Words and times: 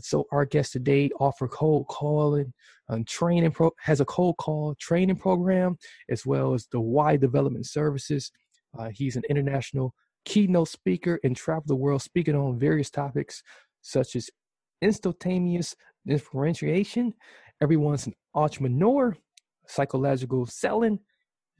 so 0.00 0.26
our 0.32 0.44
guest 0.44 0.72
today 0.72 1.08
offer 1.20 1.46
cold 1.46 1.86
calling 1.86 2.52
and 2.88 3.06
training 3.06 3.52
pro- 3.52 3.70
has 3.78 4.00
a 4.00 4.04
cold 4.04 4.36
call 4.36 4.74
training 4.80 5.16
program 5.16 5.76
as 6.08 6.26
well 6.26 6.54
as 6.54 6.66
the 6.72 6.80
Y 6.80 7.16
development 7.16 7.66
services. 7.66 8.32
He's 8.92 9.16
an 9.16 9.22
international 9.28 9.94
keynote 10.24 10.68
speaker 10.68 11.18
and 11.24 11.36
travel 11.36 11.64
the 11.66 11.76
world 11.76 12.02
speaking 12.02 12.34
on 12.34 12.58
various 12.58 12.90
topics 12.90 13.42
such 13.80 14.16
as 14.16 14.28
instantaneous 14.82 15.74
differentiation, 16.06 17.14
everyone's 17.62 18.06
an 18.06 18.14
entrepreneur, 18.34 19.16
psychological 19.66 20.46
selling, 20.46 20.98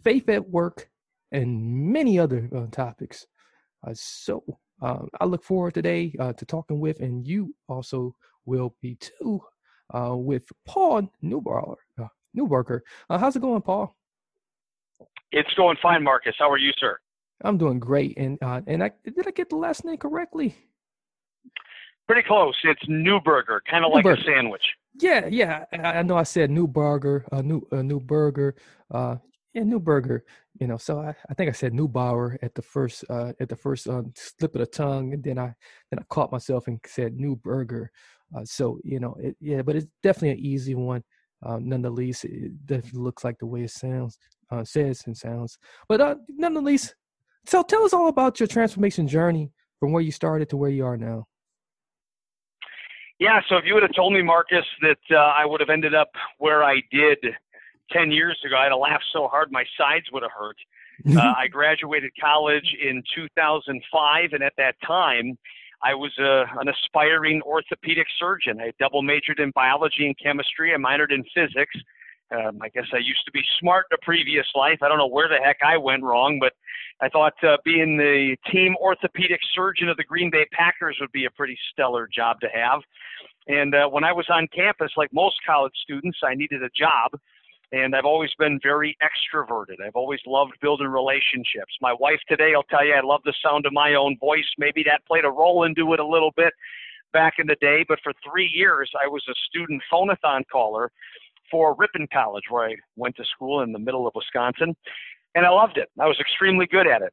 faith 0.03 0.29
at 0.29 0.49
work, 0.49 0.89
and 1.33 1.93
many 1.93 2.19
other 2.19 2.49
uh, 2.55 2.67
topics. 2.71 3.27
Uh, 3.87 3.93
so 3.95 4.43
uh, 4.83 5.05
I 5.21 5.25
look 5.25 5.45
forward 5.45 5.75
today 5.75 6.15
uh, 6.19 6.33
to 6.35 6.45
talking 6.45 6.81
with, 6.81 7.01
and 7.01 7.27
you 7.27 7.55
also 7.69 8.15
will 8.45 8.75
be 8.83 8.97
too, 8.97 9.41
uh, 9.95 10.15
with 10.17 10.45
Paul 10.65 11.11
Newbarger. 11.25 11.77
Uh, 12.01 12.09
Newbarger. 12.37 12.81
how's 13.09 13.37
it 13.37 13.43
going, 13.43 13.63
Paul? 13.63 13.97
It's 15.33 15.53
going 15.55 15.77
fine, 15.83 16.03
Marcus. 16.03 16.35
How 16.39 16.51
are 16.51 16.59
you, 16.59 16.73
sir? 16.79 16.99
I'm 17.45 17.59
doing 17.59 17.79
great. 17.79 18.17
And 18.17 18.39
uh, 18.43 18.61
and 18.67 18.83
I 18.83 18.91
did 19.05 19.27
I 19.27 19.31
get 19.31 19.51
the 19.51 19.57
last 19.57 19.85
name 19.85 19.99
correctly? 19.99 20.57
Pretty 22.07 22.23
close. 22.23 22.55
It's 22.65 22.85
Neuberger, 22.85 23.59
kind 23.69 23.85
of 23.85 23.93
like 23.93 24.05
a 24.05 24.17
sandwich. 24.23 24.63
Yeah, 25.01 25.27
yeah. 25.27 25.65
I, 25.73 25.77
I 25.99 26.03
know 26.03 26.17
I 26.17 26.23
said 26.23 26.51
new 26.51 26.67
burger, 26.67 27.27
a 27.33 27.43
new 27.43 27.67
a 27.73 27.83
new 27.83 28.01
burger, 28.01 28.55
uh, 28.93 29.17
yeah, 29.53 29.65
new 29.65 29.81
burger. 29.81 30.25
You 30.61 30.69
know, 30.69 30.77
so 30.77 31.01
I, 31.01 31.15
I 31.29 31.35
think 31.35 31.49
I 31.51 31.53
said 31.53 31.73
Neubauer 31.73 32.37
at 32.43 32.55
the 32.55 32.63
first 32.63 33.05
uh, 33.11 33.33
at 33.41 33.49
the 33.49 33.57
first 33.57 33.89
uh, 33.89 34.03
slip 34.15 34.55
of 34.55 34.61
the 34.61 34.67
tongue, 34.67 35.13
and 35.13 35.23
then 35.23 35.39
I 35.39 35.55
then 35.91 35.99
I 35.99 36.03
caught 36.09 36.33
myself 36.33 36.67
and 36.69 36.79
said 36.87 37.15
new 37.15 37.37
burger. 37.37 37.91
Uh, 38.35 38.45
so 38.45 38.79
you 38.85 39.01
know, 39.01 39.17
it, 39.19 39.37
yeah, 39.41 39.63
but 39.63 39.77
it's 39.77 39.87
definitely 40.03 40.31
an 40.31 40.39
easy 40.39 40.75
one. 40.75 41.03
Uh, 41.43 41.59
nonetheless, 41.61 42.25
it 42.25 42.67
definitely 42.67 43.01
looks 43.01 43.25
like 43.25 43.39
the 43.39 43.47
way 43.47 43.63
it 43.63 43.71
sounds, 43.71 44.19
uh, 44.51 44.65
says 44.65 45.03
and 45.07 45.17
sounds. 45.17 45.59
But 45.89 46.01
uh, 46.01 46.15
nonetheless, 46.29 46.95
so 47.47 47.63
tell 47.63 47.85
us 47.85 47.93
all 47.93 48.09
about 48.09 48.41
your 48.41 48.47
transformation 48.47 49.09
journey 49.09 49.51
from 49.81 49.93
where 49.93 50.03
you 50.03 50.13
started 50.13 50.49
to 50.51 50.57
where 50.57 50.71
you 50.71 50.85
are 50.85 50.97
now. 50.97 51.27
Yeah, 53.19 53.41
so 53.49 53.57
if 53.57 53.65
you 53.65 53.75
would 53.75 53.83
have 53.83 53.95
told 53.95 54.13
me, 54.13 54.23
Marcus, 54.23 54.65
that 54.83 54.99
uh, 55.11 55.17
I 55.17 55.47
would 55.47 55.61
have 55.61 55.71
ended 55.71 55.95
up 55.95 56.11
where 56.39 56.63
I 56.63 56.83
did 56.91 57.19
10 57.93 58.11
years 58.11 58.39
ago, 58.45 58.57
I'd 58.57 58.73
have 58.73 58.79
laughed 58.79 59.05
so 59.13 59.27
hard 59.29 59.51
my 59.51 59.65
sides 59.79 60.07
would 60.13 60.23
have 60.23 60.33
hurt. 60.37 60.57
Uh, 61.15 61.21
I 61.21 61.47
graduated 61.47 62.11
college 62.19 62.65
in 62.83 63.03
2005, 63.15 64.31
and 64.33 64.43
at 64.43 64.55
that 64.57 64.77
time, 64.87 65.37
I 65.85 65.95
was 65.95 66.11
a, 66.19 66.41
uh, 66.41 66.61
an 66.61 66.69
aspiring 66.69 67.43
orthopedic 67.43 68.07
surgeon. 68.19 68.63
I 68.63 68.73
double 68.81 69.03
majored 69.03 69.39
in 69.39 69.51
biology 69.55 70.07
and 70.07 70.17
chemistry. 70.19 70.73
I 70.73 70.79
minored 70.79 71.13
in 71.13 71.23
physics. 71.35 71.77
Um, 72.35 72.59
I 72.61 72.69
guess 72.71 72.87
I 72.93 72.99
used 72.99 73.25
to 73.27 73.33
be 73.33 73.43
smart 73.61 73.87
in 73.91 73.95
a 73.95 74.05
previous 74.05 74.47
life. 74.55 74.79
I 74.83 74.89
don't 74.89 74.99
know 74.99 75.07
where 75.07 75.29
the 75.29 75.39
heck 75.43 75.59
I 75.65 75.77
went 75.77 76.03
wrong, 76.03 76.39
but 76.41 76.55
I 77.01 77.09
thought 77.09 77.35
uh, 77.45 77.57
being 77.65 77.97
the 77.97 78.37
team 78.51 78.75
orthopedic 78.81 79.41
surgeon 79.55 79.89
of 79.89 79.97
the 79.97 80.05
Green 80.05 80.31
Bay 80.31 80.47
Packers 80.53 80.97
would 81.01 81.13
be 81.13 81.27
a 81.27 81.31
pretty 81.31 81.57
stellar 81.73 82.09
job 82.13 82.41
to 82.41 82.49
have. 82.53 82.81
And 83.47 83.75
uh, 83.75 83.89
when 83.89 84.03
I 84.03 84.13
was 84.13 84.27
on 84.29 84.49
campus, 84.55 84.91
like 84.97 85.13
most 85.13 85.37
college 85.47 85.75
students, 85.83 86.19
I 86.25 86.35
needed 86.35 86.63
a 86.63 86.71
job. 86.77 87.13
And 87.73 87.97
I've 87.97 88.05
always 88.05 88.31
been 88.39 88.61
very 88.63 88.97
extroverted. 89.03 89.85
I've 89.85 89.97
always 89.97 90.21
loved 90.25 90.53
building 90.63 90.87
relationships. 90.87 91.75
My 91.81 91.93
wife 91.93 92.21
today 92.29 92.53
will 92.55 92.63
tell 92.65 92.85
you 92.85 92.95
I 92.95 93.01
love 93.05 93.23
the 93.25 93.35
sound 93.45 93.67
of 93.67 93.73
my 93.73 93.95
own 93.95 94.17
voice. 94.19 94.47
Maybe 94.57 94.85
that 94.85 95.05
played 95.07 95.25
a 95.25 95.31
role 95.31 95.65
into 95.65 95.93
it 95.93 96.01
a 96.01 96.07
little 96.07 96.33
bit 96.37 96.55
back 97.13 97.35
in 97.39 97.47
the 97.47 97.57
day. 97.61 97.85
But 97.89 97.99
for 98.05 98.13
three 98.29 98.51
years, 98.53 98.91
I 98.95 99.09
was 99.09 99.23
a 99.29 99.35
student 99.49 99.83
phonathon 99.93 100.43
caller 100.51 100.93
for 101.51 101.75
Ripon 101.79 102.07
College, 102.13 102.45
where 102.51 102.69
I 102.69 102.75
went 102.97 103.17
to 103.17 103.25
school 103.25 103.63
in 103.63 103.73
the 103.73 103.79
middle 103.79 104.07
of 104.07 104.15
Wisconsin, 104.15 104.75
and 105.35 105.47
I 105.47 105.51
loved 105.51 105.77
it. 105.79 105.89
I 106.01 106.07
was 106.07 106.19
extremely 106.21 106.67
good 106.67 106.87
at 106.87 107.03
it. 107.03 107.13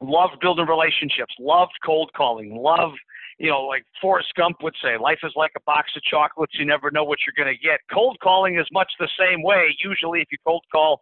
loved 0.00 0.40
building 0.40 0.66
relationships, 0.66 1.34
loved 1.38 1.72
cold 1.84 2.10
calling, 2.16 2.56
love, 2.56 2.92
you 3.38 3.50
know, 3.50 3.62
like 3.62 3.84
Forrest 4.00 4.28
Gump 4.36 4.58
would 4.62 4.74
say, 4.82 4.96
life 4.98 5.18
is 5.22 5.32
like 5.36 5.52
a 5.56 5.60
box 5.66 5.90
of 5.96 6.02
chocolates. 6.02 6.54
You 6.58 6.66
never 6.66 6.90
know 6.90 7.04
what 7.04 7.18
you're 7.26 7.44
going 7.44 7.54
to 7.54 7.62
get. 7.62 7.80
Cold 7.92 8.18
calling 8.22 8.58
is 8.58 8.66
much 8.72 8.90
the 8.98 9.08
same 9.18 9.42
way. 9.42 9.76
Usually, 9.82 10.20
if 10.20 10.28
you 10.30 10.38
cold 10.46 10.64
call 10.70 11.00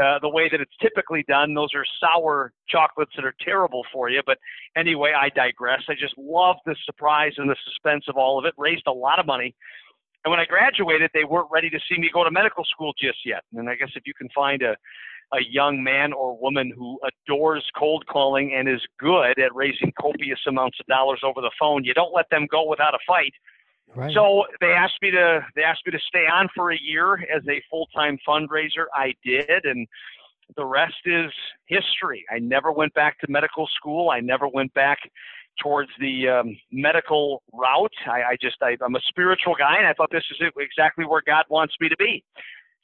uh, 0.00 0.18
the 0.20 0.28
way 0.28 0.48
that 0.50 0.60
it's 0.60 0.76
typically 0.80 1.24
done, 1.28 1.54
those 1.54 1.70
are 1.74 1.84
sour 2.00 2.52
chocolates 2.68 3.12
that 3.16 3.24
are 3.24 3.34
terrible 3.40 3.82
for 3.92 4.10
you. 4.10 4.22
But 4.26 4.38
anyway, 4.76 5.12
I 5.18 5.28
digress. 5.30 5.82
I 5.88 5.94
just 5.94 6.14
loved 6.18 6.60
the 6.66 6.76
surprise 6.84 7.32
and 7.38 7.48
the 7.48 7.56
suspense 7.64 8.04
of 8.08 8.16
all 8.16 8.38
of 8.38 8.44
it. 8.44 8.54
Raised 8.58 8.84
a 8.86 8.92
lot 8.92 9.18
of 9.18 9.26
money. 9.26 9.54
And 10.26 10.32
when 10.32 10.40
I 10.40 10.44
graduated, 10.44 11.12
they 11.14 11.22
weren't 11.22 11.46
ready 11.52 11.70
to 11.70 11.78
see 11.88 12.00
me 12.00 12.10
go 12.12 12.24
to 12.24 12.32
medical 12.32 12.64
school 12.64 12.92
just 13.00 13.18
yet. 13.24 13.44
And 13.54 13.70
I 13.70 13.76
guess 13.76 13.90
if 13.94 14.02
you 14.06 14.12
can 14.12 14.28
find 14.34 14.60
a 14.60 14.74
a 15.32 15.38
young 15.48 15.82
man 15.82 16.12
or 16.12 16.36
woman 16.38 16.72
who 16.76 16.98
adores 17.28 17.64
cold 17.76 18.04
calling 18.06 18.54
and 18.56 18.68
is 18.68 18.80
good 18.98 19.38
at 19.38 19.54
raising 19.54 19.92
copious 20.00 20.38
amounts 20.46 20.78
of 20.78 20.86
dollars 20.86 21.20
over 21.24 21.40
the 21.40 21.50
phone, 21.58 21.82
you 21.82 21.92
don't 21.94 22.14
let 22.14 22.26
them 22.30 22.46
go 22.48 22.68
without 22.68 22.94
a 22.94 22.98
fight. 23.06 23.32
Right. 23.94 24.14
So 24.14 24.44
they 24.60 24.72
asked 24.72 24.98
me 25.00 25.12
to 25.12 25.44
they 25.54 25.62
asked 25.62 25.82
me 25.86 25.92
to 25.92 25.98
stay 26.08 26.26
on 26.26 26.48
for 26.54 26.72
a 26.72 26.78
year 26.80 27.14
as 27.14 27.42
a 27.48 27.62
full 27.70 27.86
time 27.94 28.18
fundraiser. 28.28 28.86
I 28.94 29.14
did, 29.24 29.64
and 29.64 29.86
the 30.56 30.64
rest 30.64 30.94
is 31.04 31.30
history. 31.66 32.24
I 32.34 32.40
never 32.40 32.72
went 32.72 32.94
back 32.94 33.20
to 33.20 33.26
medical 33.28 33.68
school. 33.76 34.10
I 34.10 34.18
never 34.18 34.48
went 34.48 34.74
back 34.74 34.98
towards 35.62 35.90
the 36.00 36.28
um, 36.28 36.56
medical 36.70 37.42
route. 37.52 37.92
I, 38.06 38.22
I 38.22 38.36
just 38.40 38.56
I, 38.62 38.76
I'm 38.84 38.96
a 38.96 39.00
spiritual 39.08 39.54
guy, 39.58 39.78
and 39.78 39.86
I 39.86 39.92
thought 39.92 40.10
this 40.10 40.24
is 40.30 40.48
exactly 40.58 41.04
where 41.04 41.22
God 41.26 41.44
wants 41.48 41.74
me 41.80 41.88
to 41.88 41.96
be. 41.96 42.24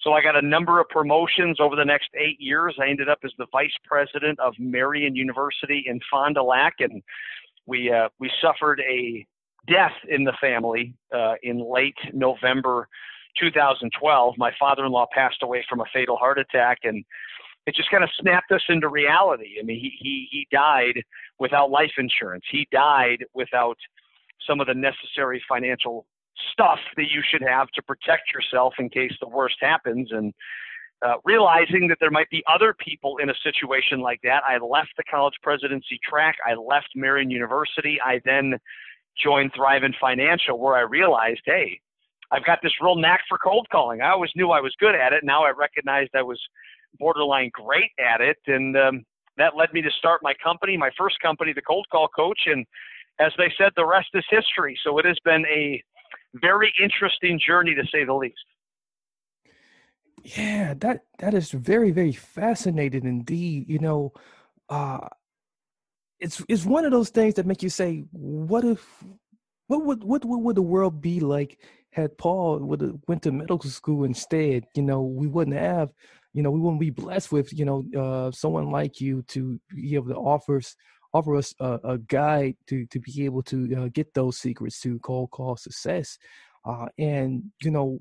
So 0.03 0.13
I 0.13 0.23
got 0.23 0.37
a 0.37 0.43
number 0.43 0.81
of 0.81 0.89
promotions 0.89 1.59
over 1.61 1.77
the 1.77 1.85
next 1.85 2.09
eight 2.19 2.41
years. 2.41 2.77
I 2.81 2.89
ended 2.89 3.09
up 3.09 3.19
as 3.25 3.31
the 3.39 3.47
vice 3.53 3.73
president 3.85 4.41
of 4.41 4.55
Marian 4.59 5.15
University 5.15 5.85
in 5.87 6.01
Fond 6.11 6.35
du 6.35 6.43
Lac, 6.43 6.75
and 6.81 7.03
we 7.67 7.93
uh, 7.93 8.09
we 8.19 8.31
suffered 8.41 8.81
a 8.81 9.25
death 9.69 9.93
in 10.09 10.25
the 10.25 10.33
family 10.41 10.95
uh, 11.15 11.35
in 11.43 11.59
late 11.73 11.97
November 12.13 12.89
2012. 13.39 14.35
My 14.37 14.51
father-in-law 14.59 15.07
passed 15.13 15.43
away 15.43 15.65
from 15.69 15.81
a 15.81 15.85
fatal 15.93 16.17
heart 16.17 16.39
attack, 16.39 16.79
and 16.83 17.05
it 17.67 17.75
just 17.75 17.91
kind 17.91 18.03
of 18.03 18.11
snapped 18.21 18.51
us 18.51 18.63
into 18.69 18.89
reality. 18.89 19.55
I 19.61 19.65
mean, 19.65 19.79
he 19.81 19.93
he 20.01 20.29
he 20.31 20.47
died 20.51 21.03
without 21.39 21.71
life 21.71 21.93
insurance. 21.99 22.45
He 22.51 22.67
died 22.73 23.25
without 23.35 23.77
some 24.47 24.61
of 24.61 24.67
the 24.67 24.75
necessary 24.75 25.43
financial 25.49 26.07
stuff 26.53 26.79
that 26.97 27.07
you 27.11 27.23
should 27.31 27.43
have 27.43 27.69
to 27.69 27.83
protect 27.83 28.33
yourself 28.35 28.75
in 28.79 28.89
case 28.89 29.13
the 29.21 29.29
worst 29.29 29.57
happens. 29.61 30.09
And 30.11 30.33
uh, 31.07 31.15
realizing 31.25 31.89
that 31.89 31.99
there 32.01 32.11
might 32.11 32.31
be 32.31 32.43
other 32.53 32.75
people 32.79 33.19
in 33.19 33.31
a 33.31 33.35
situation 33.43 34.01
like 34.01 34.21
that, 34.23 34.43
I 34.47 34.59
left 34.59 34.91
the 34.97 35.05
college 35.11 35.35
presidency 35.43 35.99
track. 36.09 36.37
I 36.47 36.55
left 36.55 36.89
Marian 36.95 37.31
University. 37.31 37.99
I 38.05 38.21
then 38.25 38.59
joined 39.23 39.53
Thrivent 39.53 39.95
Financial, 40.01 40.59
where 40.59 40.77
I 40.77 40.83
realized, 40.83 41.43
hey, 41.45 41.81
I've 42.31 42.45
got 42.47 42.61
this 42.63 42.73
real 42.81 42.97
knack 42.97 43.21
for 43.29 43.37
cold 43.39 43.69
calling. 43.71 44.01
I 44.01 44.11
always 44.11 44.31
knew 44.35 44.51
I 44.51 44.61
was 44.61 44.75
good 44.81 44.95
at 44.95 45.13
it. 45.13 45.23
Now 45.23 45.45
I 45.45 45.51
recognized 45.51 46.11
I 46.15 46.23
was 46.23 46.41
borderline 46.99 47.51
great 47.53 47.91
at 47.99 48.21
it, 48.21 48.39
and 48.47 48.77
um, 48.77 49.05
that 49.37 49.57
led 49.57 49.73
me 49.73 49.83
to 49.83 49.91
start 49.99 50.21
my 50.23 50.35
company, 50.43 50.77
my 50.77 50.91
first 50.99 51.17
company, 51.21 51.53
the 51.53 51.63
Cold 51.63 51.87
Call 51.91 52.09
Coach, 52.09 52.41
and 52.47 52.67
as 53.19 53.33
they 53.39 53.53
said, 53.59 53.73
the 53.77 53.87
rest 53.87 54.09
is 54.15 54.25
history. 54.31 54.79
So 54.85 54.99
it 54.99 55.05
has 55.05 55.19
been 55.25 55.45
a 55.47 55.83
very 56.35 56.73
interesting 56.83 57.39
journey 57.47 57.75
to 57.75 57.83
say 57.93 58.05
the 58.05 58.15
least. 58.15 58.45
Yeah, 60.23 60.75
that 60.79 61.01
that 61.19 61.35
is 61.35 61.51
very 61.51 61.91
very 61.91 62.13
fascinating 62.13 63.07
indeed. 63.07 63.69
You 63.69 63.81
know, 63.81 64.13
uh, 64.69 65.09
it's 66.21 66.43
it's 66.49 66.65
one 66.65 66.85
of 66.85 66.93
those 66.93 67.11
things 67.11 67.35
that 67.35 67.47
make 67.47 67.63
you 67.63 67.69
say, 67.69 68.05
what 68.13 68.65
if, 68.65 69.05
what 69.67 69.85
would 69.85 70.05
what, 70.05 70.25
what 70.25 70.41
would 70.41 70.57
the 70.57 70.63
world 70.63 71.01
be 71.01 71.21
like 71.21 71.59
had 71.91 72.17
Paul 72.17 72.61
would 72.61 72.81
have 72.81 73.01
went 73.09 73.23
to 73.23 73.33
medical 73.33 73.69
school 73.69 74.05
instead? 74.05 74.65
You 74.75 74.83
know, 74.83 75.03
we 75.03 75.27
wouldn't 75.27 75.57
have, 75.57 75.93
you 76.35 76.43
know, 76.43 76.51
we 76.51 76.61
wouldn't 76.61 76.81
be 76.81 76.91
blessed 76.91 77.33
with 77.33 77.53
you 77.53 77.65
know 77.65 77.85
uh, 77.99 78.31
someone 78.31 78.71
like 78.71 79.01
you 79.01 79.23
to 79.29 79.61
be 79.75 79.95
able 79.95 80.09
to 80.09 80.17
offer 80.17 80.59
us 80.59 80.77
offer 81.15 81.37
us 81.37 81.55
a, 81.61 81.79
a 81.85 81.99
guide 81.99 82.57
to 82.67 82.87
to 82.87 82.99
be 83.01 83.25
able 83.25 83.43
to 83.43 83.77
uh, 83.77 83.89
get 83.93 84.13
those 84.15 84.39
secrets 84.39 84.81
to 84.81 84.99
cold 85.01 85.31
call 85.31 85.57
success. 85.57 86.19
Uh, 86.65 86.87
and 86.99 87.43
you 87.63 87.71
know, 87.71 87.99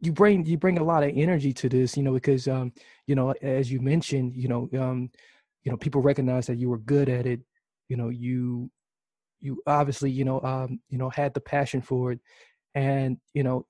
you 0.00 0.12
bring 0.12 0.44
you 0.46 0.56
bring 0.58 0.78
a 0.78 0.84
lot 0.84 1.04
of 1.04 1.12
energy 1.14 1.52
to 1.52 1.68
this, 1.68 1.96
you 1.96 2.02
know, 2.02 2.12
because 2.12 2.48
um, 2.48 2.72
you 3.06 3.14
know, 3.14 3.32
as 3.42 3.70
you 3.70 3.80
mentioned, 3.80 4.34
you 4.34 4.48
know, 4.48 4.68
um, 4.78 5.10
you 5.62 5.70
know, 5.70 5.76
people 5.76 6.00
recognize 6.00 6.46
that 6.46 6.58
you 6.58 6.68
were 6.68 6.78
good 6.78 7.08
at 7.08 7.26
it. 7.26 7.40
You 7.88 7.96
know, 7.96 8.08
you 8.08 8.70
you 9.40 9.62
obviously, 9.66 10.10
you 10.10 10.24
know, 10.24 10.40
um, 10.42 10.80
you 10.88 10.98
know, 10.98 11.10
had 11.10 11.34
the 11.34 11.40
passion 11.40 11.80
for 11.80 12.12
it, 12.12 12.20
and 12.74 13.18
you 13.34 13.42
know, 13.42 13.66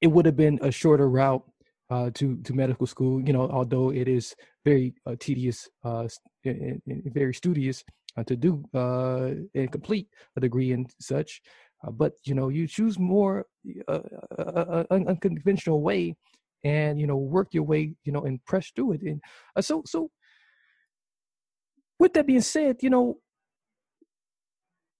it 0.00 0.08
would 0.08 0.26
have 0.26 0.36
been 0.36 0.58
a 0.62 0.70
shorter 0.70 1.08
route 1.08 1.42
uh, 1.90 2.10
to 2.14 2.36
to 2.38 2.52
medical 2.52 2.86
school. 2.86 3.20
You 3.20 3.32
know, 3.32 3.48
although 3.50 3.90
it 3.90 4.08
is 4.08 4.34
very 4.64 4.94
uh, 5.06 5.16
tedious 5.18 5.68
uh, 5.84 6.08
and, 6.44 6.82
and, 6.86 7.02
very 7.12 7.34
studious 7.34 7.84
uh, 8.16 8.24
to 8.24 8.36
do 8.36 8.64
uh, 8.74 9.30
and 9.54 9.70
complete 9.70 10.08
a 10.36 10.40
degree 10.40 10.72
and 10.72 10.90
such. 11.00 11.40
Uh, 11.86 11.90
but 11.90 12.14
you 12.24 12.34
know, 12.34 12.48
you 12.48 12.66
choose 12.66 12.98
more 12.98 13.46
an 13.88 15.06
unconventional 15.08 15.82
way, 15.82 16.16
and 16.64 17.00
you 17.00 17.06
know, 17.06 17.16
work 17.16 17.48
your 17.52 17.64
way, 17.64 17.94
you 18.04 18.12
know, 18.12 18.22
and 18.22 18.44
press 18.44 18.70
through 18.74 18.92
it. 18.92 19.02
And 19.02 19.20
so, 19.60 19.82
so 19.86 20.10
with 21.98 22.14
that 22.14 22.26
being 22.26 22.40
said, 22.40 22.76
you 22.82 22.90
know, 22.90 23.18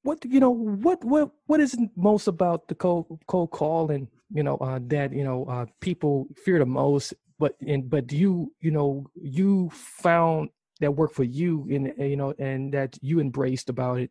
what 0.03 0.25
you 0.25 0.39
know 0.39 0.51
what 0.51 1.05
what 1.05 1.31
what 1.47 1.61
is 1.61 1.77
most 1.97 2.29
about 2.29 2.69
the 2.69 2.75
cold 2.75 3.07
cold 3.27 3.51
call 3.51 3.91
and 3.91 4.07
you 4.33 4.43
know 4.43 4.57
uh, 4.59 4.79
that 4.87 5.13
you 5.13 5.25
know 5.25 5.45
uh, 5.45 5.67
people 5.81 6.27
fear 6.45 6.59
the 6.59 6.67
most 6.67 7.15
but 7.39 7.55
and 7.67 7.89
but 7.89 8.11
you 8.13 8.53
you 8.61 8.71
know 8.71 9.05
you 9.15 9.71
found 9.73 10.51
that 10.81 10.93
worked 10.93 11.15
for 11.15 11.25
you 11.25 11.67
and 11.71 11.93
you 11.99 12.17
know 12.17 12.35
and 12.39 12.73
that 12.73 12.99
you 13.01 13.21
embraced 13.21 13.69
about 13.69 14.01
it? 14.01 14.11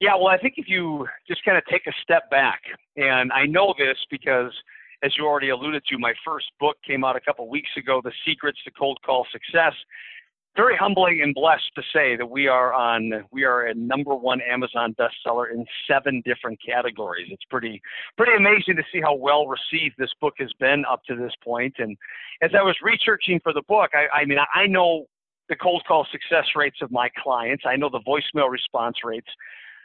Yeah 0.00 0.14
well 0.14 0.28
i 0.28 0.38
think 0.38 0.54
if 0.58 0.68
you 0.68 1.06
just 1.26 1.44
kind 1.44 1.58
of 1.58 1.64
take 1.66 1.86
a 1.86 1.92
step 2.02 2.30
back 2.30 2.60
and 2.96 3.32
i 3.32 3.46
know 3.46 3.74
this 3.78 3.96
because 4.10 4.52
as 5.02 5.12
you 5.16 5.24
already 5.24 5.48
alluded 5.50 5.82
to 5.88 5.98
my 5.98 6.12
first 6.24 6.46
book 6.60 6.76
came 6.86 7.04
out 7.04 7.16
a 7.16 7.20
couple 7.20 7.48
weeks 7.48 7.70
ago 7.76 8.00
the 8.02 8.12
secrets 8.26 8.58
to 8.64 8.70
cold 8.70 8.98
call 9.04 9.26
success 9.32 9.72
very 10.58 10.76
humbling 10.76 11.20
and 11.22 11.36
blessed 11.36 11.70
to 11.76 11.82
say 11.92 12.16
that 12.16 12.28
we 12.28 12.48
are 12.48 12.74
on 12.74 13.24
we 13.30 13.44
are 13.44 13.66
a 13.66 13.74
number 13.74 14.12
one 14.12 14.40
Amazon 14.40 14.92
bestseller 14.98 15.52
in 15.52 15.64
seven 15.88 16.20
different 16.24 16.58
categories. 16.60 17.28
It's 17.30 17.44
pretty 17.48 17.80
pretty 18.16 18.32
amazing 18.36 18.74
to 18.74 18.82
see 18.92 19.00
how 19.00 19.14
well 19.14 19.46
received 19.46 19.94
this 19.98 20.10
book 20.20 20.34
has 20.38 20.50
been 20.58 20.84
up 20.84 21.04
to 21.04 21.14
this 21.14 21.32
point. 21.44 21.76
And 21.78 21.96
as 22.42 22.50
I 22.58 22.62
was 22.62 22.74
researching 22.82 23.38
for 23.40 23.52
the 23.52 23.62
book, 23.68 23.90
I, 23.94 24.22
I 24.22 24.24
mean 24.24 24.38
I 24.52 24.66
know 24.66 25.06
the 25.48 25.54
cold 25.54 25.84
call 25.86 26.04
success 26.10 26.46
rates 26.56 26.78
of 26.82 26.90
my 26.90 27.08
clients. 27.22 27.62
I 27.64 27.76
know 27.76 27.88
the 27.88 28.00
voicemail 28.00 28.50
response 28.50 28.96
rates 29.04 29.28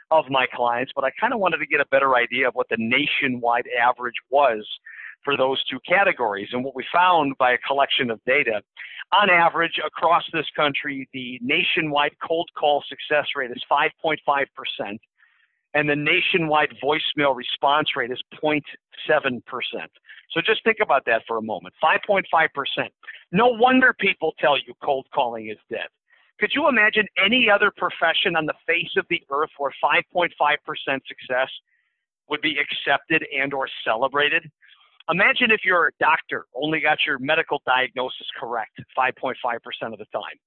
of 0.10 0.26
my 0.30 0.48
clients, 0.52 0.92
but 0.96 1.04
I 1.04 1.12
kind 1.20 1.34
of 1.34 1.40
wanted 1.40 1.58
to 1.58 1.68
get 1.68 1.82
a 1.82 1.88
better 1.92 2.16
idea 2.16 2.48
of 2.48 2.56
what 2.56 2.68
the 2.70 2.78
nationwide 2.80 3.66
average 3.80 4.18
was 4.32 4.66
for 5.24 5.38
those 5.38 5.64
two 5.66 5.80
categories. 5.88 6.50
And 6.52 6.64
what 6.64 6.76
we 6.76 6.86
found 6.94 7.38
by 7.38 7.54
a 7.54 7.58
collection 7.60 8.10
of 8.10 8.20
data 8.26 8.62
on 9.14 9.30
average 9.30 9.80
across 9.86 10.24
this 10.34 10.46
country, 10.56 11.08
the 11.14 11.40
nationwide 11.42 12.16
cold 12.26 12.50
call 12.58 12.84
success 12.88 13.28
rate 13.36 13.52
is 13.52 13.64
5.5%, 13.72 14.18
and 15.74 15.90
the 15.90 15.96
nationwide 15.96 16.74
voicemail 16.84 17.36
response 17.36 17.90
rate 17.96 18.12
is 18.12 18.22
0.7%. 18.44 18.62
So 20.32 20.42
just 20.42 20.64
think 20.64 20.78
about 20.82 21.04
that 21.06 21.24
for 21.28 21.38
a 21.38 21.42
moment 21.42 21.74
5.5%. 21.84 22.24
No 23.32 23.48
wonder 23.48 23.94
people 24.00 24.34
tell 24.40 24.58
you 24.58 24.74
cold 24.84 25.06
calling 25.14 25.50
is 25.50 25.58
dead. 25.70 25.88
Could 26.40 26.52
you 26.56 26.68
imagine 26.68 27.06
any 27.24 27.48
other 27.54 27.72
profession 27.76 28.36
on 28.36 28.46
the 28.46 28.56
face 28.66 28.90
of 28.98 29.06
the 29.10 29.22
earth 29.32 29.52
where 29.58 29.72
5.5% 29.84 30.30
success 31.08 31.50
would 32.30 32.42
be 32.42 32.58
accepted 32.58 33.24
and 33.38 33.54
or 33.54 33.68
celebrated? 33.86 34.50
Imagine 35.10 35.52
if 35.52 35.66
your 35.66 35.92
doctor 36.00 36.46
only 36.56 36.80
got 36.80 37.00
your 37.06 37.20
medical 37.20 37.62
diagnosis 37.66 38.28
correct 38.40 38.80
5.5% 38.98 39.36
of 39.92 40.00
the 40.00 40.06
time. 40.14 40.38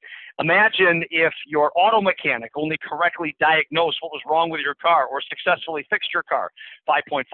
Imagine 0.41 1.05
if 1.11 1.33
your 1.47 1.71
auto 1.77 2.01
mechanic 2.01 2.53
only 2.57 2.79
correctly 2.83 3.37
diagnosed 3.39 3.99
what 4.01 4.13
was 4.13 4.23
wrong 4.27 4.49
with 4.49 4.63
your 4.63 4.75
car 4.75 5.07
or 5.07 5.21
successfully 5.21 5.87
fixed 5.91 6.09
your 6.15 6.23
car 6.23 6.51
5.5% 6.89 7.25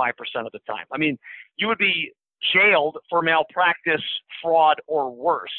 of 0.46 0.52
the 0.52 0.58
time. 0.66 0.84
I 0.92 0.98
mean, 0.98 1.16
you 1.56 1.68
would 1.68 1.78
be 1.78 2.12
jailed 2.52 2.98
for 3.08 3.22
malpractice, 3.22 4.02
fraud, 4.42 4.80
or 4.88 5.14
worse. 5.14 5.50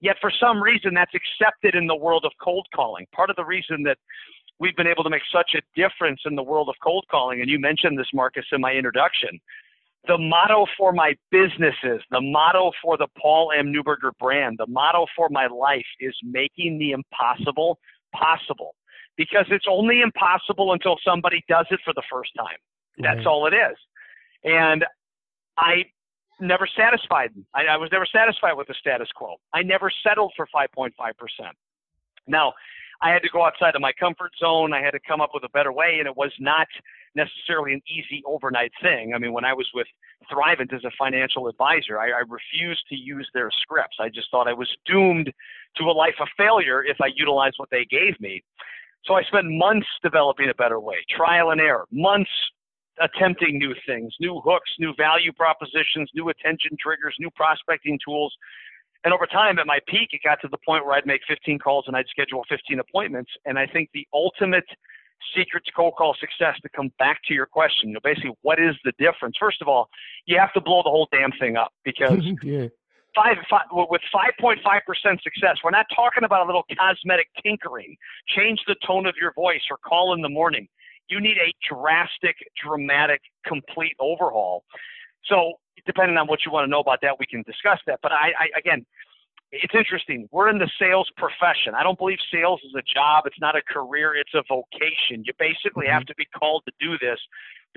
Yet 0.00 0.16
for 0.22 0.32
some 0.40 0.62
reason, 0.62 0.94
that's 0.94 1.12
accepted 1.14 1.74
in 1.74 1.86
the 1.86 1.94
world 1.94 2.24
of 2.24 2.32
cold 2.42 2.66
calling. 2.74 3.06
Part 3.14 3.28
of 3.28 3.36
the 3.36 3.44
reason 3.44 3.82
that 3.84 3.98
we've 4.58 4.76
been 4.76 4.86
able 4.86 5.04
to 5.04 5.10
make 5.10 5.22
such 5.30 5.54
a 5.54 5.62
difference 5.78 6.20
in 6.24 6.34
the 6.34 6.42
world 6.42 6.68
of 6.68 6.76
cold 6.82 7.04
calling, 7.10 7.40
and 7.40 7.50
you 7.50 7.58
mentioned 7.58 7.98
this, 7.98 8.08
Marcus, 8.14 8.44
in 8.52 8.60
my 8.60 8.72
introduction, 8.72 9.40
the 10.06 10.18
motto 10.18 10.66
for 10.76 10.92
my 10.92 11.14
businesses, 11.30 12.02
the 12.10 12.20
motto 12.20 12.72
for 12.82 12.96
the 12.96 13.08
Paul 13.20 13.52
M. 13.56 13.72
Neuberger 13.72 14.10
brand, 14.18 14.58
the 14.58 14.66
motto 14.66 15.06
for 15.16 15.28
my 15.30 15.46
life 15.46 15.86
is 16.00 16.14
making 16.22 16.78
the 16.78 16.92
impossible 16.92 17.78
possible. 18.14 18.74
Because 19.16 19.46
it's 19.50 19.66
only 19.68 20.00
impossible 20.00 20.72
until 20.72 20.96
somebody 21.04 21.44
does 21.48 21.66
it 21.70 21.80
for 21.84 21.94
the 21.94 22.02
first 22.10 22.32
time. 22.36 22.56
That's 22.98 23.18
Right. 23.18 23.26
all 23.26 23.46
it 23.46 23.54
is. 23.54 23.76
And 24.42 24.84
I 25.56 25.84
never 26.40 26.66
satisfied. 26.66 27.30
I, 27.54 27.66
I 27.66 27.76
was 27.76 27.90
never 27.92 28.06
satisfied 28.06 28.54
with 28.54 28.66
the 28.66 28.74
status 28.74 29.08
quo. 29.14 29.36
I 29.52 29.62
never 29.62 29.90
settled 30.02 30.32
for 30.36 30.48
5.5%. 30.54 30.90
Now, 32.26 32.52
I 33.04 33.10
had 33.10 33.22
to 33.22 33.28
go 33.28 33.44
outside 33.44 33.74
of 33.74 33.82
my 33.82 33.92
comfort 33.92 34.32
zone. 34.40 34.72
I 34.72 34.82
had 34.82 34.92
to 34.92 35.00
come 35.06 35.20
up 35.20 35.30
with 35.34 35.44
a 35.44 35.50
better 35.50 35.72
way, 35.72 35.96
and 35.98 36.06
it 36.08 36.16
was 36.16 36.32
not 36.40 36.66
necessarily 37.14 37.74
an 37.74 37.82
easy 37.86 38.22
overnight 38.26 38.72
thing. 38.80 39.12
I 39.14 39.18
mean, 39.18 39.34
when 39.34 39.44
I 39.44 39.52
was 39.52 39.68
with 39.74 39.86
Thrivent 40.32 40.72
as 40.72 40.82
a 40.84 40.90
financial 40.98 41.46
advisor, 41.46 42.00
I, 42.00 42.06
I 42.06 42.22
refused 42.26 42.82
to 42.88 42.96
use 42.96 43.28
their 43.34 43.50
scripts. 43.60 43.98
I 44.00 44.08
just 44.08 44.30
thought 44.30 44.48
I 44.48 44.54
was 44.54 44.74
doomed 44.86 45.30
to 45.76 45.84
a 45.84 45.92
life 45.92 46.14
of 46.18 46.28
failure 46.34 46.82
if 46.82 46.96
I 47.02 47.10
utilized 47.14 47.56
what 47.58 47.68
they 47.70 47.84
gave 47.84 48.18
me. 48.20 48.42
So 49.04 49.12
I 49.12 49.22
spent 49.24 49.44
months 49.50 49.86
developing 50.02 50.48
a 50.48 50.54
better 50.54 50.80
way, 50.80 50.96
trial 51.14 51.50
and 51.50 51.60
error, 51.60 51.84
months 51.92 52.30
attempting 53.00 53.58
new 53.58 53.74
things, 53.86 54.14
new 54.18 54.40
hooks, 54.42 54.70
new 54.78 54.94
value 54.96 55.32
propositions, 55.32 56.08
new 56.14 56.30
attention 56.30 56.70
triggers, 56.80 57.14
new 57.20 57.30
prospecting 57.36 57.98
tools. 58.02 58.34
And 59.04 59.12
over 59.12 59.26
time, 59.26 59.58
at 59.58 59.66
my 59.66 59.78
peak, 59.86 60.08
it 60.12 60.20
got 60.24 60.40
to 60.40 60.48
the 60.48 60.58
point 60.64 60.84
where 60.86 60.94
I'd 60.94 61.06
make 61.06 61.20
15 61.28 61.58
calls 61.58 61.84
and 61.86 61.96
I'd 61.96 62.08
schedule 62.08 62.42
15 62.48 62.80
appointments. 62.80 63.30
And 63.44 63.58
I 63.58 63.66
think 63.66 63.90
the 63.92 64.06
ultimate 64.14 64.64
secret 65.36 65.64
to 65.66 65.72
cold 65.72 65.94
call 65.96 66.16
success, 66.18 66.56
to 66.62 66.68
come 66.74 66.90
back 66.98 67.20
to 67.26 67.34
your 67.34 67.46
question, 67.46 67.88
you 67.88 67.94
know, 67.94 68.00
basically, 68.02 68.32
what 68.42 68.58
is 68.58 68.74
the 68.84 68.92
difference? 68.98 69.36
First 69.38 69.62
of 69.62 69.68
all, 69.68 69.88
you 70.26 70.38
have 70.38 70.52
to 70.54 70.60
blow 70.60 70.82
the 70.82 70.90
whole 70.90 71.08
damn 71.12 71.32
thing 71.32 71.56
up 71.56 71.72
because 71.84 72.20
yeah. 72.42 72.66
five, 73.14 73.36
five 73.48 73.66
with 73.72 74.02
5.5% 74.14 74.56
success, 75.22 75.56
we're 75.62 75.70
not 75.70 75.86
talking 75.94 76.24
about 76.24 76.44
a 76.44 76.46
little 76.46 76.64
cosmetic 76.76 77.28
tinkering. 77.42 77.96
Change 78.36 78.60
the 78.66 78.76
tone 78.86 79.06
of 79.06 79.14
your 79.20 79.32
voice 79.34 79.62
or 79.70 79.76
call 79.78 80.14
in 80.14 80.22
the 80.22 80.28
morning. 80.28 80.66
You 81.08 81.20
need 81.20 81.36
a 81.36 81.52
drastic, 81.68 82.36
dramatic, 82.62 83.20
complete 83.46 83.94
overhaul. 84.00 84.64
So, 85.26 85.54
depending 85.86 86.16
on 86.16 86.26
what 86.26 86.40
you 86.44 86.52
want 86.52 86.64
to 86.64 86.70
know 86.70 86.80
about 86.80 87.00
that, 87.02 87.18
we 87.18 87.26
can 87.26 87.42
discuss 87.42 87.78
that. 87.86 88.00
But 88.02 88.12
I, 88.12 88.32
I 88.38 88.58
again, 88.58 88.84
it's 89.52 89.74
interesting. 89.74 90.28
We're 90.32 90.48
in 90.48 90.58
the 90.58 90.70
sales 90.78 91.08
profession. 91.16 91.74
I 91.76 91.82
don't 91.82 91.98
believe 91.98 92.18
sales 92.32 92.60
is 92.64 92.74
a 92.76 92.82
job. 92.82 93.24
It's 93.26 93.40
not 93.40 93.54
a 93.56 93.62
career. 93.62 94.14
It's 94.16 94.34
a 94.34 94.42
vocation. 94.48 95.22
You 95.24 95.32
basically 95.38 95.86
have 95.86 96.02
mm-hmm. 96.02 96.06
to 96.08 96.14
be 96.16 96.26
called 96.36 96.64
to 96.66 96.72
do 96.80 96.98
this 96.98 97.18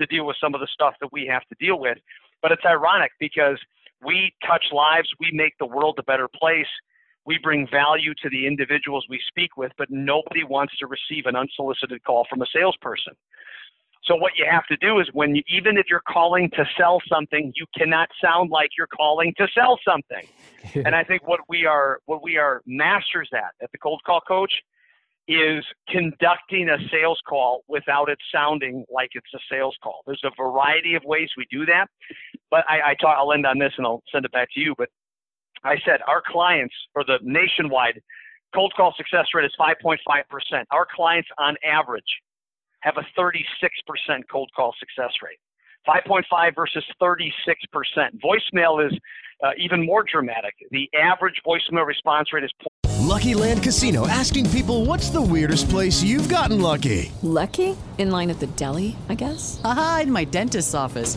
to 0.00 0.06
deal 0.06 0.26
with 0.26 0.36
some 0.40 0.54
of 0.54 0.60
the 0.60 0.68
stuff 0.72 0.94
that 1.00 1.12
we 1.12 1.26
have 1.26 1.42
to 1.48 1.56
deal 1.60 1.78
with. 1.78 1.98
But 2.42 2.52
it's 2.52 2.62
ironic 2.64 3.12
because 3.20 3.58
we 4.04 4.32
touch 4.46 4.66
lives. 4.72 5.08
We 5.20 5.30
make 5.32 5.54
the 5.58 5.66
world 5.66 5.96
a 5.98 6.02
better 6.02 6.28
place. 6.28 6.70
We 7.26 7.38
bring 7.42 7.68
value 7.70 8.14
to 8.22 8.30
the 8.30 8.46
individuals 8.46 9.04
we 9.08 9.20
speak 9.28 9.56
with, 9.56 9.72
but 9.76 9.88
nobody 9.90 10.44
wants 10.44 10.76
to 10.78 10.86
receive 10.86 11.26
an 11.26 11.36
unsolicited 11.36 12.02
call 12.04 12.26
from 12.28 12.42
a 12.42 12.46
salesperson. 12.52 13.12
So 14.04 14.14
what 14.16 14.32
you 14.36 14.46
have 14.50 14.66
to 14.66 14.76
do 14.76 15.00
is 15.00 15.08
when 15.12 15.34
you, 15.34 15.42
even 15.48 15.76
if 15.76 15.86
you're 15.90 16.02
calling 16.08 16.50
to 16.50 16.64
sell 16.76 17.00
something, 17.08 17.52
you 17.54 17.66
cannot 17.76 18.08
sound 18.22 18.50
like 18.50 18.70
you're 18.76 18.86
calling 18.86 19.34
to 19.38 19.46
sell 19.54 19.78
something. 19.86 20.26
And 20.74 20.94
I 20.94 21.04
think 21.04 21.26
what 21.26 21.40
we 21.48 21.64
are 21.66 22.00
what 22.06 22.22
we 22.22 22.36
are 22.36 22.62
masters 22.66 23.30
at 23.32 23.54
at 23.62 23.70
the 23.72 23.78
cold 23.78 24.02
call 24.04 24.20
coach 24.20 24.52
is 25.28 25.64
conducting 25.88 26.68
a 26.68 26.78
sales 26.90 27.20
call 27.28 27.62
without 27.68 28.08
it 28.08 28.18
sounding 28.34 28.84
like 28.90 29.10
it's 29.12 29.32
a 29.34 29.38
sales 29.50 29.76
call. 29.82 30.00
There's 30.06 30.22
a 30.24 30.30
variety 30.36 30.94
of 30.94 31.04
ways 31.04 31.28
we 31.36 31.46
do 31.50 31.64
that, 31.66 31.86
but 32.50 32.64
I, 32.68 32.90
I 32.90 32.94
talk, 33.00 33.16
I'll 33.18 33.32
end 33.32 33.46
on 33.46 33.58
this 33.58 33.72
and 33.76 33.86
I'll 33.86 34.02
send 34.10 34.24
it 34.24 34.32
back 34.32 34.48
to 34.54 34.60
you. 34.60 34.74
But 34.76 34.88
I 35.64 35.76
said 35.84 36.00
our 36.06 36.22
clients 36.26 36.74
or 36.94 37.04
the 37.04 37.18
nationwide 37.22 38.00
cold 38.54 38.72
call 38.76 38.94
success 38.96 39.26
rate 39.34 39.44
is 39.44 39.52
5.5%. 39.60 39.98
Our 40.70 40.86
clients 40.94 41.28
on 41.38 41.56
average 41.64 42.02
have 42.80 42.96
a 42.96 43.20
36% 43.20 43.44
cold 44.30 44.50
call 44.54 44.74
success 44.78 45.12
rate. 45.22 45.38
5.5 45.86 46.54
versus 46.54 46.84
36%. 47.00 47.30
Voicemail 48.22 48.86
is 48.86 48.98
uh, 49.42 49.50
even 49.58 49.84
more 49.84 50.04
dramatic. 50.10 50.54
The 50.70 50.90
average 50.94 51.40
voicemail 51.46 51.86
response 51.86 52.32
rate 52.32 52.44
is 52.44 52.50
Lucky 53.08 53.32
Land 53.32 53.62
Casino 53.62 54.06
asking 54.06 54.50
people 54.50 54.84
what's 54.84 55.08
the 55.08 55.22
weirdest 55.22 55.70
place 55.70 56.02
you've 56.02 56.28
gotten 56.28 56.60
lucky? 56.60 57.10
Lucky? 57.22 57.74
In 57.96 58.10
line 58.10 58.28
at 58.28 58.38
the 58.38 58.48
deli, 58.48 58.96
I 59.08 59.14
guess? 59.14 59.60
Aha, 59.64 60.00
in 60.02 60.12
my 60.12 60.24
dentist's 60.24 60.74
office. 60.74 61.16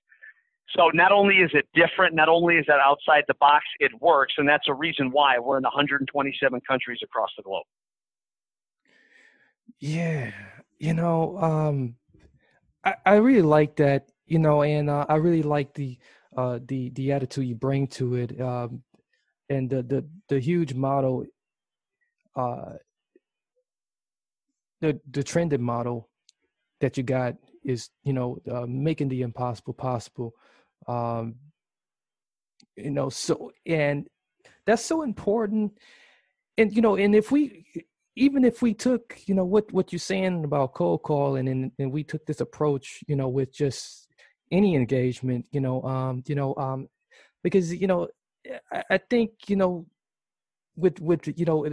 So 0.75 0.89
not 0.93 1.11
only 1.11 1.35
is 1.35 1.51
it 1.53 1.67
different, 1.73 2.15
not 2.15 2.29
only 2.29 2.55
is 2.55 2.65
that 2.67 2.79
outside 2.79 3.23
the 3.27 3.33
box, 3.35 3.65
it 3.79 3.91
works, 3.99 4.33
and 4.37 4.47
that's 4.47 4.67
a 4.67 4.73
reason 4.73 5.11
why 5.11 5.37
we're 5.37 5.57
in 5.57 5.63
127 5.63 6.61
countries 6.67 6.99
across 7.03 7.29
the 7.35 7.43
globe. 7.43 7.65
Yeah, 9.79 10.31
you 10.79 10.93
know, 10.93 11.37
um, 11.37 11.95
I, 12.83 12.95
I 13.05 13.15
really 13.15 13.41
like 13.41 13.75
that, 13.77 14.11
you 14.27 14.39
know, 14.39 14.63
and 14.63 14.89
uh, 14.89 15.05
I 15.09 15.15
really 15.15 15.43
like 15.43 15.73
the 15.73 15.97
uh, 16.37 16.59
the 16.65 16.89
the 16.91 17.11
attitude 17.11 17.47
you 17.47 17.55
bring 17.55 17.87
to 17.87 18.15
it, 18.15 18.39
um, 18.39 18.83
and 19.49 19.69
the 19.69 19.83
the 19.83 20.05
the 20.29 20.39
huge 20.39 20.73
model, 20.73 21.25
uh, 22.35 22.73
the 24.79 24.99
the 25.11 25.23
trended 25.23 25.59
model 25.59 26.09
that 26.79 26.97
you 26.97 27.03
got 27.03 27.35
is, 27.63 27.89
you 28.03 28.13
know, 28.13 28.37
uh, 28.51 28.65
making 28.67 29.09
the 29.09 29.21
impossible 29.21 29.73
possible. 29.73 30.33
Um, 30.87 31.35
you 32.75 32.91
know, 32.91 33.09
so 33.09 33.51
and 33.65 34.07
that's 34.65 34.83
so 34.83 35.01
important, 35.03 35.77
and 36.57 36.75
you 36.75 36.81
know, 36.81 36.95
and 36.95 37.15
if 37.15 37.31
we 37.31 37.65
even 38.15 38.43
if 38.43 38.61
we 38.61 38.73
took 38.73 39.19
you 39.25 39.33
know 39.35 39.45
what 39.45 39.71
what 39.71 39.91
you're 39.91 39.99
saying 39.99 40.43
about 40.43 40.73
cold 40.73 41.03
calling 41.03 41.47
and 41.47 41.71
and 41.79 41.91
we 41.91 42.03
took 42.03 42.25
this 42.25 42.41
approach 42.41 43.03
you 43.07 43.15
know 43.15 43.29
with 43.29 43.53
just 43.53 44.07
any 44.51 44.75
engagement 44.75 45.45
you 45.51 45.61
know 45.61 45.81
um 45.83 46.21
you 46.27 46.35
know 46.35 46.53
um 46.55 46.87
because 47.43 47.73
you 47.73 47.87
know 47.87 48.07
i, 48.71 48.83
I 48.91 48.97
think 48.97 49.31
you 49.47 49.55
know 49.55 49.85
with 50.75 50.99
with 50.99 51.27
you 51.39 51.45
know 51.45 51.65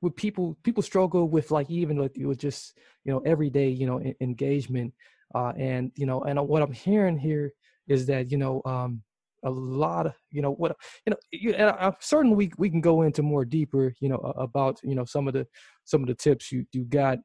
with 0.00 0.16
people 0.16 0.56
people 0.62 0.82
struggle 0.82 1.28
with 1.28 1.50
like 1.50 1.70
even 1.70 1.98
with, 1.98 2.12
with 2.18 2.38
just 2.38 2.78
you 3.04 3.12
know 3.12 3.20
everyday 3.20 3.68
you 3.68 3.86
know 3.86 4.00
engagement 4.20 4.92
uh 5.34 5.52
and 5.56 5.92
you 5.96 6.06
know 6.06 6.22
and 6.22 6.38
what 6.48 6.62
i'm 6.62 6.72
hearing 6.72 7.18
here 7.18 7.52
is 7.88 8.06
that 8.06 8.30
you 8.30 8.38
know 8.38 8.62
um 8.64 9.02
a 9.44 9.50
lot 9.50 10.06
of 10.06 10.14
you 10.30 10.42
know 10.42 10.52
what 10.52 10.76
you 11.06 11.10
know 11.10 11.16
you, 11.30 11.52
and 11.54 11.70
I'm 11.78 11.94
certain 12.00 12.34
we 12.34 12.50
we 12.58 12.70
can 12.70 12.80
go 12.80 13.02
into 13.02 13.22
more 13.22 13.44
deeper 13.44 13.94
you 14.00 14.08
know 14.08 14.16
about 14.16 14.80
you 14.82 14.94
know 14.94 15.04
some 15.04 15.28
of 15.28 15.34
the 15.34 15.46
some 15.84 16.02
of 16.02 16.08
the 16.08 16.14
tips 16.14 16.52
you 16.52 16.66
you 16.72 16.84
got. 16.84 17.18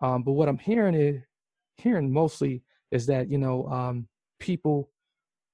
Um 0.00 0.22
but 0.22 0.32
what 0.32 0.48
i'm 0.48 0.58
hearing 0.58 0.94
is 0.94 1.22
hearing 1.76 2.12
mostly 2.12 2.62
is 2.90 3.06
that 3.06 3.30
you 3.30 3.38
know 3.38 3.66
um 3.68 4.08
people 4.40 4.90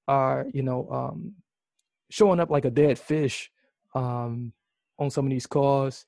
are 0.06 0.46
you 0.52 0.62
know 0.62 0.88
um 0.90 1.34
showing 2.10 2.40
up 2.40 2.50
like 2.50 2.64
a 2.64 2.70
dead 2.70 2.98
fish 2.98 3.50
um 3.94 4.52
on 4.98 5.10
some 5.10 5.26
of 5.26 5.30
these 5.30 5.46
calls. 5.46 6.06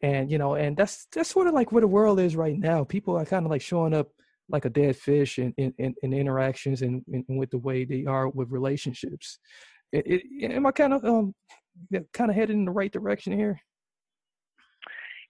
And 0.00 0.30
you 0.30 0.38
know 0.38 0.54
and 0.54 0.76
that's 0.76 1.06
that's 1.12 1.30
sort 1.30 1.48
of 1.48 1.54
like 1.54 1.72
where 1.72 1.80
the 1.80 1.88
world 1.88 2.20
is 2.20 2.36
right 2.36 2.56
now. 2.56 2.84
People 2.84 3.16
are 3.16 3.24
kind 3.24 3.44
of 3.44 3.50
like 3.50 3.62
showing 3.62 3.94
up 3.94 4.08
like 4.48 4.64
a 4.64 4.70
dead 4.70 4.96
fish 4.96 5.38
in, 5.38 5.52
in, 5.58 5.74
in, 5.78 5.94
in 6.02 6.12
interactions 6.12 6.82
and, 6.82 7.02
and, 7.12 7.24
with 7.28 7.50
the 7.50 7.58
way 7.58 7.84
they 7.84 8.04
are 8.06 8.28
with 8.28 8.50
relationships. 8.50 9.38
It, 9.92 10.04
it, 10.06 10.52
am 10.52 10.66
I 10.66 10.72
kind 10.72 10.94
of 10.94 11.04
um, 11.04 11.34
kind 12.12 12.30
of 12.30 12.36
headed 12.36 12.56
in 12.56 12.64
the 12.64 12.70
right 12.70 12.92
direction 12.92 13.32
here? 13.32 13.60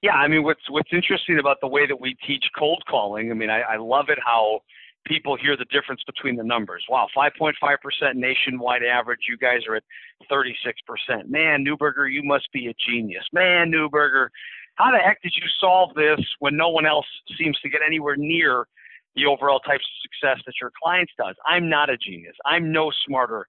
Yeah, 0.03 0.13
I 0.13 0.29
mean, 0.29 0.45
what's 0.45 0.61
what's 0.71 0.91
interesting 0.93 1.41
about 1.41 1.57
the 1.61 1.67
way 1.67 1.87
that 1.87 2.01
we 2.01 2.17
teach 2.27 2.45
cold 2.57 2.83
calling? 2.89 3.31
I 3.31 3.35
mean, 3.35 3.51
I, 3.51 3.61
I 3.61 3.77
love 3.77 4.07
it 4.09 4.19
how 4.25 4.61
people 5.07 5.37
hear 5.37 5.57
the 5.57 5.65
difference 5.67 6.03
between 6.07 6.37
the 6.37 6.45
numbers. 6.45 6.85
Wow, 6.89 7.07
5.5% 7.17 7.53
nationwide 8.15 8.83
average. 8.85 9.21
You 9.29 9.37
guys 9.39 9.61
are 9.69 9.77
at 9.77 9.83
36%. 10.31 11.29
Man, 11.29 11.65
Neuberger, 11.65 12.13
you 12.13 12.23
must 12.23 12.49
be 12.53 12.69
a 12.69 12.75
genius. 12.89 13.25
Man, 13.33 13.73
Neuberger, 13.73 14.29
how 14.75 14.93
the 14.93 14.99
heck 14.99 15.21
did 15.23 15.33
you 15.35 15.49
solve 15.61 15.95
this 15.95 16.21
when 16.39 16.57
no 16.57 16.69
one 16.69 16.87
else 16.87 17.07
seems 17.39 17.59
to 17.61 17.69
get 17.69 17.81
anywhere 17.85 18.17
near 18.17 18.67
the 19.19 19.27
overall 19.27 19.61
types 19.61 19.85
of 19.85 20.11
success 20.11 20.43
that 20.47 20.55
your 20.61 20.71
clients 20.83 21.13
does. 21.19 21.35
I'm 21.47 21.69
not 21.69 21.91
a 21.91 21.97
genius. 21.97 22.37
I'm 22.47 22.73
no 22.73 22.91
smarter 23.07 23.47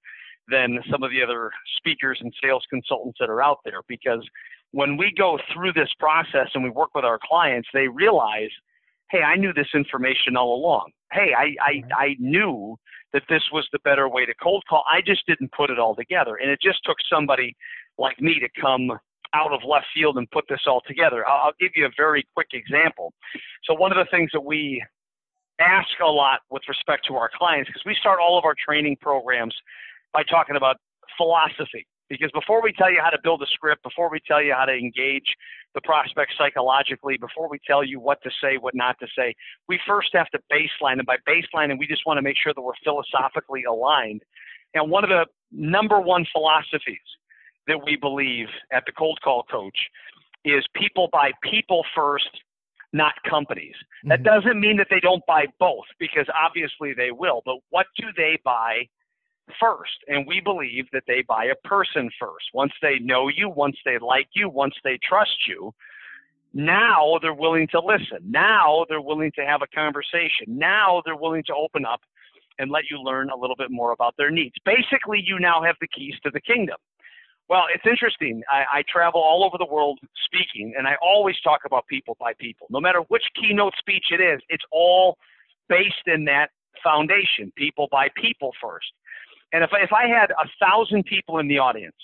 than 0.49 0.79
some 0.91 1.03
of 1.03 1.11
the 1.11 1.21
other 1.21 1.51
speakers 1.77 2.17
and 2.21 2.33
sales 2.43 2.65
consultants 2.69 3.17
that 3.19 3.29
are 3.29 3.41
out 3.41 3.59
there 3.63 3.81
because 3.87 4.27
when 4.71 4.97
we 4.97 5.13
go 5.17 5.37
through 5.53 5.73
this 5.73 5.89
process 5.99 6.47
and 6.53 6.63
we 6.63 6.69
work 6.69 6.89
with 6.95 7.05
our 7.05 7.19
clients, 7.23 7.67
they 7.73 7.87
realize, 7.87 8.49
hey, 9.11 9.21
I 9.21 9.35
knew 9.35 9.53
this 9.53 9.69
information 9.73 10.35
all 10.35 10.55
along. 10.55 10.91
Hey, 11.11 11.33
I, 11.37 11.55
I, 11.61 11.83
I 11.95 12.15
knew 12.19 12.77
that 13.13 13.23
this 13.29 13.43
was 13.51 13.67
the 13.71 13.79
better 13.83 14.07
way 14.07 14.25
to 14.25 14.33
cold 14.41 14.63
call. 14.69 14.83
I 14.91 15.01
just 15.01 15.25
didn't 15.27 15.51
put 15.51 15.69
it 15.69 15.79
all 15.79 15.95
together. 15.95 16.35
And 16.35 16.51
it 16.51 16.59
just 16.61 16.79
took 16.85 16.97
somebody 17.11 17.55
like 17.97 18.21
me 18.21 18.39
to 18.39 18.61
come 18.61 18.91
out 19.33 19.53
of 19.53 19.61
left 19.67 19.87
field 19.93 20.17
and 20.17 20.29
put 20.31 20.45
this 20.49 20.61
all 20.67 20.81
together. 20.87 21.27
I'll, 21.27 21.47
I'll 21.47 21.53
give 21.59 21.71
you 21.75 21.85
a 21.85 21.91
very 21.97 22.25
quick 22.35 22.49
example. 22.53 23.13
So, 23.65 23.73
one 23.73 23.91
of 23.91 23.97
the 23.97 24.09
things 24.09 24.29
that 24.33 24.41
we 24.41 24.83
ask 25.59 25.89
a 26.01 26.07
lot 26.07 26.39
with 26.49 26.63
respect 26.67 27.05
to 27.07 27.15
our 27.15 27.29
clients, 27.33 27.69
because 27.69 27.83
we 27.85 27.95
start 27.99 28.19
all 28.21 28.37
of 28.37 28.45
our 28.45 28.55
training 28.55 28.97
programs 29.01 29.55
by 30.13 30.23
talking 30.23 30.55
about 30.55 30.77
philosophy. 31.17 31.85
Because 32.09 32.31
before 32.33 32.63
we 32.63 32.73
tell 32.73 32.91
you 32.91 32.99
how 33.03 33.11
to 33.11 33.19
build 33.23 33.43
a 33.43 33.45
script, 33.53 33.83
before 33.83 34.09
we 34.09 34.19
tell 34.25 34.41
you 34.41 34.53
how 34.53 34.65
to 34.65 34.73
engage 34.73 35.35
the 35.75 35.81
prospect 35.81 36.33
psychologically, 36.35 37.17
before 37.17 37.47
we 37.47 37.59
tell 37.67 37.83
you 37.83 37.99
what 37.99 38.17
to 38.23 38.31
say, 38.41 38.57
what 38.57 38.73
not 38.73 38.97
to 38.99 39.07
say, 39.15 39.35
we 39.67 39.79
first 39.85 40.09
have 40.13 40.27
to 40.29 40.39
baseline. 40.51 40.93
And 40.93 41.05
by 41.05 41.17
baseline, 41.27 41.77
we 41.77 41.85
just 41.85 42.01
want 42.07 42.17
to 42.17 42.23
make 42.23 42.35
sure 42.41 42.51
that 42.53 42.61
we're 42.61 42.71
philosophically 42.83 43.63
aligned. 43.65 44.23
And 44.73 44.89
one 44.89 45.03
of 45.03 45.11
the 45.11 45.27
number 45.51 45.99
one 45.99 46.25
philosophies 46.31 46.97
that 47.67 47.83
we 47.85 47.95
believe 47.95 48.47
at 48.71 48.83
the 48.87 48.91
Cold 48.91 49.19
Call 49.23 49.43
Coach 49.43 49.77
is 50.45 50.63
people 50.73 51.09
buy 51.11 51.31
people 51.43 51.85
first, 51.95 52.29
not 52.93 53.13
companies. 53.29 53.75
Mm-hmm. 53.75 54.09
That 54.09 54.23
doesn't 54.23 54.59
mean 54.59 54.77
that 54.77 54.87
they 54.89 54.99
don't 54.99 55.25
buy 55.27 55.45
both, 55.59 55.85
because 55.99 56.27
obviously 56.33 56.93
they 56.93 57.11
will. 57.11 57.41
But 57.45 57.57
what 57.69 57.87
do 57.97 58.07
they 58.15 58.39
buy 58.43 58.87
first. 59.59 60.03
And 60.07 60.27
we 60.27 60.41
believe 60.41 60.85
that 60.93 61.03
they 61.07 61.23
buy 61.27 61.45
a 61.45 61.67
person 61.67 62.09
first. 62.19 62.45
Once 62.53 62.73
they 62.81 62.99
know 62.99 63.27
you, 63.27 63.49
once 63.49 63.77
they 63.85 63.97
like 63.97 64.27
you, 64.33 64.49
once 64.49 64.75
they 64.83 64.99
trust 65.07 65.47
you, 65.47 65.73
now 66.53 67.19
they're 67.21 67.33
willing 67.33 67.67
to 67.69 67.79
listen. 67.79 68.19
Now 68.23 68.85
they're 68.89 69.01
willing 69.01 69.31
to 69.35 69.45
have 69.45 69.61
a 69.61 69.67
conversation. 69.67 70.47
Now 70.47 71.01
they're 71.05 71.15
willing 71.15 71.43
to 71.47 71.53
open 71.53 71.85
up 71.85 72.01
and 72.57 72.71
let 72.71 72.83
you 72.89 72.99
learn 72.99 73.29
a 73.29 73.37
little 73.37 73.55
bit 73.55 73.71
more 73.71 73.91
about 73.91 74.15
their 74.17 74.31
needs. 74.31 74.55
Basically, 74.65 75.21
you 75.23 75.39
now 75.39 75.63
have 75.63 75.75
the 75.79 75.87
keys 75.87 76.15
to 76.23 76.31
the 76.31 76.41
kingdom. 76.41 76.77
Well, 77.49 77.63
it's 77.73 77.83
interesting. 77.89 78.43
I, 78.47 78.79
I 78.79 78.83
travel 78.87 79.21
all 79.21 79.43
over 79.43 79.57
the 79.57 79.65
world 79.65 79.99
speaking, 80.25 80.73
and 80.77 80.87
I 80.87 80.95
always 81.01 81.35
talk 81.43 81.61
about 81.65 81.87
people 81.87 82.15
buy 82.19 82.33
people. 82.39 82.67
No 82.69 82.79
matter 82.79 82.99
which 83.07 83.23
keynote 83.35 83.73
speech 83.79 84.05
it 84.11 84.21
is, 84.21 84.39
it's 84.49 84.63
all 84.71 85.17
based 85.67 86.05
in 86.05 86.25
that 86.25 86.49
foundation 86.83 87.51
people 87.57 87.87
buy 87.91 88.09
people 88.15 88.51
first. 88.61 88.87
And 89.51 89.63
if 89.63 89.71
I, 89.73 89.81
if 89.81 89.91
I 89.91 90.07
had 90.07 90.29
a 90.29 90.47
thousand 90.63 91.05
people 91.05 91.39
in 91.39 91.47
the 91.47 91.57
audience, 91.57 91.95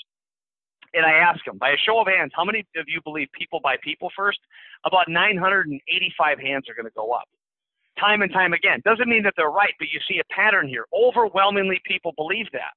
and 0.95 1.05
I 1.05 1.11
ask 1.11 1.43
them 1.45 1.57
by 1.59 1.69
a 1.69 1.77
show 1.77 1.99
of 1.99 2.07
hands, 2.07 2.31
how 2.33 2.45
many 2.45 2.65
of 2.77 2.85
you 2.87 3.01
believe 3.03 3.27
people 3.37 3.59
buy 3.61 3.75
people 3.83 4.09
first? 4.15 4.39
About 4.85 5.09
985 5.09 6.39
hands 6.39 6.65
are 6.69 6.73
going 6.73 6.87
to 6.87 6.95
go 6.95 7.11
up. 7.11 7.27
Time 7.99 8.21
and 8.21 8.31
time 8.31 8.53
again. 8.53 8.81
Doesn't 8.83 9.07
mean 9.07 9.23
that 9.23 9.33
they're 9.37 9.49
right, 9.51 9.73
but 9.77 9.89
you 9.93 9.99
see 10.07 10.19
a 10.19 10.33
pattern 10.33 10.67
here. 10.67 10.85
Overwhelmingly, 10.93 11.81
people 11.85 12.13
believe 12.17 12.47
that. 12.53 12.73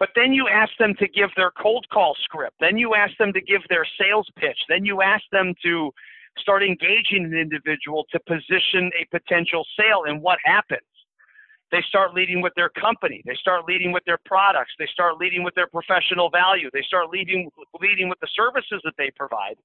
But 0.00 0.08
then 0.16 0.32
you 0.32 0.48
ask 0.48 0.72
them 0.78 0.94
to 0.98 1.06
give 1.06 1.28
their 1.36 1.50
cold 1.50 1.86
call 1.92 2.16
script. 2.24 2.56
Then 2.58 2.78
you 2.78 2.94
ask 2.94 3.16
them 3.18 3.34
to 3.34 3.40
give 3.40 3.60
their 3.68 3.86
sales 4.00 4.26
pitch. 4.34 4.58
Then 4.66 4.86
you 4.86 5.02
ask 5.02 5.22
them 5.30 5.54
to 5.62 5.92
start 6.38 6.62
engaging 6.62 7.26
an 7.26 7.34
individual 7.34 8.06
to 8.10 8.18
position 8.20 8.90
a 8.98 9.04
potential 9.10 9.64
sale. 9.78 10.04
And 10.06 10.22
what 10.22 10.38
happens? 10.42 10.80
They 11.70 11.82
start 11.86 12.14
leading 12.14 12.40
with 12.40 12.54
their 12.56 12.70
company. 12.70 13.22
They 13.26 13.34
start 13.34 13.66
leading 13.68 13.92
with 13.92 14.02
their 14.04 14.18
products. 14.24 14.72
They 14.78 14.88
start 14.92 15.18
leading 15.18 15.44
with 15.44 15.54
their 15.54 15.68
professional 15.68 16.30
value. 16.30 16.70
They 16.72 16.82
start 16.82 17.10
leading, 17.10 17.50
leading 17.80 18.08
with 18.08 18.18
the 18.20 18.28
services 18.34 18.80
that 18.84 18.94
they 18.96 19.10
provide. 19.14 19.56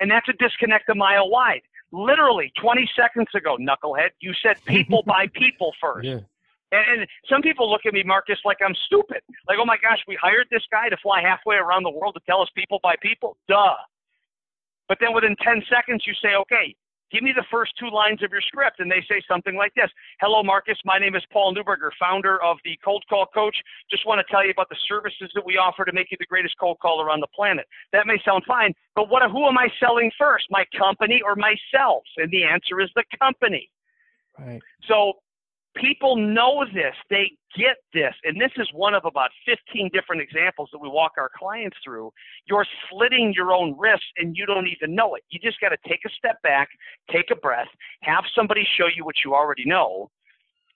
And 0.00 0.10
that's 0.10 0.28
a 0.28 0.34
disconnect 0.34 0.88
a 0.90 0.94
mile 0.94 1.30
wide. 1.30 1.62
Literally 1.92 2.52
20 2.60 2.88
seconds 2.94 3.28
ago, 3.34 3.56
knucklehead, 3.56 4.10
you 4.20 4.34
said 4.42 4.62
people 4.66 5.02
buy 5.04 5.28
people 5.32 5.72
first. 5.80 6.06
Yeah. 6.06 6.20
And, 6.72 7.00
and 7.00 7.08
some 7.28 7.42
people 7.42 7.70
look 7.70 7.82
at 7.86 7.94
me, 7.94 8.02
Marcus, 8.02 8.38
like 8.44 8.58
I'm 8.64 8.74
stupid. 8.86 9.22
Like, 9.48 9.58
oh 9.60 9.64
my 9.64 9.76
gosh, 9.76 10.00
we 10.08 10.18
hired 10.20 10.46
this 10.50 10.62
guy 10.70 10.88
to 10.88 10.96
fly 11.02 11.22
halfway 11.22 11.56
around 11.56 11.84
the 11.84 11.90
world 11.90 12.14
to 12.14 12.20
tell 12.26 12.42
us 12.42 12.48
people 12.56 12.80
buy 12.82 12.94
people? 13.02 13.36
Duh. 13.48 13.76
But 14.88 14.98
then 15.00 15.14
within 15.14 15.34
10 15.42 15.62
seconds, 15.68 16.04
you 16.06 16.14
say, 16.22 16.34
okay, 16.34 16.74
Give 17.12 17.22
me 17.22 17.32
the 17.34 17.44
first 17.50 17.72
two 17.78 17.88
lines 17.88 18.22
of 18.22 18.32
your 18.32 18.40
script. 18.40 18.80
And 18.80 18.90
they 18.90 19.04
say 19.08 19.22
something 19.28 19.54
like 19.54 19.72
this 19.74 19.90
Hello, 20.20 20.42
Marcus. 20.42 20.76
My 20.84 20.98
name 20.98 21.14
is 21.14 21.22
Paul 21.32 21.54
Neuberger, 21.54 21.90
founder 21.98 22.42
of 22.42 22.58
the 22.64 22.78
Cold 22.84 23.04
Call 23.08 23.26
Coach. 23.26 23.56
Just 23.90 24.06
want 24.06 24.18
to 24.24 24.32
tell 24.32 24.44
you 24.44 24.50
about 24.50 24.68
the 24.68 24.76
services 24.88 25.30
that 25.34 25.44
we 25.44 25.56
offer 25.56 25.84
to 25.84 25.92
make 25.92 26.10
you 26.10 26.16
the 26.18 26.26
greatest 26.26 26.54
cold 26.58 26.78
caller 26.80 27.10
on 27.10 27.20
the 27.20 27.28
planet. 27.34 27.66
That 27.92 28.06
may 28.06 28.18
sound 28.24 28.42
fine, 28.46 28.74
but 28.94 29.08
what, 29.08 29.22
who 29.30 29.46
am 29.46 29.56
I 29.58 29.68
selling 29.78 30.10
first, 30.18 30.46
my 30.50 30.64
company 30.76 31.20
or 31.24 31.36
myself? 31.36 32.02
And 32.16 32.30
the 32.30 32.44
answer 32.44 32.80
is 32.80 32.90
the 32.96 33.04
company. 33.20 33.70
Right. 34.38 34.60
So 34.88 35.14
people 35.76 36.16
know 36.16 36.64
this, 36.72 36.94
they 37.10 37.32
get 37.56 37.76
this, 37.94 38.14
and 38.24 38.40
this 38.40 38.50
is 38.56 38.68
one 38.72 38.94
of 38.94 39.04
about 39.04 39.30
15 39.46 39.90
different 39.92 40.20
examples 40.20 40.68
that 40.72 40.78
we 40.78 40.88
walk 40.88 41.12
our 41.18 41.30
clients 41.36 41.76
through. 41.84 42.12
You're 42.46 42.66
slitting 42.90 43.32
your 43.34 43.52
own 43.52 43.76
wrists 43.78 44.06
and 44.18 44.36
you 44.36 44.46
don't 44.46 44.66
even 44.66 44.94
know 44.94 45.14
it. 45.14 45.22
You 45.30 45.38
just 45.38 45.60
got 45.60 45.70
to 45.70 45.78
take 45.88 46.00
a 46.06 46.10
step 46.10 46.40
back, 46.42 46.68
take 47.10 47.30
a 47.30 47.36
breath, 47.36 47.68
have 48.02 48.24
somebody 48.34 48.66
show 48.76 48.86
you 48.94 49.04
what 49.04 49.16
you 49.24 49.34
already 49.34 49.64
know, 49.64 50.10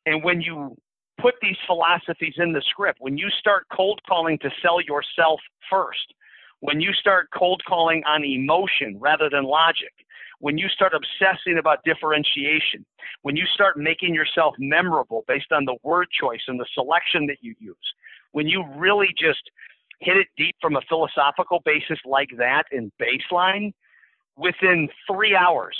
and 0.07 0.25
when 0.25 0.41
you 0.41 0.77
put 1.21 1.35
these 1.43 1.57
philosophies 1.67 2.35
in 2.39 2.53
the 2.53 2.63
script, 2.69 2.99
when 3.01 3.19
you 3.19 3.29
start 3.39 3.67
cold 3.75 4.01
calling 4.09 4.39
to 4.39 4.51
sell 4.63 4.81
yourself 4.81 5.41
first, 5.69 6.15
when 6.61 6.81
you 6.81 6.93
start 6.93 7.29
cold 7.37 7.63
calling 7.67 8.03
on 8.07 8.25
emotion 8.25 8.97
rather 8.99 9.29
than 9.31 9.45
logic, 9.45 9.93
when 10.41 10.59
you 10.59 10.69
start 10.69 10.93
obsessing 10.95 11.59
about 11.59 11.79
differentiation, 11.85 12.85
when 13.23 13.37
you 13.37 13.45
start 13.55 13.77
making 13.77 14.15
yourself 14.15 14.55
memorable 14.59 15.23
based 15.29 15.53
on 15.53 15.65
the 15.65 15.77
word 15.83 16.09
choice 16.19 16.41
and 16.49 16.59
the 16.59 16.67
selection 16.75 17.27
that 17.27 17.37
you 17.43 17.55
use, 17.61 17.77
when 18.33 18.49
you 18.49 18.65
really 18.77 19.09
just 19.19 19.43
hit 20.01 20.17
it 20.17 20.29
deep 20.37 20.57
from 20.61 20.77
a 20.77 20.81
philosophical 20.89 21.61
basis 21.65 21.99
like 22.07 22.31
that 22.39 22.65
in 22.73 22.91
baseline, 23.01 23.73
within 24.37 24.89
three 25.07 25.37
hours, 25.37 25.77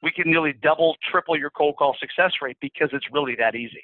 we 0.00 0.12
can 0.12 0.30
nearly 0.30 0.54
double, 0.62 0.94
triple 1.10 1.36
your 1.36 1.50
cold 1.50 1.76
call 1.76 1.96
success 1.98 2.32
rate 2.40 2.56
because 2.60 2.90
it's 2.92 3.06
really 3.12 3.34
that 3.36 3.56
easy. 3.56 3.82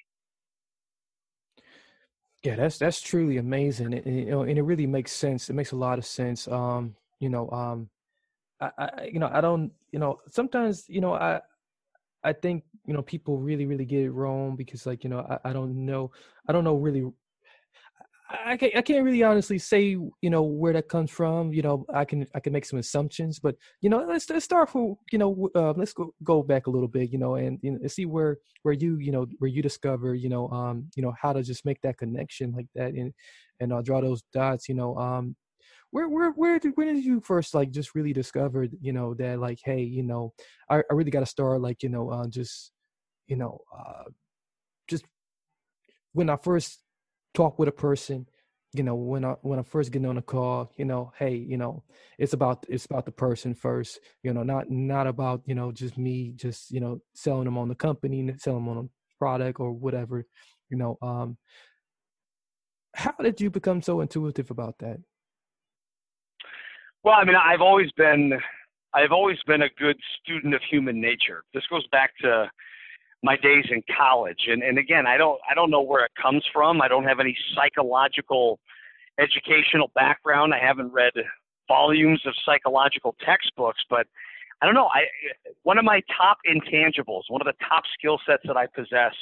Yeah, 2.44 2.56
that's 2.56 2.78
that's 2.78 3.02
truly 3.02 3.36
amazing, 3.36 3.92
and, 3.92 4.06
you 4.06 4.30
know, 4.30 4.42
and 4.42 4.58
it 4.58 4.62
really 4.62 4.86
makes 4.86 5.12
sense. 5.12 5.50
It 5.50 5.52
makes 5.52 5.72
a 5.72 5.76
lot 5.76 5.98
of 5.98 6.06
sense. 6.06 6.48
Um, 6.48 6.94
you 7.18 7.28
know, 7.28 7.50
um, 7.50 7.90
I, 8.60 9.08
you 9.12 9.18
know, 9.18 9.30
I 9.32 9.40
don't, 9.40 9.72
you 9.92 9.98
know, 9.98 10.18
sometimes, 10.28 10.84
you 10.88 11.00
know, 11.00 11.14
I, 11.14 11.40
I 12.22 12.32
think, 12.32 12.64
you 12.86 12.94
know, 12.94 13.02
people 13.02 13.38
really, 13.38 13.66
really 13.66 13.84
get 13.86 14.00
it 14.02 14.10
wrong 14.10 14.56
because, 14.56 14.86
like, 14.86 15.04
you 15.04 15.10
know, 15.10 15.20
I, 15.20 15.50
I 15.50 15.52
don't 15.52 15.86
know, 15.86 16.10
I 16.48 16.52
don't 16.52 16.64
know 16.64 16.76
really, 16.76 17.04
I 18.46 18.56
can't, 18.56 18.76
I 18.76 18.82
can't 18.82 19.04
really 19.04 19.24
honestly 19.24 19.58
say, 19.58 19.82
you 19.86 20.30
know, 20.30 20.42
where 20.42 20.72
that 20.74 20.88
comes 20.88 21.10
from. 21.10 21.52
You 21.52 21.62
know, 21.62 21.84
I 21.92 22.04
can, 22.04 22.26
I 22.32 22.38
can 22.38 22.52
make 22.52 22.64
some 22.64 22.78
assumptions, 22.78 23.40
but 23.40 23.56
you 23.80 23.90
know, 23.90 24.04
let's 24.08 24.30
let's 24.30 24.44
start 24.44 24.70
from, 24.70 24.94
you 25.10 25.18
know, 25.18 25.50
uh, 25.56 25.72
let's 25.76 25.92
go 25.92 26.14
go 26.22 26.42
back 26.44 26.68
a 26.68 26.70
little 26.70 26.86
bit, 26.86 27.10
you 27.10 27.18
know, 27.18 27.34
and 27.34 27.58
you 27.62 27.72
know, 27.72 27.88
see 27.88 28.06
where 28.06 28.38
where 28.62 28.74
you, 28.74 28.98
you 28.98 29.10
know, 29.10 29.26
where 29.40 29.50
you 29.50 29.62
discover, 29.62 30.14
you 30.14 30.28
know, 30.28 30.48
um, 30.50 30.88
you 30.94 31.02
know, 31.02 31.12
how 31.20 31.32
to 31.32 31.42
just 31.42 31.64
make 31.64 31.80
that 31.82 31.98
connection 31.98 32.52
like 32.52 32.68
that, 32.76 32.92
and 32.92 33.12
and 33.58 33.72
uh, 33.72 33.82
draw 33.82 34.00
those 34.00 34.22
dots, 34.32 34.68
you 34.68 34.76
know, 34.76 34.96
um, 34.96 35.34
where 35.90 36.08
where 36.08 36.30
where 36.32 36.58
did 36.58 36.72
when 36.76 36.94
did 36.94 37.04
you 37.04 37.20
first 37.20 37.54
like 37.54 37.70
just 37.70 37.94
really 37.94 38.12
discover 38.12 38.66
you 38.80 38.92
know 38.92 39.14
that 39.14 39.40
like 39.40 39.58
hey 39.64 39.82
you 39.82 40.02
know 40.02 40.32
I, 40.68 40.78
I 40.78 40.92
really 40.92 41.10
got 41.10 41.20
to 41.20 41.26
start 41.26 41.60
like 41.60 41.82
you 41.82 41.88
know 41.88 42.10
uh, 42.10 42.26
just 42.28 42.72
you 43.26 43.36
know 43.36 43.60
uh, 43.76 44.04
just 44.88 45.04
when 46.12 46.30
I 46.30 46.36
first 46.36 46.78
talk 47.34 47.58
with 47.58 47.68
a 47.68 47.72
person 47.72 48.26
you 48.72 48.82
know 48.82 48.94
when 48.94 49.24
I 49.24 49.34
when 49.42 49.58
I 49.58 49.62
first 49.62 49.90
get 49.90 50.04
on 50.04 50.18
a 50.18 50.22
call 50.22 50.72
you 50.76 50.84
know 50.84 51.12
hey 51.18 51.34
you 51.34 51.56
know 51.56 51.82
it's 52.18 52.32
about 52.32 52.64
it's 52.68 52.86
about 52.86 53.04
the 53.04 53.12
person 53.12 53.54
first 53.54 53.98
you 54.22 54.32
know 54.32 54.42
not 54.42 54.70
not 54.70 55.06
about 55.06 55.42
you 55.46 55.54
know 55.54 55.72
just 55.72 55.98
me 55.98 56.32
just 56.36 56.70
you 56.70 56.80
know 56.80 57.00
selling 57.14 57.44
them 57.44 57.58
on 57.58 57.68
the 57.68 57.74
company 57.74 58.32
selling 58.38 58.64
them 58.64 58.76
on 58.76 58.84
a 58.84 58.88
product 59.18 59.60
or 59.60 59.72
whatever 59.72 60.24
you 60.70 60.76
know 60.76 60.96
um 61.02 61.36
how 62.94 63.14
did 63.20 63.40
you 63.40 63.50
become 63.50 63.82
so 63.82 64.00
intuitive 64.00 64.50
about 64.50 64.78
that 64.78 64.98
well, 67.04 67.14
I 67.14 67.24
mean, 67.24 67.36
I've 67.36 67.60
always 67.60 67.90
been, 67.92 68.32
I've 68.94 69.12
always 69.12 69.38
been 69.46 69.62
a 69.62 69.70
good 69.78 69.96
student 70.22 70.54
of 70.54 70.60
human 70.70 71.00
nature. 71.00 71.44
This 71.54 71.64
goes 71.70 71.86
back 71.88 72.10
to 72.22 72.50
my 73.22 73.36
days 73.36 73.64
in 73.70 73.82
college, 73.96 74.48
and 74.48 74.62
and 74.62 74.78
again, 74.78 75.06
I 75.06 75.16
don't, 75.16 75.38
I 75.50 75.54
don't 75.54 75.70
know 75.70 75.82
where 75.82 76.04
it 76.04 76.12
comes 76.20 76.44
from. 76.52 76.80
I 76.80 76.88
don't 76.88 77.04
have 77.04 77.20
any 77.20 77.36
psychological 77.54 78.58
educational 79.18 79.90
background. 79.94 80.54
I 80.54 80.64
haven't 80.64 80.92
read 80.92 81.12
volumes 81.68 82.20
of 82.26 82.34
psychological 82.44 83.14
textbooks, 83.24 83.80
but 83.88 84.06
I 84.60 84.66
don't 84.66 84.74
know. 84.74 84.88
I 84.92 85.02
one 85.62 85.78
of 85.78 85.84
my 85.84 86.00
top 86.16 86.38
intangibles, 86.48 87.22
one 87.28 87.40
of 87.40 87.46
the 87.46 87.64
top 87.66 87.84
skill 87.98 88.18
sets 88.26 88.42
that 88.46 88.56
I 88.56 88.66
possess 88.66 89.14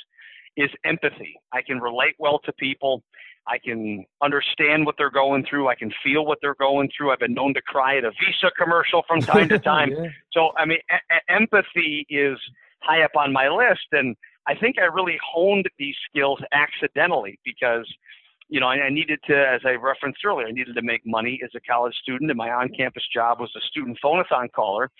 is 0.57 0.71
empathy. 0.85 1.41
I 1.53 1.63
can 1.63 1.79
relate 1.79 2.15
well 2.19 2.41
to 2.45 2.53
people. 2.55 3.03
I 3.49 3.59
can 3.59 4.05
understand 4.23 4.85
what 4.85 4.97
they're 4.99 5.11
going 5.11 5.45
through. 5.49 5.69
I 5.69 5.75
can 5.75 5.93
feel 6.05 6.27
what 6.27 6.39
they're 6.43 6.55
going 6.55 6.91
through. 6.97 7.13
I've 7.13 7.19
been 7.19 7.35
known 7.35 7.55
to 7.55 7.63
cry 7.63 7.97
at 7.97 8.05
a 8.05 8.11
Visa 8.11 8.51
commercial 8.57 9.03
from 9.09 9.21
time 9.33 9.49
to 9.49 9.59
time. 9.59 9.91
yeah. 9.91 10.09
So, 10.33 10.51
I 10.57 10.67
mean, 10.67 10.79
a- 10.91 11.33
empathy 11.33 12.07
is 12.11 12.39
high 12.83 13.03
up 13.03 13.13
on 13.17 13.33
my 13.33 13.49
list. 13.49 13.87
And 13.93 14.17
I 14.47 14.55
think 14.55 14.77
I 14.79 14.85
really 14.85 15.19
honed 15.25 15.67
these 15.79 15.97
skills 16.09 16.41
accidentally 16.53 17.39
because, 17.45 17.87
you 18.49 18.61
know, 18.61 18.67
I, 18.67 18.77
I 18.85 18.91
needed 18.91 19.19
to, 19.29 19.35
as 19.35 19.63
I 19.65 19.73
referenced 19.73 20.25
earlier, 20.25 20.47
I 20.47 20.53
needed 20.53 20.75
to 20.75 20.83
make 20.83 21.03
money 21.07 21.41
as 21.43 21.51
a 21.57 21.61
college 21.61 21.95
student, 22.03 22.31
and 22.31 22.39
my 22.39 22.51
on 22.51 22.69
campus 22.77 23.05
job 23.13 23.41
was 23.41 23.51
a 23.57 23.61
student 23.69 23.99
phonathon 24.05 24.53
caller. 24.53 24.91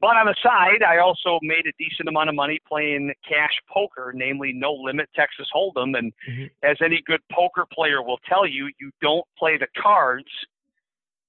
But 0.00 0.16
on 0.16 0.26
the 0.26 0.34
side, 0.42 0.82
I 0.82 0.98
also 0.98 1.38
made 1.42 1.66
a 1.66 1.72
decent 1.78 2.08
amount 2.08 2.28
of 2.28 2.34
money 2.34 2.58
playing 2.66 3.12
cash 3.28 3.52
poker, 3.72 4.12
namely 4.14 4.52
no 4.52 4.72
limit 4.72 5.08
Texas 5.14 5.46
Hold'em. 5.54 5.96
And 5.96 6.12
mm-hmm. 6.28 6.44
as 6.62 6.76
any 6.84 7.02
good 7.06 7.20
poker 7.30 7.66
player 7.72 8.02
will 8.02 8.18
tell 8.28 8.46
you, 8.46 8.68
you 8.80 8.90
don't 9.00 9.24
play 9.38 9.58
the 9.58 9.68
cards, 9.80 10.28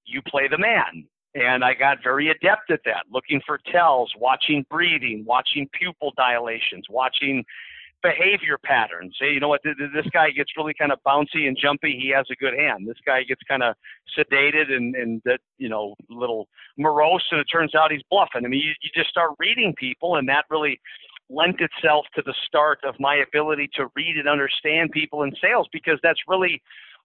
you 0.04 0.20
play 0.22 0.48
the 0.48 0.58
man. 0.58 1.06
And 1.36 1.64
I 1.64 1.74
got 1.74 1.98
very 2.02 2.30
adept 2.30 2.70
at 2.70 2.80
that, 2.84 3.06
looking 3.10 3.40
for 3.44 3.58
tells, 3.72 4.12
watching 4.18 4.64
breathing, 4.70 5.24
watching 5.26 5.68
pupil 5.72 6.12
dilations, 6.16 6.84
watching 6.88 7.44
behavior 8.04 8.58
patterns. 8.62 9.16
Hey, 9.18 9.32
you 9.32 9.40
know 9.40 9.48
what? 9.48 9.62
This 9.64 10.06
guy 10.12 10.30
gets 10.30 10.50
really 10.56 10.74
kind 10.78 10.92
of 10.92 10.98
bouncy 11.06 11.48
and 11.48 11.56
jumpy. 11.60 11.98
He 11.98 12.12
has 12.14 12.26
a 12.30 12.36
good 12.36 12.52
hand. 12.52 12.86
This 12.86 13.00
guy 13.04 13.22
gets 13.24 13.40
kind 13.48 13.62
of 13.62 13.74
sedated 14.16 14.70
and 14.70 14.94
and 14.94 15.22
that 15.24 15.40
you 15.56 15.70
know 15.70 15.94
little 16.10 16.46
morose, 16.76 17.24
and 17.30 17.40
it 17.40 17.46
turns 17.50 17.74
out 17.74 17.90
he's 17.90 18.02
bluffing. 18.10 18.44
I 18.44 18.48
mean, 18.48 18.60
you, 18.60 18.72
you 18.82 18.90
just 18.94 19.08
start 19.08 19.30
reading 19.38 19.74
people, 19.76 20.16
and 20.16 20.28
that 20.28 20.44
really 20.50 20.78
lent 21.30 21.56
itself 21.60 22.04
to 22.14 22.22
the 22.24 22.34
start 22.46 22.78
of 22.84 22.94
my 23.00 23.16
ability 23.26 23.70
to 23.74 23.86
read 23.96 24.16
and 24.18 24.28
understand 24.28 24.90
people 24.92 25.22
in 25.22 25.32
sales 25.42 25.66
because 25.72 25.98
that's 26.02 26.20
really 26.28 26.62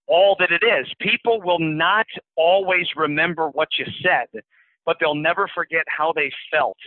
all 0.08 0.36
that 0.38 0.52
it 0.52 0.64
is. 0.66 0.88
People 1.00 1.42
will 1.42 1.60
not 1.60 2.08
always 2.36 2.88
remember 2.98 3.48
what 3.48 3.70
you 3.80 3.86
said, 4.04 4.42
but 4.86 4.98
they'll 5.00 5.16
never 5.16 5.50
forget 5.56 5.84
how 5.88 6.12
they 6.14 6.30
felt 6.52 6.78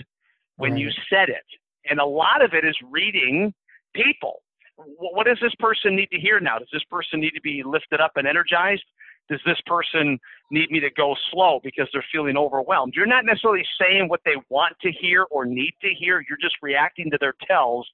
when 0.56 0.72
right. 0.72 0.82
you 0.82 0.90
said 1.08 1.30
it. 1.30 1.46
And 1.88 1.98
a 1.98 2.04
lot 2.04 2.44
of 2.44 2.52
it 2.52 2.64
is 2.64 2.76
reading 2.90 3.54
people. 3.94 4.42
What 4.76 5.26
does 5.26 5.38
this 5.40 5.54
person 5.58 5.94
need 5.94 6.10
to 6.12 6.18
hear 6.18 6.40
now? 6.40 6.58
Does 6.58 6.68
this 6.72 6.84
person 6.90 7.20
need 7.20 7.32
to 7.32 7.40
be 7.40 7.62
lifted 7.64 8.00
up 8.00 8.12
and 8.16 8.26
energized? 8.26 8.84
Does 9.28 9.40
this 9.46 9.58
person 9.66 10.18
need 10.50 10.70
me 10.70 10.80
to 10.80 10.90
go 10.90 11.14
slow 11.30 11.60
because 11.62 11.88
they're 11.92 12.04
feeling 12.10 12.36
overwhelmed? 12.36 12.94
You're 12.96 13.06
not 13.06 13.24
necessarily 13.24 13.64
saying 13.80 14.08
what 14.08 14.20
they 14.24 14.36
want 14.48 14.74
to 14.82 14.90
hear 14.90 15.26
or 15.30 15.44
need 15.44 15.74
to 15.82 15.88
hear. 15.88 16.24
You're 16.28 16.38
just 16.40 16.56
reacting 16.62 17.10
to 17.10 17.18
their 17.20 17.34
tells 17.46 17.88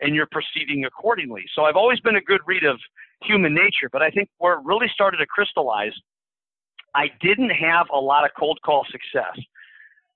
and 0.00 0.14
you're 0.14 0.28
proceeding 0.30 0.84
accordingly. 0.84 1.44
So 1.54 1.64
I've 1.64 1.76
always 1.76 2.00
been 2.00 2.16
a 2.16 2.20
good 2.20 2.40
read 2.46 2.64
of 2.64 2.78
human 3.22 3.54
nature, 3.54 3.88
but 3.92 4.02
I 4.02 4.10
think 4.10 4.28
where 4.38 4.54
it 4.54 4.60
really 4.64 4.88
started 4.92 5.18
to 5.18 5.26
crystallize, 5.26 5.92
I 6.94 7.06
didn't 7.20 7.50
have 7.50 7.86
a 7.92 7.98
lot 7.98 8.24
of 8.24 8.30
cold 8.38 8.58
call 8.64 8.84
success 8.90 9.38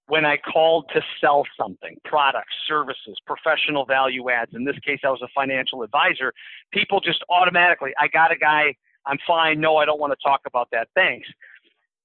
when 0.09 0.25
I 0.25 0.37
called 0.37 0.89
to 0.95 1.01
sell 1.21 1.45
something, 1.61 1.97
products, 2.05 2.55
services, 2.69 3.19
professional 3.27 3.85
value 3.85 4.31
adds. 4.31 4.53
In 4.55 4.65
this 4.65 4.79
case, 4.85 5.01
I 5.05 5.09
was 5.09 5.21
a 5.23 5.29
financial 5.35 5.83
advisor. 5.83 6.33
People 6.73 7.01
just 7.01 7.25
automatically, 7.29 7.93
I 7.99 8.09
got 8.09 8.31
a 8.31 8.37
guy, 8.37 8.75
I'm 9.07 9.19
fine. 9.27 9.61
No, 9.61 9.77
I 9.77 9.85
don't 9.85 10.01
want 10.01 10.13
to 10.13 10.19
talk 10.23 10.41
about 10.47 10.69
that. 10.73 10.89
Thanks. 10.95 11.29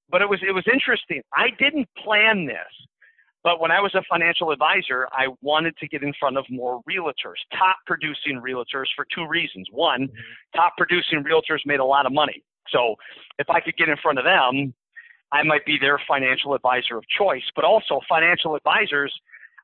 But 0.09 0.21
it 0.21 0.29
was 0.29 0.39
it 0.47 0.51
was 0.51 0.65
interesting. 0.71 1.21
I 1.35 1.49
didn't 1.57 1.87
plan 2.03 2.45
this. 2.45 2.57
But 3.43 3.59
when 3.59 3.71
I 3.71 3.79
was 3.79 3.95
a 3.95 4.03
financial 4.07 4.51
advisor, 4.51 5.07
I 5.11 5.27
wanted 5.41 5.75
to 5.77 5.87
get 5.87 6.03
in 6.03 6.13
front 6.19 6.37
of 6.37 6.45
more 6.49 6.81
realtors, 6.87 7.41
top 7.57 7.77
producing 7.87 8.39
realtors 8.39 8.85
for 8.95 9.05
two 9.15 9.25
reasons. 9.27 9.67
One, 9.71 10.03
mm-hmm. 10.03 10.57
top 10.59 10.73
producing 10.77 11.23
realtors 11.23 11.65
made 11.65 11.79
a 11.79 11.85
lot 11.85 12.05
of 12.05 12.13
money. 12.13 12.43
So 12.69 12.95
if 13.39 13.49
I 13.49 13.59
could 13.59 13.75
get 13.77 13.89
in 13.89 13.97
front 13.97 14.19
of 14.19 14.25
them, 14.25 14.75
I 15.31 15.43
might 15.43 15.65
be 15.65 15.77
their 15.79 15.99
financial 16.07 16.53
advisor 16.53 16.97
of 16.97 17.03
choice, 17.17 17.43
but 17.55 17.63
also 17.63 17.99
financial 18.07 18.55
advisors 18.55 19.13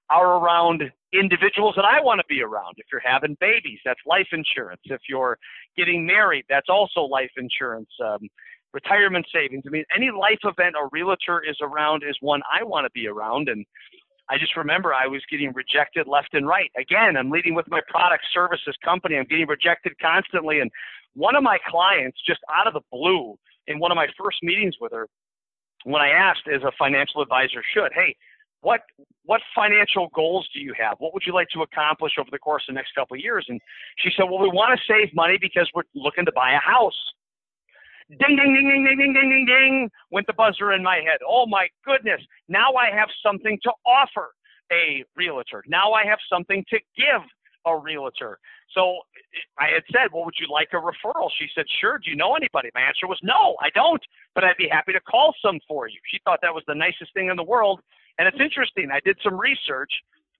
are 0.10 0.38
around 0.38 0.84
individuals 1.14 1.74
that 1.76 1.86
I 1.86 2.02
want 2.02 2.20
to 2.20 2.26
be 2.30 2.42
around. 2.42 2.76
If 2.78 2.86
you're 2.92 3.02
having 3.04 3.36
babies, 3.42 3.80
that's 3.84 4.00
life 4.06 4.28
insurance. 4.32 4.82
If 4.86 5.02
you're 5.10 5.38
getting 5.76 6.06
married, 6.06 6.46
that's 6.50 6.70
also 6.70 7.02
life 7.02 7.32
insurance. 7.38 7.90
Um, 8.04 8.30
retirement 8.74 9.26
savings. 9.34 9.64
I 9.66 9.70
mean, 9.70 9.86
any 9.96 10.12
life 10.12 10.40
event 10.44 10.76
a 10.76 10.88
realtor 10.92 11.42
is 11.48 11.58
around 11.62 12.04
is 12.08 12.16
one 12.22 12.42
I 12.52 12.64
want 12.64 12.86
to 12.86 12.92
be 12.92 13.08
around. 13.08 13.50
And 13.50 13.66
I 14.30 14.38
just 14.38 14.56
remember 14.56 14.94
I 14.94 15.08
was 15.08 15.22
getting 15.32 15.54
rejected 15.54 16.08
left 16.08 16.34
and 16.34 16.48
right. 16.48 16.70
Again, 16.78 17.18
I'm 17.18 17.32
leading 17.32 17.56
with 17.56 17.66
my 17.70 17.82
product 17.90 18.26
services 18.34 18.76
company. 18.84 19.16
I'm 19.16 19.26
getting 19.26 19.48
rejected 19.48 19.94
constantly. 20.02 20.60
And 20.60 20.70
one 21.16 21.36
of 21.36 21.44
my 21.44 21.58
clients, 21.68 22.20
just 22.26 22.40
out 22.56 22.68
of 22.68 22.74
the 22.74 22.82
blue, 22.92 23.38
in 23.68 23.80
one 23.80 23.92
of 23.92 23.96
my 23.96 24.08
first 24.18 24.38
meetings 24.44 24.76
with 24.80 24.92
her, 24.92 25.08
when 25.88 26.02
I 26.02 26.10
asked 26.10 26.48
as 26.54 26.64
a 26.64 26.72
financial 26.78 27.22
advisor 27.22 27.64
should, 27.74 27.92
hey, 27.94 28.16
what 28.62 28.82
what 29.24 29.42
financial 29.56 30.10
goals 30.14 30.48
do 30.54 30.60
you 30.60 30.74
have? 30.78 30.96
What 31.00 31.14
would 31.14 31.24
you 31.26 31.34
like 31.34 31.48
to 31.54 31.62
accomplish 31.62 32.14
over 32.20 32.30
the 32.32 32.40
course 32.40 32.64
of 32.68 32.74
the 32.74 32.78
next 32.78 32.94
couple 32.96 33.16
of 33.16 33.22
years? 33.22 33.46
And 33.48 33.62
she 33.98 34.10
said, 34.16 34.24
well, 34.24 34.40
we 34.40 34.50
want 34.50 34.78
to 34.78 34.94
save 34.94 35.14
money 35.14 35.38
because 35.40 35.70
we're 35.74 35.84
looking 35.96 36.26
to 36.26 36.32
buy 36.32 36.52
a 36.54 36.60
house. 36.60 36.98
Ding, 38.10 38.36
ding, 38.36 38.38
ding, 38.38 38.68
ding, 38.68 38.84
ding, 38.86 38.98
ding, 38.98 39.14
ding, 39.14 39.30
ding, 39.30 39.46
ding, 39.46 39.90
went 40.12 40.28
the 40.28 40.34
buzzer 40.34 40.74
in 40.74 40.82
my 40.82 40.96
head. 40.98 41.20
Oh 41.28 41.46
my 41.46 41.68
goodness. 41.86 42.22
Now 42.48 42.74
I 42.74 42.90
have 42.94 43.10
something 43.24 43.60
to 43.64 43.72
offer 43.86 44.32
a 44.72 45.04
realtor. 45.16 45.64
Now 45.68 45.92
I 45.92 46.06
have 46.06 46.20
something 46.30 46.64
to 46.70 46.80
give 46.98 47.22
a 47.68 47.78
realtor. 47.78 48.40
So 48.74 49.00
I 49.60 49.68
had 49.74 49.84
said, 49.92 50.14
Well, 50.14 50.26
would 50.26 50.36
you 50.40 50.48
like 50.52 50.70
a 50.74 50.78
referral? 50.78 51.30
She 51.38 51.48
said, 51.54 51.66
Sure. 51.80 51.98
Do 51.98 52.10
you 52.10 52.16
know 52.16 52.36
anybody? 52.36 52.70
My 52.74 52.82
answer 52.82 53.08
was, 53.08 53.20
No, 53.24 53.56
I 53.62 53.70
don't, 53.76 54.02
but 54.36 54.44
I'd 54.44 54.58
be 54.58 54.68
happy 54.72 54.94
to 54.94 55.02
call 55.02 55.34
some 55.42 55.60
for 55.68 55.88
you. 55.88 56.00
She 56.12 56.20
thought 56.26 56.40
that 56.42 56.54
was 56.54 56.64
the 56.68 56.76
nicest 56.76 57.14
thing 57.14 57.30
in 57.30 57.36
the 57.36 57.44
world. 57.44 57.82
And 58.20 58.28
it's 58.28 58.40
interesting. 58.42 58.90
I 58.92 59.00
did 59.06 59.18
some 59.24 59.40
research 59.40 59.92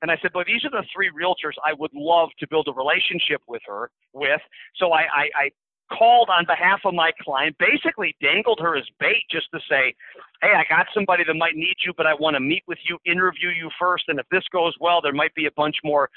and 0.02 0.12
I 0.12 0.18
said, 0.22 0.32
Well, 0.34 0.46
these 0.46 0.64
are 0.66 0.72
the 0.72 0.86
three 0.94 1.10
realtors 1.10 1.58
I 1.66 1.74
would 1.74 1.92
love 1.94 2.30
to 2.40 2.48
build 2.48 2.68
a 2.68 2.74
relationship 2.74 3.42
with 3.48 3.62
her 3.68 3.90
with. 4.14 4.42
So 4.78 4.92
I, 4.92 5.02
I, 5.02 5.26
I 5.36 5.50
called 5.92 6.30
on 6.30 6.46
behalf 6.46 6.82
of 6.86 6.94
my 6.94 7.12
client, 7.22 7.56
basically 7.60 8.16
dangled 8.22 8.60
her 8.62 8.76
as 8.78 8.84
bait 9.00 9.24
just 9.32 9.48
to 9.54 9.60
say, 9.70 9.96
Hey, 10.42 10.52
I 10.56 10.64
got 10.70 10.88
somebody 10.94 11.24
that 11.26 11.34
might 11.34 11.56
need 11.56 11.76
you, 11.86 11.94
but 11.96 12.06
I 12.06 12.14
want 12.14 12.36
to 12.36 12.40
meet 12.40 12.64
with 12.68 12.78
you, 12.88 12.98
interview 13.06 13.50
you 13.50 13.70
first. 13.80 14.06
And 14.08 14.20
if 14.20 14.26
this 14.30 14.44
goes 14.52 14.76
well, 14.80 15.02
there 15.02 15.14
might 15.14 15.34
be 15.34 15.46
a 15.46 15.52
bunch 15.56 15.78
more 15.84 16.10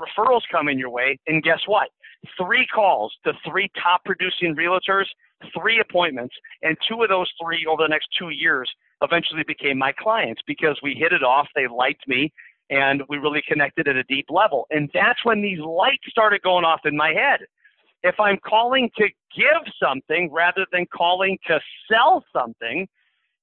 referrals 0.00 0.42
coming 0.50 0.78
your 0.78 0.90
way. 0.90 1.18
And 1.26 1.42
guess 1.42 1.60
what? 1.66 1.88
Three 2.38 2.66
calls 2.66 3.14
to 3.24 3.32
three 3.48 3.70
top 3.82 4.04
producing 4.04 4.54
realtors, 4.56 5.06
three 5.58 5.80
appointments, 5.80 6.34
and 6.62 6.76
two 6.88 7.02
of 7.02 7.08
those 7.08 7.30
three 7.42 7.66
over 7.66 7.82
the 7.82 7.88
next 7.88 8.08
two 8.18 8.30
years 8.30 8.70
eventually 9.02 9.44
became 9.46 9.78
my 9.78 9.92
clients 9.92 10.40
because 10.46 10.78
we 10.82 10.94
hit 10.94 11.12
it 11.12 11.22
off. 11.22 11.48
They 11.54 11.66
liked 11.66 12.08
me 12.08 12.32
and 12.70 13.02
we 13.08 13.18
really 13.18 13.42
connected 13.46 13.86
at 13.86 13.96
a 13.96 14.02
deep 14.04 14.26
level. 14.30 14.66
And 14.70 14.90
that's 14.92 15.24
when 15.24 15.42
these 15.42 15.60
lights 15.60 16.04
started 16.08 16.42
going 16.42 16.64
off 16.64 16.80
in 16.84 16.96
my 16.96 17.12
head. 17.12 17.40
If 18.02 18.18
I'm 18.18 18.38
calling 18.46 18.90
to 18.96 19.04
give 19.36 19.72
something 19.82 20.30
rather 20.32 20.66
than 20.72 20.86
calling 20.94 21.38
to 21.46 21.60
sell 21.90 22.24
something, 22.32 22.88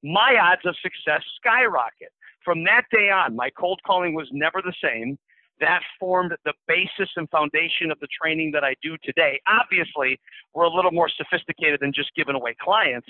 my 0.04 0.38
odds 0.42 0.66
of 0.66 0.76
success 0.82 1.22
skyrocket. 1.38 2.10
From 2.44 2.64
that 2.66 2.84
day 2.92 3.10
on, 3.10 3.36
my 3.36 3.50
cold 3.58 3.80
calling 3.86 4.14
was 4.14 4.28
never 4.32 4.62
the 4.62 4.74
same 4.84 5.18
that 5.64 5.82
formed 5.98 6.34
the 6.44 6.54
basis 6.68 7.10
and 7.16 7.30
foundation 7.30 7.90
of 7.90 8.00
the 8.02 8.08
training 8.22 8.52
that 8.52 8.66
I 8.66 8.76
do 8.84 8.98
today. 9.02 9.40
Obviously, 9.48 10.20
we're 10.54 10.66
a 10.66 10.70
little 10.70 10.92
more 10.92 11.10
sophisticated 11.10 11.80
than 11.80 11.94
just 11.94 12.14
giving 12.16 12.36
away 12.36 12.54
clients, 12.62 13.08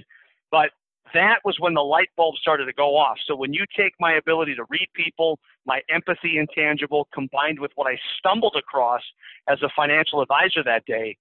but 0.52 0.70
that 1.16 1.40
was 1.44 1.56
when 1.60 1.74
the 1.74 1.82
light 1.82 2.10
bulb 2.16 2.36
started 2.36 2.66
to 2.66 2.74
go 2.74 2.96
off. 2.96 3.18
So 3.28 3.36
when 3.36 3.54
you 3.54 3.66
take 3.76 3.94
my 4.00 4.14
ability 4.14 4.56
to 4.56 4.66
read 4.70 4.88
people, 4.94 5.40
my 5.66 5.82
empathy 5.90 6.38
intangible, 6.38 7.08
combined 7.14 7.60
with 7.60 7.72
what 7.76 7.88
I 7.88 7.98
stumbled 8.20 8.56
across 8.58 9.02
as 9.50 9.62
a 9.64 9.70
financial 9.76 10.22
advisor 10.22 10.64
that 10.64 10.86
day, 10.86 11.18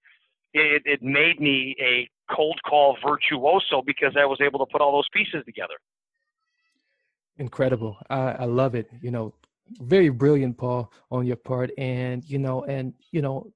it, 0.52 0.82
it 0.84 1.02
made 1.02 1.40
me 1.40 1.74
a 1.80 2.08
cold 2.34 2.60
call 2.68 2.98
virtuoso 3.04 3.82
because 3.84 4.12
I 4.18 4.26
was 4.26 4.38
able 4.40 4.58
to 4.64 4.70
put 4.70 4.82
all 4.82 4.92
those 4.92 5.08
pieces 5.12 5.44
together. 5.46 5.74
Incredible. 7.38 7.96
I, 8.10 8.32
I 8.40 8.44
love 8.44 8.74
it. 8.74 8.90
You 9.00 9.10
know, 9.10 9.34
very 9.80 10.08
brilliant, 10.08 10.58
Paul, 10.58 10.92
on 11.10 11.26
your 11.26 11.36
part, 11.36 11.70
and 11.78 12.24
you 12.24 12.38
know, 12.38 12.64
and 12.64 12.94
you 13.10 13.22
know, 13.22 13.52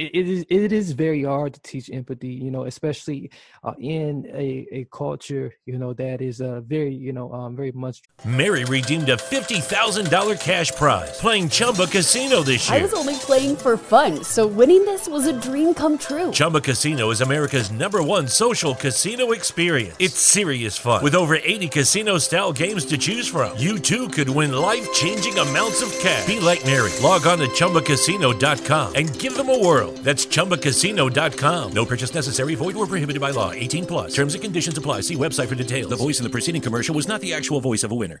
it, 0.00 0.10
it 0.14 0.28
is 0.28 0.44
it 0.48 0.72
is 0.72 0.92
very 0.92 1.24
hard 1.24 1.52
to 1.54 1.60
teach 1.60 1.90
empathy 1.92 2.28
you 2.28 2.50
know 2.50 2.64
especially 2.64 3.30
uh, 3.64 3.74
in 3.78 4.26
a, 4.32 4.66
a 4.72 4.86
culture 4.90 5.52
you 5.66 5.78
know 5.78 5.92
that 5.92 6.22
is 6.22 6.40
uh, 6.40 6.60
very 6.62 6.94
you 6.94 7.12
know 7.12 7.32
um, 7.32 7.54
very 7.54 7.72
much. 7.72 8.02
Mary 8.24 8.64
redeemed 8.64 9.08
a 9.08 9.16
$50000 9.16 10.40
cash 10.40 10.72
prize 10.72 11.18
playing 11.18 11.48
chumba 11.48 11.86
casino 11.86 12.42
this 12.42 12.68
year. 12.68 12.78
i 12.78 12.82
was 12.82 12.94
only 12.94 13.16
playing 13.16 13.56
for 13.56 13.76
fun 13.76 14.24
so 14.24 14.46
winning 14.46 14.84
this 14.84 15.08
was 15.08 15.26
a 15.26 15.38
dream 15.40 15.74
come 15.74 15.98
true. 15.98 16.30
Chumba 16.32 16.60
casino 16.60 17.10
is 17.10 17.20
america's 17.20 17.70
number 17.70 18.02
one 18.02 18.26
social 18.26 18.74
casino 18.74 19.32
experience. 19.32 19.96
It's 19.98 20.18
serious 20.18 20.78
fun. 20.78 21.04
With 21.04 21.14
over 21.14 21.36
80 21.36 21.68
casino 21.68 22.18
style 22.18 22.52
games 22.52 22.84
to 22.86 22.96
choose 22.96 23.26
from 23.26 23.56
you 23.58 23.78
too 23.78 24.08
could 24.08 24.28
win 24.28 24.52
life-changing 24.52 25.36
amounts 25.38 25.82
of 25.82 25.90
cash. 25.98 26.26
Be 26.26 26.40
like 26.40 26.64
mary. 26.64 26.92
Log 27.02 27.26
on 27.26 27.38
to 27.38 27.48
chumbacasino.com 27.48 28.94
and 28.94 29.18
give 29.18 29.36
them 29.36 29.50
a 29.50 29.58
whirl 29.58 29.89
That's 29.96 30.26
ChumbaCasino.com. 30.26 31.72
No 31.72 31.86
purchase 31.86 32.14
necessary. 32.14 32.54
Void 32.56 32.76
where 32.76 32.86
prohibited 32.86 33.20
by 33.22 33.30
law. 33.30 33.52
18 33.52 33.86
plus. 33.86 34.14
Terms 34.14 34.34
and 34.34 34.42
conditions 34.44 34.76
apply. 34.76 35.02
See 35.02 35.14
website 35.14 35.46
for 35.46 35.54
details. 35.54 35.90
The 35.90 35.96
voice 35.96 36.18
in 36.18 36.24
the 36.24 36.30
preceding 36.30 36.60
commercial 36.60 36.94
was 36.94 37.08
not 37.08 37.22
the 37.22 37.32
actual 37.32 37.60
voice 37.60 37.84
of 37.84 37.92
a 37.92 37.94
winner. 37.94 38.20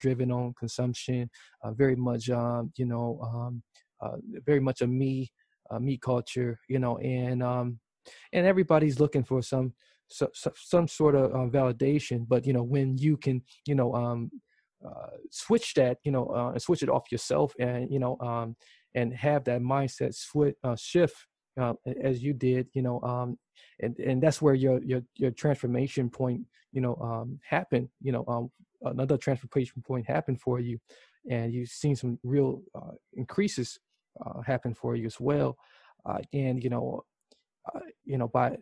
Driven 0.00 0.30
on 0.30 0.54
consumption, 0.58 1.30
uh, 1.62 1.72
very 1.72 1.96
much, 1.96 2.30
um, 2.30 2.72
you 2.76 2.86
know, 2.86 3.20
um, 3.22 3.62
uh, 4.00 4.16
very 4.44 4.60
much 4.60 4.80
a 4.80 4.86
me, 4.86 5.30
uh, 5.70 5.78
me 5.78 5.96
culture, 5.98 6.58
you 6.68 6.78
know, 6.78 6.98
and 6.98 7.42
um, 7.42 7.78
and 8.32 8.46
everybody's 8.46 9.00
looking 9.00 9.24
for 9.24 9.42
some 9.42 9.72
so, 10.08 10.28
so, 10.34 10.52
some 10.56 10.86
sort 10.86 11.14
of 11.14 11.32
uh, 11.32 11.50
validation. 11.50 12.26
But 12.28 12.46
you 12.46 12.52
know, 12.52 12.62
when 12.62 12.98
you 12.98 13.16
can, 13.16 13.42
you 13.66 13.74
know, 13.74 13.94
um, 13.94 14.30
uh, 14.84 15.16
switch 15.30 15.74
that, 15.74 15.98
you 16.04 16.12
know, 16.12 16.26
uh, 16.28 16.50
and 16.50 16.62
switch 16.62 16.82
it 16.82 16.88
off 16.88 17.10
yourself, 17.10 17.54
and 17.58 17.90
you 17.90 17.98
know, 17.98 18.18
um, 18.20 18.56
and 18.94 19.14
have 19.14 19.44
that 19.44 19.60
mindset 19.60 20.14
uh, 20.62 20.76
shift 20.76 21.16
uh, 21.60 21.74
as 22.02 22.22
you 22.22 22.32
did, 22.32 22.68
you 22.74 22.82
know, 22.82 23.00
um, 23.02 23.38
and 23.80 23.98
and 23.98 24.22
that's 24.22 24.42
where 24.42 24.54
your 24.54 24.82
your 24.82 25.02
your 25.16 25.30
transformation 25.30 26.10
point, 26.10 26.42
you 26.72 26.80
know, 26.80 26.96
um, 26.96 27.38
happened. 27.48 27.88
You 28.02 28.12
know, 28.12 28.24
um, 28.28 28.50
another 28.84 29.16
transportation 29.16 29.82
point 29.82 30.06
happened 30.06 30.40
for 30.40 30.60
you, 30.60 30.78
and 31.30 31.52
you've 31.52 31.68
seen 31.68 31.96
some 31.96 32.18
real 32.22 32.62
uh, 32.74 32.92
increases 33.14 33.78
uh, 34.24 34.40
happen 34.42 34.74
for 34.74 34.94
you 34.96 35.06
as 35.06 35.18
well. 35.20 35.56
Uh, 36.06 36.18
and 36.32 36.62
you 36.62 36.70
know, 36.70 37.02
uh, 37.74 37.80
you 38.04 38.18
know, 38.18 38.28
by 38.28 38.56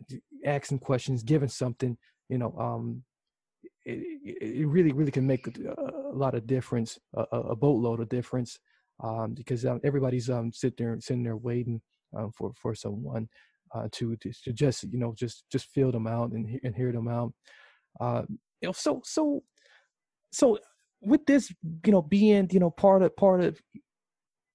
asking 0.45 0.79
questions, 0.79 1.23
giving 1.23 1.49
something, 1.49 1.97
you 2.29 2.37
know, 2.37 2.55
um, 2.57 3.03
it, 3.85 4.01
it 4.41 4.67
really 4.67 4.93
really 4.93 5.11
can 5.11 5.27
make 5.27 5.45
a, 5.47 6.11
a 6.11 6.15
lot 6.15 6.35
of 6.35 6.47
difference, 6.47 6.97
a, 7.15 7.23
a 7.31 7.55
boatload 7.55 7.99
of 7.99 8.09
difference, 8.09 8.59
um, 9.03 9.33
because 9.33 9.65
um, 9.65 9.79
everybody's 9.83 10.29
um, 10.29 10.51
sitting 10.51 10.85
there 10.85 10.97
sitting 10.99 11.23
there 11.23 11.37
waiting 11.37 11.81
um, 12.17 12.31
for 12.31 12.53
for 12.55 12.73
someone 12.73 13.27
uh, 13.73 13.87
to, 13.91 14.15
to 14.17 14.31
to 14.43 14.53
just 14.53 14.83
you 14.83 14.99
know 14.99 15.13
just 15.17 15.43
just 15.51 15.67
feel 15.67 15.91
them 15.91 16.07
out 16.07 16.31
and 16.31 16.59
and 16.63 16.75
hear 16.75 16.91
them 16.91 17.07
out. 17.07 17.33
Uh, 17.99 18.23
you 18.61 18.67
know, 18.67 18.71
so 18.71 19.01
so 19.03 19.43
so 20.33 20.59
with 21.01 21.25
this, 21.25 21.53
you 21.85 21.91
know, 21.91 22.01
being 22.01 22.49
you 22.51 22.59
know 22.59 22.71
part 22.71 23.01
of 23.01 23.15
part 23.15 23.41
of 23.41 23.59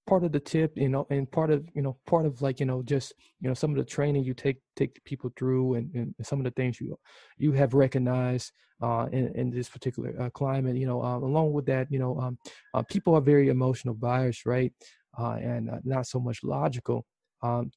part 0.07 0.25
of 0.25 0.33
the 0.33 0.41
tip, 0.41 0.73
you 0.77 0.89
know, 0.89 1.07
and 1.11 1.31
part 1.31 1.51
of 1.51 1.67
you 1.75 1.83
know 1.83 1.97
part 2.07 2.27
of 2.27 2.43
like 2.43 2.61
you 2.61 2.67
know 2.67 2.83
just 2.83 3.15
you 3.41 3.49
know 3.49 3.55
some 3.55 3.71
of 3.71 3.77
the 3.77 3.85
training 3.85 4.25
you 4.25 4.35
take 4.35 4.59
take 4.77 5.03
people 5.05 5.33
through, 5.37 5.75
and, 5.75 5.95
and 5.95 6.15
some 6.23 6.41
of 6.41 6.45
the 6.45 6.51
things 6.51 6.81
you 6.81 6.99
you 7.37 7.53
have 7.53 7.75
recognized 7.75 8.53
uh, 8.83 9.07
in, 9.13 9.33
in 9.35 9.51
this 9.51 9.69
particular 9.69 10.15
uh, 10.21 10.31
climate, 10.31 10.77
you 10.77 10.87
know, 10.87 11.03
um, 11.03 11.23
along 11.23 11.53
with 11.53 11.67
that, 11.67 11.91
you 11.91 11.99
know, 11.99 12.19
um, 12.19 12.39
uh, 12.75 12.83
people 12.83 13.15
are 13.15 13.21
very 13.21 13.49
emotional 13.49 13.95
buyers, 13.95 14.43
right, 14.47 14.73
uh, 15.19 15.33
and 15.41 15.71
uh, 15.71 15.79
not 15.85 16.07
so 16.07 16.21
much 16.21 16.43
logical. 16.43 17.05
Um, 17.43 17.71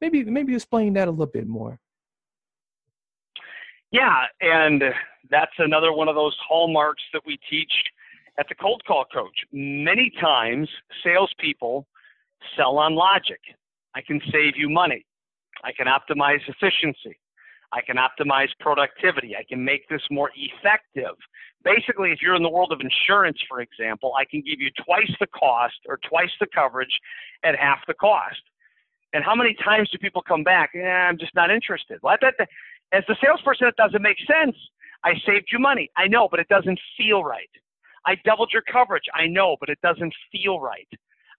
maybe 0.00 0.24
maybe 0.24 0.54
explain 0.54 0.92
that 0.94 1.08
a 1.08 1.10
little 1.10 1.26
bit 1.26 1.48
more. 1.48 1.78
Yeah, 3.90 4.24
and 4.40 4.82
that's 5.30 5.52
another 5.58 5.92
one 5.92 6.08
of 6.08 6.14
those 6.14 6.36
hallmarks 6.46 7.02
that 7.12 7.22
we 7.26 7.38
teach 7.50 7.72
at 8.38 8.46
the 8.48 8.54
cold 8.54 8.82
call 8.86 9.04
coach. 9.12 9.36
Many 9.52 10.12
times, 10.20 10.68
salespeople 11.02 11.86
sell 12.56 12.78
on 12.78 12.94
logic. 12.94 13.40
I 13.94 14.00
can 14.00 14.20
save 14.30 14.56
you 14.56 14.68
money. 14.68 15.04
I 15.64 15.72
can 15.72 15.86
optimize 15.86 16.40
efficiency. 16.46 17.18
I 17.72 17.80
can 17.82 17.96
optimize 17.96 18.48
productivity. 18.60 19.36
I 19.36 19.44
can 19.46 19.62
make 19.62 19.88
this 19.88 20.00
more 20.10 20.30
effective. 20.36 21.14
Basically, 21.64 22.12
if 22.12 22.22
you're 22.22 22.36
in 22.36 22.42
the 22.42 22.48
world 22.48 22.72
of 22.72 22.80
insurance, 22.80 23.38
for 23.48 23.60
example, 23.60 24.14
I 24.16 24.24
can 24.24 24.40
give 24.40 24.60
you 24.60 24.70
twice 24.84 25.10
the 25.20 25.26
cost 25.26 25.76
or 25.86 25.98
twice 26.08 26.30
the 26.40 26.46
coverage 26.54 26.96
at 27.44 27.58
half 27.58 27.80
the 27.86 27.94
cost. 27.94 28.40
And 29.12 29.24
how 29.24 29.34
many 29.34 29.54
times 29.64 29.90
do 29.90 29.98
people 29.98 30.22
come 30.22 30.44
back? 30.44 30.70
Eh, 30.74 30.80
I'm 30.80 31.18
just 31.18 31.34
not 31.34 31.50
interested. 31.50 31.98
Well, 32.02 32.16
that, 32.20 32.34
as 32.92 33.04
the 33.08 33.16
salesperson, 33.22 33.68
it 33.68 33.76
doesn't 33.76 34.02
make 34.02 34.18
sense. 34.26 34.56
I 35.04 35.12
saved 35.26 35.48
you 35.52 35.58
money. 35.58 35.90
I 35.96 36.08
know, 36.08 36.28
but 36.30 36.40
it 36.40 36.48
doesn't 36.48 36.78
feel 36.96 37.24
right. 37.24 37.50
I 38.06 38.16
doubled 38.24 38.50
your 38.52 38.62
coverage. 38.62 39.04
I 39.14 39.26
know, 39.26 39.56
but 39.60 39.68
it 39.68 39.78
doesn't 39.82 40.14
feel 40.32 40.60
right. 40.60 40.88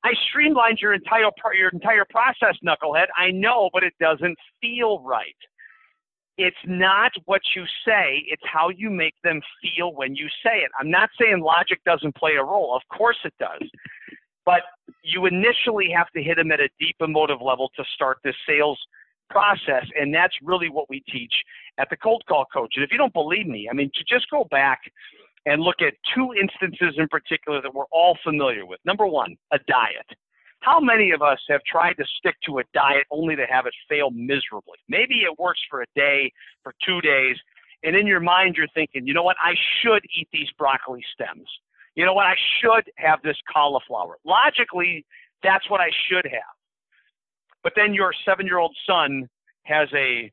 I 0.03 0.11
streamlined 0.29 0.79
your 0.81 0.93
entire 0.93 1.29
your 1.57 1.69
entire 1.69 2.05
process, 2.09 2.55
knucklehead. 2.65 3.07
I 3.17 3.31
know, 3.31 3.69
but 3.73 3.83
it 3.83 3.93
doesn't 3.99 4.37
feel 4.61 5.01
right. 5.01 5.35
It's 6.37 6.55
not 6.65 7.11
what 7.25 7.41
you 7.53 7.65
say, 7.85 8.23
it's 8.27 8.43
how 8.45 8.69
you 8.69 8.89
make 8.89 9.15
them 9.25 9.41
feel 9.61 9.93
when 9.93 10.15
you 10.15 10.27
say 10.41 10.59
it. 10.59 10.71
I'm 10.79 10.89
not 10.89 11.09
saying 11.19 11.41
logic 11.41 11.83
doesn't 11.85 12.15
play 12.15 12.35
a 12.39 12.43
role. 12.43 12.73
Of 12.73 12.97
course 12.97 13.17
it 13.25 13.33
does. 13.41 13.67
But 14.45 14.61
you 15.03 15.25
initially 15.25 15.89
have 15.93 16.09
to 16.15 16.23
hit 16.23 16.37
them 16.37 16.53
at 16.53 16.61
a 16.61 16.69
deep 16.79 16.95
emotive 17.01 17.41
level 17.41 17.69
to 17.75 17.83
start 17.93 18.19
this 18.23 18.35
sales 18.47 18.79
process. 19.29 19.85
And 19.99 20.13
that's 20.13 20.33
really 20.43 20.69
what 20.69 20.89
we 20.89 21.03
teach 21.11 21.33
at 21.77 21.89
the 21.89 21.97
cold 21.97 22.23
call 22.27 22.45
coach. 22.51 22.73
And 22.75 22.83
if 22.83 22.91
you 22.91 22.97
don't 22.97 23.13
believe 23.13 23.47
me, 23.47 23.67
I 23.69 23.73
mean, 23.73 23.91
to 23.95 24.03
just 24.03 24.29
go 24.29 24.47
back 24.49 24.79
and 25.45 25.61
look 25.61 25.81
at 25.81 25.93
two 26.13 26.33
instances 26.39 26.95
in 26.97 27.07
particular 27.07 27.61
that 27.61 27.73
we're 27.73 27.89
all 27.91 28.17
familiar 28.23 28.65
with. 28.65 28.79
Number 28.85 29.07
one, 29.07 29.35
a 29.51 29.59
diet. 29.67 30.05
How 30.61 30.79
many 30.79 31.11
of 31.11 31.21
us 31.21 31.39
have 31.47 31.61
tried 31.63 31.93
to 31.93 32.05
stick 32.17 32.35
to 32.45 32.59
a 32.59 32.63
diet 32.73 33.05
only 33.11 33.35
to 33.37 33.45
have 33.49 33.65
it 33.65 33.73
fail 33.87 34.11
miserably? 34.11 34.77
Maybe 34.89 35.21
it 35.21 35.39
works 35.39 35.61
for 35.69 35.81
a 35.81 35.85
day, 35.95 36.33
for 36.63 36.73
two 36.85 36.99
days, 36.99 37.37
and 37.83 37.95
in 37.95 38.05
your 38.05 38.19
mind 38.19 38.55
you're 38.57 38.67
thinking, 38.73 39.07
you 39.07 39.13
know 39.13 39.23
what, 39.23 39.37
I 39.41 39.53
should 39.81 40.03
eat 40.17 40.27
these 40.33 40.49
broccoli 40.57 41.03
stems. 41.13 41.47
You 41.95 42.05
know 42.05 42.13
what, 42.13 42.25
I 42.25 42.35
should 42.61 42.91
have 42.97 43.21
this 43.23 43.37
cauliflower. 43.51 44.17
Logically, 44.25 45.05
that's 45.43 45.69
what 45.69 45.79
I 45.79 45.89
should 46.09 46.25
have. 46.25 46.58
But 47.63 47.73
then 47.75 47.93
your 47.93 48.13
seven 48.25 48.45
year 48.45 48.57
old 48.57 48.75
son 48.87 49.27
has 49.63 49.89
a 49.93 50.31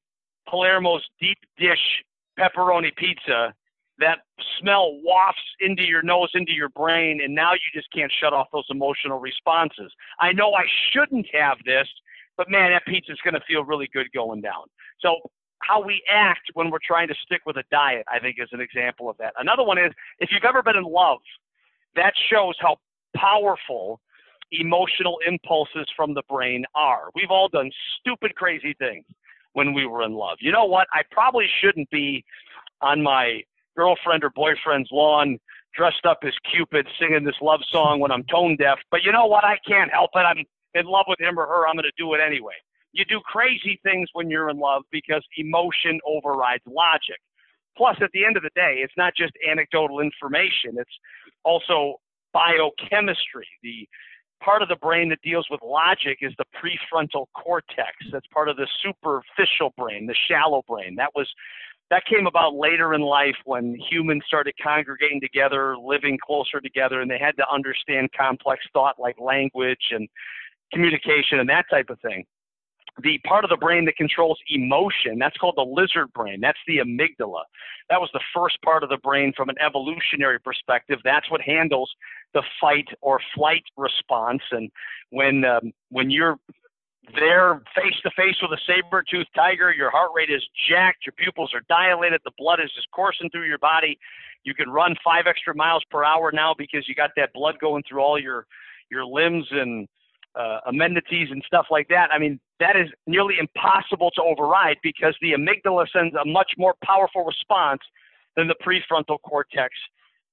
Palermo's 0.49 1.05
deep 1.21 1.39
dish 1.59 2.05
pepperoni 2.39 2.95
pizza 2.97 3.55
that 3.99 4.19
smell 4.61 4.91
wafts 5.03 5.41
into 5.61 5.83
your 5.83 6.03
nose, 6.03 6.29
into 6.35 6.53
your 6.53 6.69
brain, 6.69 7.21
and 7.23 7.35
now 7.35 7.53
you 7.55 7.61
just 7.75 7.91
can't 7.93 8.13
shut 8.21 8.33
off 8.33 8.47
those 8.53 8.67
emotional 8.71 9.19
responses. 9.19 9.91
I 10.21 10.33
know 10.33 10.53
I 10.53 10.65
shouldn't 10.93 11.27
have 11.33 11.57
this, 11.65 11.89
but 12.37 12.51
man, 12.51 12.73
that 12.73 12.85
pizza's 12.87 13.19
going 13.25 13.35
to 13.35 13.41
feel 13.49 13.65
really 13.65 13.89
good 13.93 14.07
going 14.13 14.43
down. 14.43 14.65
So, 15.01 15.17
how 15.63 15.83
we 15.83 16.03
act 16.13 16.43
when 16.53 16.71
we're 16.71 16.85
trying 16.87 17.09
to 17.09 17.15
stick 17.25 17.41
with 17.47 17.57
a 17.57 17.65
diet, 17.71 18.05
I 18.13 18.21
think, 18.21 18.37
is 18.39 18.51
an 18.53 18.61
example 18.61 19.09
of 19.09 19.17
that. 19.17 19.33
Another 19.39 19.65
one 19.65 19.79
is 19.79 19.91
if 20.21 20.29
you've 20.31 20.45
ever 20.45 20.63
been 20.63 20.77
in 20.77 20.85
love, 20.85 21.19
that 21.97 22.13
shows 22.31 22.55
how 22.61 22.77
powerful 23.17 24.01
emotional 24.53 25.19
impulses 25.27 25.87
from 25.97 26.15
the 26.15 26.23
brain 26.29 26.65
are. 26.75 27.11
We've 27.15 27.31
all 27.31 27.49
done 27.49 27.71
stupid, 27.99 28.35
crazy 28.35 28.75
things 28.79 29.05
when 29.53 29.73
we 29.73 29.87
were 29.87 30.03
in 30.03 30.13
love. 30.13 30.39
You 30.41 30.53
know 30.53 30.67
what? 30.67 30.87
I 30.93 31.03
probably 31.11 31.47
shouldn't 31.61 31.91
be 31.91 32.25
on 32.81 33.03
my 33.03 33.43
girlfriend 33.77 34.25
or 34.25 34.31
boyfriend's 34.31 34.91
lawn 34.93 35.39
dressed 35.75 36.07
up 36.07 36.19
as 36.25 36.33
Cupid 36.51 36.87
singing 36.99 37.25
this 37.25 37.37
love 37.43 37.61
song 37.71 38.01
when 38.01 38.11
I'm 38.11 38.25
tone 38.25 38.57
deaf. 38.57 38.79
But 38.91 39.03
you 39.03 39.13
know 39.13 39.27
what? 39.27 39.45
I 39.45 39.59
can't 39.67 39.91
help 39.93 40.11
it. 40.15 40.21
I'm 40.21 40.45
in 40.75 40.87
love 40.87 41.07
with 41.09 41.21
him 41.21 41.39
or 41.39 41.47
her. 41.47 41.69
I'm 41.69 41.75
going 41.75 41.85
to 41.85 41.93
do 41.99 42.15
it 42.15 42.21
anyway. 42.21 42.55
You 42.93 43.05
do 43.05 43.21
crazy 43.21 43.79
things 43.83 44.09
when 44.15 44.31
you're 44.31 44.49
in 44.49 44.59
love 44.59 44.83
because 44.91 45.23
emotion 45.37 46.01
overrides 46.07 46.63
logic. 46.67 47.21
Plus, 47.77 47.97
at 48.01 48.11
the 48.13 48.25
end 48.25 48.39
of 48.39 48.43
the 48.43 48.51
day, 48.55 48.81
it's 48.83 48.95
not 48.97 49.13
just 49.15 49.33
anecdotal 49.47 50.01
information, 50.01 50.77
it's 50.79 50.99
also 51.45 51.97
biochemistry. 52.33 53.47
The 53.63 53.87
part 54.43 54.63
of 54.63 54.69
the 54.69 54.77
brain 54.77 55.09
that 55.11 55.21
deals 55.23 55.47
with 55.51 55.61
logic 55.63 56.19
is 56.21 56.33
the 56.39 56.45
prefrontal 56.57 57.27
cortex. 57.35 57.93
That's 58.13 58.27
part 58.29 58.49
of 58.49 58.57
the 58.57 58.67
superficial 58.83 59.73
brain, 59.77 60.07
the 60.07 60.15
shallow 60.29 60.63
brain. 60.69 60.95
That 60.97 61.11
was 61.15 61.29
that 61.91 62.05
came 62.05 62.27
about 62.27 62.55
later 62.55 62.95
in 62.95 63.01
life 63.01 63.37
when 63.45 63.77
humans 63.91 64.25
started 64.27 64.55
congregating 64.61 65.21
together, 65.21 65.77
living 65.79 66.19
closer 66.25 66.61
together, 66.61 67.01
and 67.01 67.11
they 67.11 67.19
had 67.19 67.37
to 67.37 67.45
understand 67.53 68.11
complex 68.13 68.65
thought 68.73 68.97
like 68.99 69.17
language 69.21 69.93
and 69.93 70.09
communication 70.73 71.39
and 71.39 71.49
that 71.49 71.67
type 71.71 71.91
of 71.91 72.01
thing. 72.01 72.25
The 73.03 73.19
part 73.27 73.45
of 73.45 73.51
the 73.51 73.59
brain 73.59 73.85
that 73.85 73.97
controls 73.97 74.39
emotion, 74.49 75.19
that's 75.19 75.37
called 75.37 75.57
the 75.57 75.63
lizard 75.63 76.13
brain. 76.15 76.41
That's 76.41 76.59
the 76.67 76.79
amygdala. 76.79 77.43
That 77.91 78.01
was 78.01 78.09
the 78.15 78.23
first 78.35 78.61
part 78.63 78.83
of 78.83 78.89
the 78.89 78.97
brain 78.99 79.35
from 79.37 79.51
an 79.51 79.57
evolutionary 79.65 80.41
perspective. 80.41 80.99
That's 81.05 81.31
what 81.31 81.43
handles 81.43 81.91
the 82.33 82.43
fight 82.61 82.89
or 83.03 83.21
flight 83.35 83.65
response. 83.77 84.43
And 84.51 84.71
when 85.11 85.45
um, 85.45 85.73
when 85.91 86.11
you're 86.11 86.39
there 87.15 87.63
face 87.75 87.95
to 88.03 88.11
face 88.17 88.35
with 88.43 88.51
a 88.51 88.61
saber-toothed 88.67 89.31
tiger. 89.35 89.73
Your 89.73 89.91
heart 89.91 90.11
rate 90.15 90.31
is 90.31 90.43
jacked. 90.69 91.07
Your 91.07 91.13
pupils 91.13 91.53
are 91.55 91.63
dilated. 91.69 92.21
The 92.25 92.33
blood 92.39 92.61
is 92.61 92.71
just 92.75 92.91
coursing 92.91 93.31
through 93.31 93.47
your 93.47 93.59
body. 93.59 93.99
You 94.45 94.55
can 94.55 94.71
run 94.71 94.97
five 95.05 95.27
extra 95.27 95.55
miles 95.55 95.85
per 95.91 96.05
hour 96.05 96.33
now 96.33 96.55
because 96.57 96.89
you 96.89 96.95
got 96.95 97.11
that 97.17 97.33
blood 97.33 97.57
going 97.61 97.85
through 97.89 98.01
all 98.01 98.21
your 98.21 98.47
your 98.91 99.05
limbs 99.05 99.47
and 99.51 99.89
uh, 100.39 100.61
amenities 100.67 101.29
and 101.31 101.43
stuff 101.47 101.67
like 101.71 101.89
that. 101.89 102.11
I 102.13 102.19
mean, 102.19 102.39
that 102.61 102.77
is 102.77 102.89
nearly 103.07 103.35
impossible 103.39 104.11
to 104.13 104.23
override 104.23 104.77
because 104.83 105.17
the 105.21 105.33
amygdala 105.33 105.87
sends 105.93 106.15
a 106.15 106.25
much 106.25 106.53
more 106.59 106.75
powerful 106.85 107.25
response 107.25 107.81
than 108.37 108.49
the 108.49 108.55
prefrontal 108.65 109.19
cortex 109.23 109.75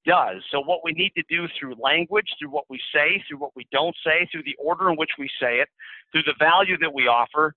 does. 0.06 0.44
So, 0.52 0.62
what 0.62 0.80
we 0.84 0.92
need 0.92 1.12
to 1.18 1.24
do 1.30 1.48
through 1.58 1.76
language, 1.82 2.28
through 2.40 2.50
what 2.50 2.66
we 2.70 2.80
say, 2.94 3.24
through 3.28 3.38
what 3.40 3.52
we 3.56 3.66
don't 3.72 3.96
say, 4.06 4.28
through 4.32 4.44
the 4.44 4.56
order 4.60 4.90
in 4.90 4.98
which 4.98 5.12
we 5.18 5.30
say 5.40 5.60
it, 5.60 5.70
through 6.12 6.24
the 6.24 6.36
value 6.40 6.78
that 6.80 6.94
we 6.94 7.08
offer, 7.08 7.54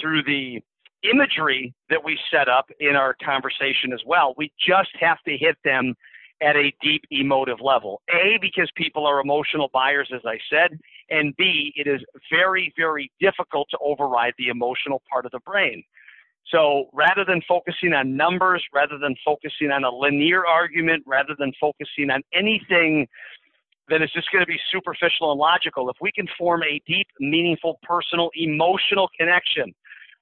through 0.00 0.22
the 0.24 0.60
imagery 1.02 1.74
that 1.88 2.02
we 2.02 2.18
set 2.30 2.48
up 2.48 2.66
in 2.80 2.96
our 2.96 3.14
conversation 3.22 3.92
as 3.92 4.00
well, 4.06 4.34
we 4.36 4.52
just 4.66 4.90
have 5.00 5.18
to 5.26 5.36
hit 5.36 5.56
them 5.64 5.94
at 6.42 6.56
a 6.56 6.72
deep 6.82 7.04
emotive 7.10 7.60
level. 7.60 8.00
A, 8.12 8.38
because 8.40 8.70
people 8.74 9.06
are 9.06 9.20
emotional 9.20 9.68
buyers, 9.72 10.10
as 10.14 10.22
I 10.24 10.38
said, 10.50 10.78
and 11.10 11.36
B, 11.36 11.72
it 11.76 11.86
is 11.86 12.00
very, 12.30 12.72
very 12.76 13.10
difficult 13.20 13.68
to 13.70 13.78
override 13.82 14.34
the 14.38 14.48
emotional 14.48 15.02
part 15.10 15.26
of 15.26 15.32
the 15.32 15.40
brain. 15.40 15.82
So 16.50 16.88
rather 16.92 17.24
than 17.24 17.42
focusing 17.46 17.92
on 17.92 18.16
numbers, 18.16 18.64
rather 18.74 18.98
than 18.98 19.14
focusing 19.24 19.70
on 19.70 19.84
a 19.84 19.90
linear 19.90 20.46
argument, 20.46 21.04
rather 21.06 21.34
than 21.38 21.52
focusing 21.60 22.10
on 22.10 22.22
anything 22.32 23.06
that 23.88 24.02
is 24.02 24.10
just 24.12 24.30
going 24.32 24.42
to 24.42 24.46
be 24.46 24.58
superficial 24.72 25.32
and 25.32 25.38
logical, 25.38 25.90
if 25.90 25.96
we 26.00 26.10
can 26.12 26.26
form 26.38 26.62
a 26.62 26.80
deep, 26.86 27.08
meaningful, 27.18 27.78
personal, 27.82 28.30
emotional 28.34 29.08
connection 29.18 29.74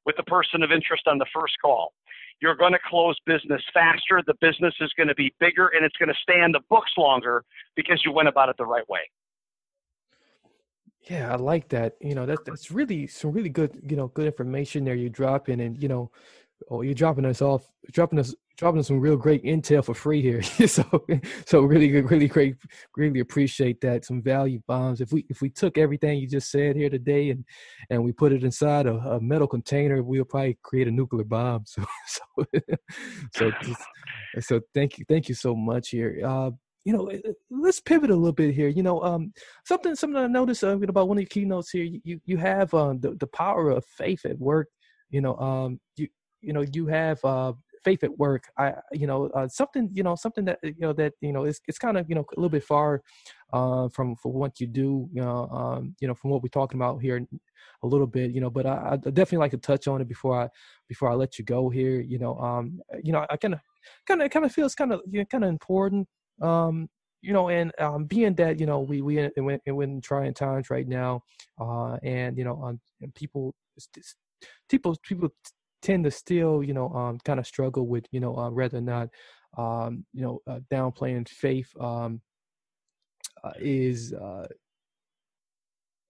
with 0.04 0.16
the 0.16 0.22
person 0.24 0.62
of 0.62 0.72
interest 0.72 1.06
on 1.06 1.18
the 1.18 1.26
first 1.34 1.54
call, 1.62 1.92
you're 2.40 2.54
going 2.54 2.72
to 2.72 2.78
close 2.88 3.16
business 3.26 3.62
faster. 3.74 4.22
The 4.26 4.34
business 4.40 4.74
is 4.80 4.92
going 4.96 5.08
to 5.08 5.14
be 5.14 5.34
bigger 5.40 5.68
and 5.68 5.84
it's 5.84 5.96
going 5.96 6.08
to 6.08 6.14
stay 6.22 6.40
on 6.40 6.52
the 6.52 6.60
books 6.70 6.90
longer 6.96 7.44
because 7.76 8.02
you 8.04 8.12
went 8.12 8.28
about 8.28 8.48
it 8.48 8.56
the 8.58 8.66
right 8.66 8.88
way. 8.88 9.00
Yeah, 11.08 11.32
I 11.32 11.36
like 11.36 11.68
that. 11.70 11.96
You 12.00 12.14
know, 12.14 12.26
that's 12.26 12.42
that's 12.44 12.70
really 12.70 13.06
some 13.06 13.32
really 13.32 13.48
good, 13.48 13.80
you 13.88 13.96
know, 13.96 14.08
good 14.08 14.26
information 14.26 14.84
there 14.84 14.94
you're 14.94 15.08
dropping, 15.08 15.60
and 15.60 15.80
you 15.80 15.88
know, 15.88 16.10
oh, 16.70 16.82
you're 16.82 16.94
dropping 16.94 17.24
us 17.24 17.40
off, 17.40 17.66
dropping 17.92 18.18
us, 18.18 18.34
dropping 18.58 18.82
some 18.82 18.98
real 18.98 19.16
great 19.16 19.44
intel 19.44 19.84
for 19.84 19.94
free 19.94 20.20
here. 20.20 20.42
so, 20.66 20.84
so 21.46 21.60
really 21.60 21.88
good, 21.88 22.10
really 22.10 22.26
great, 22.26 22.56
really 22.96 23.20
appreciate 23.20 23.80
that. 23.80 24.04
Some 24.04 24.20
value 24.20 24.60
bombs. 24.66 25.00
If 25.00 25.12
we 25.12 25.24
if 25.30 25.40
we 25.40 25.48
took 25.48 25.78
everything 25.78 26.18
you 26.18 26.28
just 26.28 26.50
said 26.50 26.76
here 26.76 26.90
today 26.90 27.30
and 27.30 27.44
and 27.88 28.04
we 28.04 28.12
put 28.12 28.32
it 28.32 28.42
inside 28.44 28.86
a, 28.86 28.96
a 28.96 29.20
metal 29.20 29.46
container, 29.46 30.02
we'll 30.02 30.24
probably 30.24 30.58
create 30.62 30.88
a 30.88 30.90
nuclear 30.90 31.24
bomb. 31.24 31.64
So, 31.78 31.84
so, 32.06 32.44
so, 33.34 33.50
just, 33.62 34.48
so 34.48 34.60
thank 34.74 34.98
you, 34.98 35.04
thank 35.08 35.28
you 35.28 35.34
so 35.34 35.54
much 35.54 35.90
here. 35.90 36.20
Uh, 36.24 36.50
you 36.84 36.92
know, 36.92 37.06
eh, 37.06 37.18
eh, 37.24 37.32
let's 37.50 37.80
pivot 37.80 38.10
a 38.10 38.16
little 38.16 38.32
bit 38.32 38.54
here. 38.54 38.68
You 38.68 38.82
know, 38.82 39.02
um, 39.02 39.32
something 39.64 39.94
something 39.94 40.16
I 40.16 40.26
noticed 40.26 40.64
uh, 40.64 40.78
about 40.80 41.08
one 41.08 41.18
of 41.18 41.22
your 41.22 41.28
keynotes 41.28 41.70
here. 41.70 41.84
You 41.84 42.20
you 42.24 42.36
have 42.38 42.72
um, 42.74 43.00
the 43.00 43.14
the 43.14 43.26
power 43.28 43.70
of 43.70 43.84
faith 43.84 44.24
at 44.24 44.38
work. 44.38 44.68
You 45.10 45.20
know, 45.20 45.36
um, 45.36 45.80
you 45.96 46.08
you 46.40 46.52
know 46.52 46.64
you 46.72 46.86
have 46.86 47.24
uh, 47.24 47.52
faith 47.84 48.04
at 48.04 48.18
work. 48.18 48.44
I 48.58 48.74
you 48.92 49.06
know 49.06 49.26
uh, 49.34 49.48
something 49.48 49.90
you 49.92 50.02
know 50.02 50.14
something 50.14 50.44
that 50.46 50.58
you 50.62 50.74
know 50.78 50.92
that 50.94 51.14
you 51.20 51.32
know 51.32 51.44
it's 51.44 51.60
it's 51.66 51.78
kind 51.78 51.96
of 51.96 52.08
you 52.08 52.14
know 52.14 52.24
a 52.36 52.40
little 52.40 52.48
bit 52.50 52.64
far 52.64 53.02
uh, 53.52 53.88
from 53.88 54.16
from 54.16 54.32
what 54.32 54.60
you 54.60 54.66
do. 54.66 55.08
You 55.12 55.22
know, 55.22 55.48
um, 55.48 55.94
you 56.00 56.08
know 56.08 56.14
from 56.14 56.30
what 56.30 56.42
we're 56.42 56.48
talking 56.48 56.78
about 56.78 57.00
here 57.00 57.26
a 57.82 57.86
little 57.86 58.06
bit. 58.06 58.32
You 58.32 58.40
know, 58.40 58.50
but 58.50 58.66
I, 58.66 58.92
I 58.92 58.96
definitely 58.96 59.38
like 59.38 59.52
to 59.52 59.58
touch 59.58 59.88
on 59.88 60.00
it 60.00 60.08
before 60.08 60.42
I 60.42 60.48
before 60.88 61.10
I 61.10 61.14
let 61.14 61.38
you 61.38 61.44
go 61.44 61.68
here. 61.68 62.00
You 62.00 62.18
know, 62.18 62.38
um, 62.38 62.80
you 63.02 63.12
know 63.12 63.26
I 63.28 63.36
kind 63.36 63.54
of 63.54 63.60
kind 64.06 64.22
of 64.22 64.30
kind 64.30 64.44
of 64.44 64.52
feels 64.52 64.74
kind 64.74 64.92
of 64.92 65.00
you 65.10 65.20
know, 65.20 65.24
kind 65.26 65.44
of 65.44 65.50
important 65.50 66.08
um, 66.42 66.88
you 67.20 67.32
know, 67.32 67.48
and 67.48 67.72
um, 67.80 68.04
being 68.04 68.34
that 68.34 68.60
you 68.60 68.66
know 68.66 68.80
we 68.80 69.00
we 69.02 69.18
in, 69.18 69.30
in, 69.36 69.82
in 69.82 70.00
trying 70.00 70.34
times 70.34 70.70
right 70.70 70.86
now, 70.86 71.22
uh, 71.60 71.96
and 72.02 72.38
you 72.38 72.44
know, 72.44 72.62
um, 72.62 72.80
and 73.00 73.14
people 73.14 73.54
people 74.68 74.96
people 75.02 75.30
tend 75.82 76.04
to 76.04 76.10
still 76.10 76.62
you 76.62 76.74
know 76.74 76.88
um, 76.90 77.18
kind 77.24 77.38
of 77.38 77.46
struggle 77.46 77.86
with 77.86 78.06
you 78.10 78.20
know 78.20 78.36
uh, 78.36 78.50
whether 78.50 78.78
or 78.78 78.82
not 78.82 79.08
um, 79.56 80.04
you 80.12 80.22
know 80.22 80.40
uh, 80.46 80.60
downplaying 80.70 81.28
faith 81.28 81.70
um, 81.80 82.20
uh, 83.44 83.52
is 83.60 84.12
uh, 84.12 84.46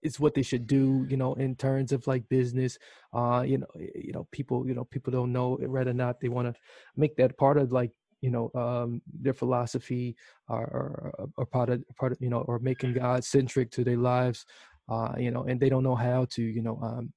is 0.01 0.19
what 0.19 0.33
they 0.33 0.41
should 0.41 0.65
do 0.65 1.05
you 1.09 1.17
know 1.17 1.33
in 1.33 1.55
terms 1.55 1.91
of 1.91 2.07
like 2.07 2.27
business 2.29 2.77
uh 3.13 3.43
you 3.45 3.57
know 3.57 3.67
you 3.77 4.13
know 4.13 4.25
people 4.31 4.65
you 4.65 4.73
know 4.73 4.85
people 4.85 5.11
don't 5.11 5.33
know 5.33 5.57
whether 5.67 5.91
or 5.91 5.93
not 5.93 6.21
they 6.21 6.29
want 6.29 6.47
to 6.47 6.57
make 6.95 7.17
that 7.17 7.37
part 7.37 7.57
of 7.57 7.73
like 7.73 7.91
you 8.21 8.29
know 8.29 8.51
um, 8.55 9.01
their 9.21 9.33
philosophy 9.33 10.15
or, 10.47 10.61
or, 10.61 11.29
or 11.37 11.45
part 11.45 11.69
of 11.69 11.83
part 11.97 12.11
of 12.11 12.17
you 12.21 12.29
know 12.29 12.41
or 12.41 12.59
making 12.59 12.93
God 12.93 13.23
centric 13.23 13.71
to 13.71 13.83
their 13.83 13.97
lives, 13.97 14.45
uh, 14.89 15.13
you 15.17 15.31
know, 15.31 15.43
and 15.43 15.59
they 15.59 15.69
don't 15.69 15.83
know 15.83 15.95
how 15.95 16.25
to 16.31 16.41
you 16.41 16.61
know 16.61 16.79
um, 16.81 17.13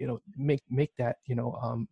you 0.00 0.06
know 0.06 0.20
make 0.36 0.62
make 0.70 0.92
that 0.96 1.16
you 1.26 1.34
know 1.34 1.56
um, 1.62 1.88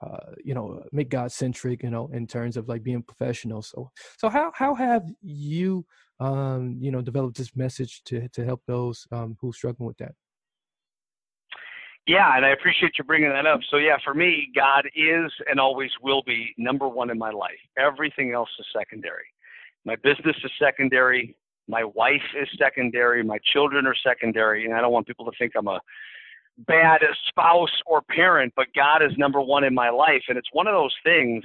uh, 0.00 0.32
you 0.44 0.54
know 0.54 0.82
make 0.92 1.10
God 1.10 1.32
centric 1.32 1.82
you 1.82 1.90
know 1.90 2.08
in 2.12 2.26
terms 2.26 2.56
of 2.56 2.68
like 2.68 2.82
being 2.82 3.02
professional. 3.02 3.62
So 3.62 3.90
so 4.16 4.28
how 4.28 4.52
how 4.54 4.74
have 4.74 5.04
you 5.20 5.84
um, 6.20 6.78
you 6.80 6.90
know 6.90 7.02
developed 7.02 7.36
this 7.36 7.54
message 7.56 8.02
to 8.04 8.28
to 8.28 8.44
help 8.44 8.62
those 8.66 9.06
um, 9.12 9.36
who 9.40 9.52
struggling 9.52 9.88
with 9.88 9.98
that? 9.98 10.14
Yeah, 12.08 12.34
and 12.34 12.46
I 12.46 12.50
appreciate 12.50 12.92
you 12.96 13.04
bringing 13.04 13.28
that 13.28 13.44
up. 13.44 13.60
So, 13.70 13.76
yeah, 13.76 13.98
for 14.02 14.14
me, 14.14 14.48
God 14.56 14.86
is 14.96 15.30
and 15.46 15.60
always 15.60 15.90
will 16.02 16.22
be 16.22 16.54
number 16.56 16.88
one 16.88 17.10
in 17.10 17.18
my 17.18 17.30
life. 17.30 17.60
Everything 17.78 18.32
else 18.32 18.48
is 18.58 18.64
secondary. 18.74 19.26
My 19.84 19.94
business 19.96 20.34
is 20.42 20.50
secondary. 20.58 21.36
My 21.68 21.84
wife 21.84 22.22
is 22.40 22.48
secondary. 22.58 23.22
My 23.22 23.38
children 23.52 23.86
are 23.86 23.94
secondary. 24.02 24.64
And 24.64 24.74
I 24.74 24.80
don't 24.80 24.90
want 24.90 25.06
people 25.06 25.26
to 25.26 25.32
think 25.38 25.52
I'm 25.54 25.68
a 25.68 25.80
bad 26.66 27.02
as 27.02 27.16
spouse 27.28 27.70
or 27.86 28.02
parent, 28.02 28.52
but 28.56 28.66
God 28.74 29.02
is 29.02 29.12
number 29.16 29.40
one 29.40 29.64
in 29.64 29.74
my 29.74 29.90
life. 29.90 30.22
And 30.28 30.36
it's 30.36 30.48
one 30.52 30.66
of 30.66 30.74
those 30.74 30.94
things 31.04 31.44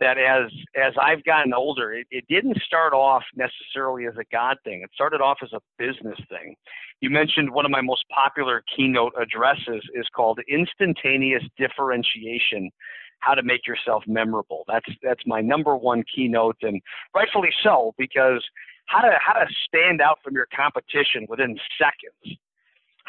that 0.00 0.18
as 0.18 0.50
as 0.74 0.94
I've 1.00 1.24
gotten 1.24 1.54
older, 1.54 1.92
it, 1.92 2.06
it 2.10 2.24
didn't 2.28 2.60
start 2.66 2.92
off 2.92 3.22
necessarily 3.36 4.06
as 4.06 4.14
a 4.18 4.24
God 4.32 4.56
thing. 4.64 4.82
It 4.82 4.90
started 4.94 5.20
off 5.20 5.38
as 5.42 5.52
a 5.52 5.60
business 5.78 6.18
thing. 6.28 6.56
You 7.00 7.10
mentioned 7.10 7.52
one 7.52 7.64
of 7.64 7.70
my 7.70 7.80
most 7.80 8.04
popular 8.08 8.64
keynote 8.74 9.12
addresses 9.20 9.82
is 9.94 10.06
called 10.14 10.40
instantaneous 10.48 11.42
differentiation 11.56 12.70
how 13.20 13.34
to 13.34 13.42
make 13.44 13.64
yourself 13.66 14.02
memorable. 14.08 14.64
That's 14.66 14.88
that's 15.02 15.22
my 15.24 15.40
number 15.40 15.76
one 15.76 16.02
keynote 16.12 16.56
and 16.62 16.82
rightfully 17.14 17.50
so 17.62 17.94
because 17.96 18.44
how 18.86 19.02
to 19.02 19.12
how 19.24 19.34
to 19.34 19.46
stand 19.68 20.00
out 20.00 20.18
from 20.24 20.34
your 20.34 20.48
competition 20.54 21.26
within 21.28 21.56
seconds 21.78 22.38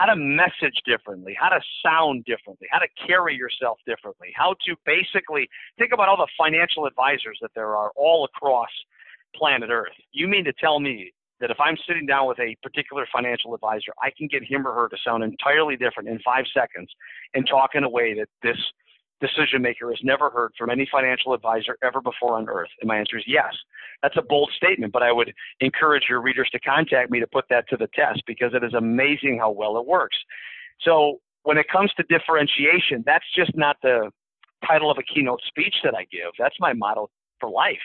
how 0.04 0.14
to 0.14 0.20
message 0.20 0.76
differently, 0.86 1.36
how 1.40 1.48
to 1.48 1.62
sound 1.86 2.26
differently, 2.26 2.68
how 2.72 2.80
to 2.80 2.88
carry 3.08 3.36
yourself 3.36 3.78
differently, 3.88 4.34
how 4.36 4.54
to 4.66 4.76
basically 4.86 5.48
think 5.78 5.94
about 5.94 6.10
all 6.10 6.18
the 6.18 6.28
financial 6.38 6.86
advisors 6.86 7.38
that 7.42 7.52
there 7.56 7.78
are 7.78 7.92
all 7.96 8.26
across 8.26 8.70
planet 9.34 9.70
Earth. 9.72 9.94
You 10.12 10.28
mean 10.28 10.44
to 10.44 10.54
tell 10.60 10.82
me 10.82 11.14
that 11.40 11.52
if 11.52 11.58
I'm 11.60 11.78
sitting 11.88 12.06
down 12.06 12.28
with 12.28 12.38
a 12.40 12.56
particular 12.62 13.08
financial 13.14 13.56
advisor, 13.56 13.94
I 14.02 14.12
can 14.18 14.28
get 14.28 14.44
him 14.44 14.68
or 14.68 14.74
her 14.74 14.90
to 14.90 14.98
sound 15.06 15.24
entirely 15.24 15.78
different 15.78 16.10
in 16.10 16.20
five 16.20 16.46
seconds 16.54 16.90
and 17.34 17.48
talk 17.48 17.72
in 17.74 17.86
a 17.86 17.90
way 17.90 18.14
that 18.14 18.28
this 18.42 18.58
decision 19.22 19.62
maker 19.62 19.90
has 19.90 20.00
never 20.04 20.30
heard 20.30 20.52
from 20.58 20.70
any 20.70 20.88
financial 20.92 21.34
advisor 21.34 21.78
ever 21.84 22.02
before 22.02 22.38
on 22.38 22.48
earth? 22.50 22.70
And 22.82 22.88
my 22.88 22.98
answer 22.98 23.18
is 23.18 23.24
yes. 23.28 23.54
That's 24.02 24.18
a 24.18 24.22
bold 24.22 24.52
statement, 24.56 24.92
but 24.92 25.04
I 25.04 25.12
would 25.12 25.34
encourage 25.62 26.04
your 26.10 26.22
readers 26.22 26.50
to 26.52 26.60
contact 26.60 27.10
me 27.10 27.20
to 27.20 27.28
put 27.28 27.46
that 27.50 27.68
to 27.70 27.78
the 27.78 27.88
test 27.96 28.22
because 28.28 28.54
it 28.54 28.64
is 28.64 28.74
amazing 28.74 29.40
how 29.40 29.52
well 29.52 29.78
it 29.78 29.86
works. 29.86 30.18
So 30.82 31.20
when 31.44 31.58
it 31.58 31.68
comes 31.72 31.92
to 31.94 32.04
differentiation, 32.10 33.04
that's 33.06 33.26
just 33.36 33.52
not 33.56 33.78
the 33.82 34.12
title 34.68 34.92
of 34.92 34.98
a 34.98 35.04
keynote 35.04 35.42
speech 35.48 35.76
that 35.84 35.96
I 35.96 36.06
give. 36.12 36.32
That's 36.38 36.56
my 36.60 36.74
motto 36.74 37.10
for 37.40 37.50
life. 37.50 37.78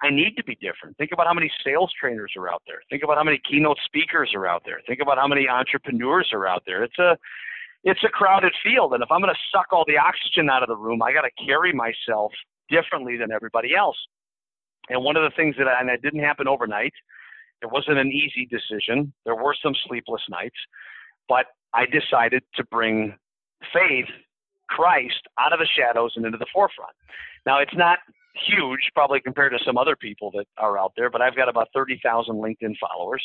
I 0.00 0.10
need 0.10 0.36
to 0.36 0.44
be 0.44 0.54
different. 0.56 0.96
Think 0.96 1.10
about 1.12 1.26
how 1.26 1.34
many 1.34 1.50
sales 1.64 1.92
trainers 1.98 2.32
are 2.36 2.48
out 2.48 2.62
there. 2.66 2.80
Think 2.88 3.02
about 3.02 3.16
how 3.16 3.24
many 3.24 3.40
keynote 3.50 3.78
speakers 3.84 4.30
are 4.34 4.46
out 4.46 4.62
there. 4.64 4.80
Think 4.86 5.00
about 5.00 5.18
how 5.18 5.26
many 5.26 5.48
entrepreneurs 5.48 6.30
are 6.32 6.46
out 6.46 6.62
there. 6.66 6.84
It's 6.84 6.98
a 6.98 7.18
it's 7.88 8.04
a 8.04 8.08
crowded 8.08 8.52
field. 8.62 8.92
And 8.92 9.02
if 9.02 9.10
I'm 9.10 9.20
going 9.20 9.32
to 9.32 9.40
suck 9.50 9.72
all 9.72 9.84
the 9.86 9.96
oxygen 9.96 10.50
out 10.50 10.62
of 10.62 10.68
the 10.68 10.76
room, 10.76 11.02
I 11.02 11.12
got 11.12 11.22
to 11.22 11.44
carry 11.46 11.72
myself 11.72 12.32
differently 12.68 13.16
than 13.16 13.32
everybody 13.32 13.74
else. 13.74 13.96
And 14.90 15.02
one 15.02 15.16
of 15.16 15.22
the 15.22 15.34
things 15.34 15.56
that 15.58 15.66
I, 15.66 15.80
and 15.80 15.88
it 15.88 16.02
didn't 16.02 16.20
happen 16.20 16.46
overnight, 16.46 16.92
it 17.62 17.70
wasn't 17.72 17.98
an 17.98 18.08
easy 18.08 18.46
decision. 18.46 19.12
There 19.24 19.34
were 19.34 19.54
some 19.62 19.72
sleepless 19.86 20.22
nights, 20.28 20.56
but 21.28 21.46
I 21.72 21.86
decided 21.86 22.42
to 22.56 22.64
bring 22.64 23.16
faith, 23.72 24.08
Christ, 24.68 25.22
out 25.38 25.54
of 25.54 25.58
the 25.58 25.66
shadows 25.66 26.12
and 26.16 26.26
into 26.26 26.38
the 26.38 26.46
forefront. 26.52 26.92
Now, 27.46 27.58
it's 27.58 27.74
not 27.74 27.98
huge, 28.46 28.90
probably 28.94 29.20
compared 29.20 29.52
to 29.52 29.58
some 29.64 29.78
other 29.78 29.96
people 29.96 30.30
that 30.32 30.46
are 30.58 30.78
out 30.78 30.92
there, 30.96 31.10
but 31.10 31.22
I've 31.22 31.36
got 31.36 31.48
about 31.48 31.68
30,000 31.74 32.34
LinkedIn 32.34 32.74
followers. 32.78 33.24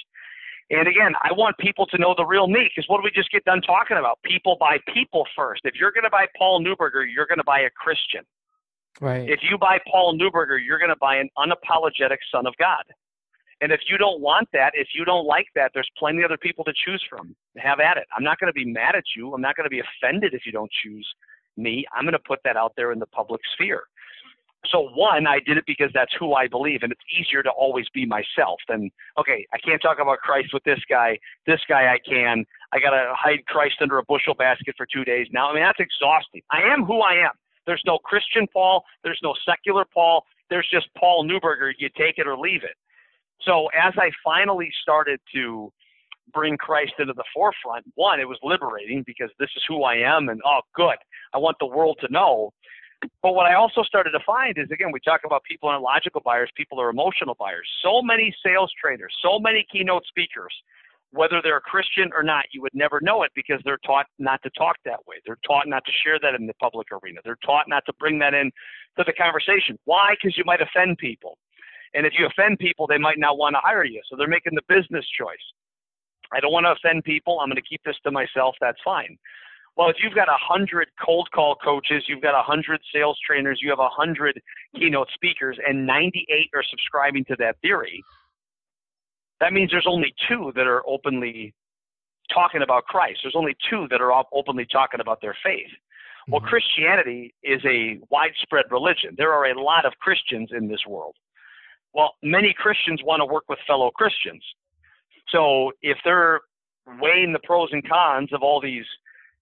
And 0.70 0.88
again, 0.88 1.14
I 1.22 1.34
want 1.34 1.58
people 1.58 1.86
to 1.88 1.98
know 1.98 2.14
the 2.16 2.26
real 2.26 2.48
me 2.48 2.70
because 2.74 2.88
what 2.90 2.98
do 2.98 3.04
we 3.04 3.12
just 3.12 3.32
get 3.32 3.44
done 3.46 3.62
talking 3.62 3.98
about? 3.98 4.20
People 4.24 4.58
buy 4.60 4.78
people 4.94 5.26
first. 5.36 5.62
If 5.66 5.76
you're 5.76 5.92
going 5.92 6.06
to 6.06 6.10
buy 6.10 6.26
Paul 6.38 6.64
Neuberger, 6.64 7.06
you're 7.14 7.28
going 7.28 7.38
to 7.38 7.44
buy 7.44 7.62
a 7.62 7.70
Christian. 7.70 8.24
Right. 9.02 9.30
If 9.30 9.40
you 9.50 9.58
buy 9.58 9.80
Paul 9.92 10.18
Neuberger, 10.18 10.58
you're 10.64 10.80
going 10.80 10.90
to 10.90 10.96
buy 10.96 11.18
an 11.18 11.30
unapologetic 11.38 12.18
son 12.32 12.46
of 12.48 12.54
God. 12.58 12.84
And 13.62 13.72
if 13.72 13.82
you 13.90 13.98
don't 13.98 14.20
want 14.20 14.50
that, 14.54 14.72
if 14.74 14.90
you 14.94 15.06
don't 15.06 15.26
like 15.26 15.48
that, 15.56 15.72
there's 15.74 15.90
plenty 15.98 16.20
of 16.20 16.26
other 16.26 16.38
people 16.38 16.64
to 16.66 16.74
choose 16.86 17.04
from. 17.10 17.36
Have 17.58 17.80
at 17.80 17.98
it. 17.98 18.06
I'm 18.16 18.24
not 18.24 18.40
going 18.40 18.52
to 18.52 18.54
be 18.54 18.66
mad 18.66 18.96
at 18.96 19.04
you. 19.16 19.34
I'm 19.34 19.42
not 19.42 19.56
going 19.56 19.66
to 19.66 19.70
be 19.70 19.82
offended 19.82 20.34
if 20.34 20.46
you 20.46 20.52
don't 20.52 20.72
choose 20.84 21.08
me. 21.56 21.86
I'm 21.96 22.04
going 22.04 22.14
to 22.14 22.20
put 22.28 22.40
that 22.44 22.58
out 22.58 22.74
there 22.76 22.92
in 22.92 23.00
the 23.00 23.06
public 23.08 23.42
sphere. 23.54 23.84
So 24.72 24.90
one, 24.96 25.28
I 25.28 25.40
did 25.46 25.58
it 25.58 25.66
because 25.68 25.92
that's 25.94 26.14
who 26.18 26.34
I 26.34 26.48
believe, 26.48 26.84
and 26.84 26.92
it's 26.92 27.02
easier 27.12 27.44
to 27.44 27.50
always 27.50 27.86
be 27.94 28.06
myself 28.06 28.60
than 28.68 28.90
okay. 29.20 29.46
I 29.54 29.58
can't 29.58 29.82
talk 29.82 29.98
about 30.00 30.20
Christ 30.20 30.50
with 30.54 30.64
this 30.64 30.80
guy. 30.90 31.20
This 31.46 31.60
guy 31.68 31.94
I 31.94 32.00
can. 32.08 32.46
I 32.72 32.80
got 32.80 32.92
to 32.92 33.14
hide 33.14 33.46
Christ 33.48 33.76
under 33.82 33.98
a 33.98 34.04
bushel 34.04 34.34
basket 34.34 34.76
for 34.78 34.88
two 34.92 35.04
days 35.04 35.28
now. 35.32 35.50
I 35.50 35.54
mean 35.54 35.64
that's 35.64 35.80
exhausting. 35.80 36.42
I 36.50 36.62
am 36.62 36.86
who 36.86 37.02
I 37.02 37.14
am. 37.14 37.32
There's 37.66 37.84
no 37.86 37.98
Christian 37.98 38.48
Paul. 38.52 38.84
There's 39.04 39.20
no 39.22 39.36
secular 39.46 39.86
Paul. 39.94 40.24
There's 40.50 40.68
just 40.72 40.88
Paul 40.98 41.26
Neuberger. 41.26 41.72
You 41.78 41.90
take 41.98 42.18
it 42.18 42.28
or 42.28 42.38
leave 42.38 42.64
it. 42.64 42.76
So 43.42 43.68
as 43.68 43.94
I 43.98 44.12
finally 44.24 44.72
started 44.82 45.20
to 45.36 45.72
bring 46.34 46.58
Christ 46.58 46.94
into 47.00 47.14
the 47.14 47.24
forefront, 47.34 47.86
one, 47.96 48.20
it 48.20 48.28
was 48.28 48.38
liberating 48.44 49.04
because 49.06 49.30
this 49.40 49.50
is 49.56 49.64
who 49.68 49.84
I 49.84 49.96
am, 49.96 50.30
and 50.30 50.42
oh, 50.46 50.62
good, 50.74 50.96
I 51.34 51.38
want 51.38 51.58
the 51.60 51.66
world 51.66 51.98
to 52.02 52.12
know. 52.12 52.52
But 53.22 53.34
what 53.34 53.46
I 53.46 53.56
also 53.56 53.84
started 53.84 54.12
to 54.12 54.20
find 54.26 54.58
is, 54.58 54.70
again, 54.72 54.92
we 54.92 55.00
talk 55.00 55.22
about 55.26 55.44
people 55.44 55.70
are 55.70 55.80
logical 55.80 56.22
buyers, 56.24 56.50
people 56.56 56.80
are 56.80 56.90
emotional 56.90 57.36
buyers. 57.40 57.68
So 57.84 58.02
many 58.02 58.34
sales 58.46 58.72
trainers, 58.80 59.14
so 59.22 59.40
many 59.40 59.66
keynote 59.72 60.06
speakers, 60.08 60.54
whether 61.12 61.42
they're 61.44 61.58
a 61.58 61.62
Christian 61.62 62.10
or 62.14 62.24
not, 62.24 62.46
you 62.52 62.62
would 62.62 62.74
never 62.74 63.00
know 63.02 63.24
it 63.24 63.32
because 63.36 63.62
they're 63.64 63.80
taught 63.86 64.08
not 64.18 64.42
to 64.44 64.50
talk 64.58 64.78
that 64.86 65.06
way. 65.08 65.18
They're 65.26 65.38
taught 65.46 65.68
not 65.68 65.86
to 65.86 65.92
share 66.04 66.20
that 66.20 66.34
in 66.34 66.48
the 66.48 66.56
public 66.56 66.88
arena. 66.92 67.22
They're 67.24 67.38
taught 67.46 67.70
not 67.70 67.84
to 67.86 67.94
bring 68.00 68.18
that 68.20 68.34
in 68.34 68.52
to 68.98 69.04
the 69.06 69.14
conversation. 69.14 69.78
Why? 69.86 70.16
Because 70.20 70.38
you 70.38 70.44
might 70.46 70.62
offend 70.62 70.98
people. 70.98 71.38
And 71.94 72.08
if 72.08 72.14
you 72.18 72.26
offend 72.26 72.58
people, 72.58 72.88
they 72.88 72.98
might 72.98 73.20
not 73.20 73.38
want 73.38 73.54
to 73.54 73.60
hire 73.64 73.86
you. 73.86 74.02
So 74.10 74.16
they're 74.18 74.28
making 74.28 74.56
the 74.56 74.64
business 74.68 75.06
choice. 75.18 75.46
I 76.34 76.40
don't 76.40 76.52
want 76.52 76.66
to 76.66 76.72
offend 76.72 77.04
people. 77.04 77.40
I'm 77.40 77.48
going 77.48 77.62
to 77.62 77.70
keep 77.70 77.82
this 77.86 77.96
to 78.04 78.12
myself. 78.12 78.56
That's 78.60 78.80
fine. 78.84 79.16
Well, 79.76 79.90
if 79.90 79.96
you've 80.04 80.14
got 80.14 80.30
a 80.30 80.38
hundred 80.40 80.90
cold 81.04 81.30
call 81.34 81.56
coaches, 81.56 82.04
you've 82.08 82.22
got 82.22 82.40
a 82.40 82.44
hundred 82.44 82.80
sales 82.94 83.18
trainers, 83.26 83.60
you 83.62 83.70
have 83.72 83.80
a 83.80 83.90
hundred 83.90 84.40
keynote 84.76 85.10
speakers, 85.14 85.58
and 85.68 85.86
98 85.88 86.50
are 86.54 86.64
subscribing 86.70 87.26
to 87.26 87.36
that 87.40 87.56
theory, 87.62 88.04
that 89.40 89.52
means 89.52 89.72
there's 89.72 89.88
only 89.90 90.14
two 90.30 90.52
that 90.56 90.68
are 90.68 90.84
openly 90.88 91.54
talking 92.34 92.62
about 92.62 92.86
Christ. 92.86 93.20
There's 93.24 93.36
only 93.36 93.56
two 93.70 93.88
that 93.90 94.00
are 94.00 94.12
openly 94.32 94.66
talking 94.72 95.00
about 95.02 95.22
their 95.22 95.36
faith. 95.44 95.68
Well, 96.28 96.40
mm-hmm. 96.40 96.50
Christianity 96.50 97.34
is 97.44 97.62
a 97.66 98.00
widespread 98.10 98.66
religion. 98.72 99.16
There 99.18 99.34
are 99.34 99.46
a 99.48 99.62
lot 99.62 99.86
of 99.86 99.94
Christians 100.00 100.50
in 100.56 100.68
this 100.68 100.80
world. 100.88 101.16
Well, 101.94 102.14
many 102.24 102.56
Christians 102.58 103.02
want 103.04 103.20
to 103.20 103.26
work 103.26 103.44
with 103.50 103.60
fellow 103.68 103.92
Christians. 103.92 104.44
So 105.30 105.72
if 105.82 105.98
they're 106.06 106.42
weighing 107.02 107.34
the 107.34 107.40
pros 107.44 107.70
and 107.72 107.88
cons 107.88 108.30
of 108.34 108.42
all 108.42 108.62
these 108.62 108.86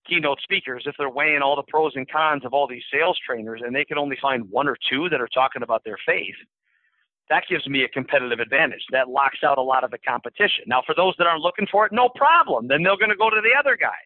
keynote 0.08 0.40
speakers, 0.42 0.84
if 0.86 0.96
they're 0.98 1.10
weighing 1.10 1.42
all 1.42 1.56
the 1.56 1.64
pros 1.68 1.94
and 1.96 2.10
cons 2.10 2.46
of 2.46 2.54
all 2.54 2.68
these 2.68 2.84
sales 2.92 3.18
trainers 3.26 3.62
and 3.66 3.76
they 3.76 3.86
can 3.86 3.98
only 3.98 4.18
find 4.22 4.50
one 4.50 4.68
or 4.68 4.78
two 4.90 5.10
that 5.10 5.22
are 5.22 5.30
talking 5.34 5.64
about 5.64 5.84
their 5.84 5.98
faith, 6.06 6.36
that 7.30 7.44
gives 7.50 7.68
me 7.68 7.84
a 7.84 7.90
competitive 7.90 8.40
advantage. 8.40 8.84
That 8.92 9.10
locks 9.10 9.40
out 9.44 9.58
a 9.58 9.62
lot 9.62 9.84
of 9.84 9.92
the 9.92 10.00
competition. 10.00 10.66
Now, 10.68 10.82
for 10.86 10.94
those 10.96 11.14
that 11.18 11.28
aren't 11.28 11.42
looking 11.42 11.68
for 11.72 11.86
it, 11.86 11.92
no 11.94 12.10
problem. 12.10 12.68
Then 12.68 12.84
they're 12.84 12.98
going 12.98 13.10
to 13.10 13.16
go 13.16 13.30
to 13.30 13.42
the 13.42 13.58
other 13.58 13.78
guy. 13.80 14.00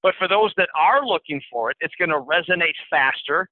But 0.00 0.14
for 0.16 0.28
those 0.28 0.52
that 0.56 0.68
are 0.78 1.04
looking 1.04 1.40
for 1.50 1.72
it, 1.72 1.76
it's 1.80 1.94
going 1.98 2.10
to 2.10 2.20
resonate 2.20 2.78
faster. 2.88 3.48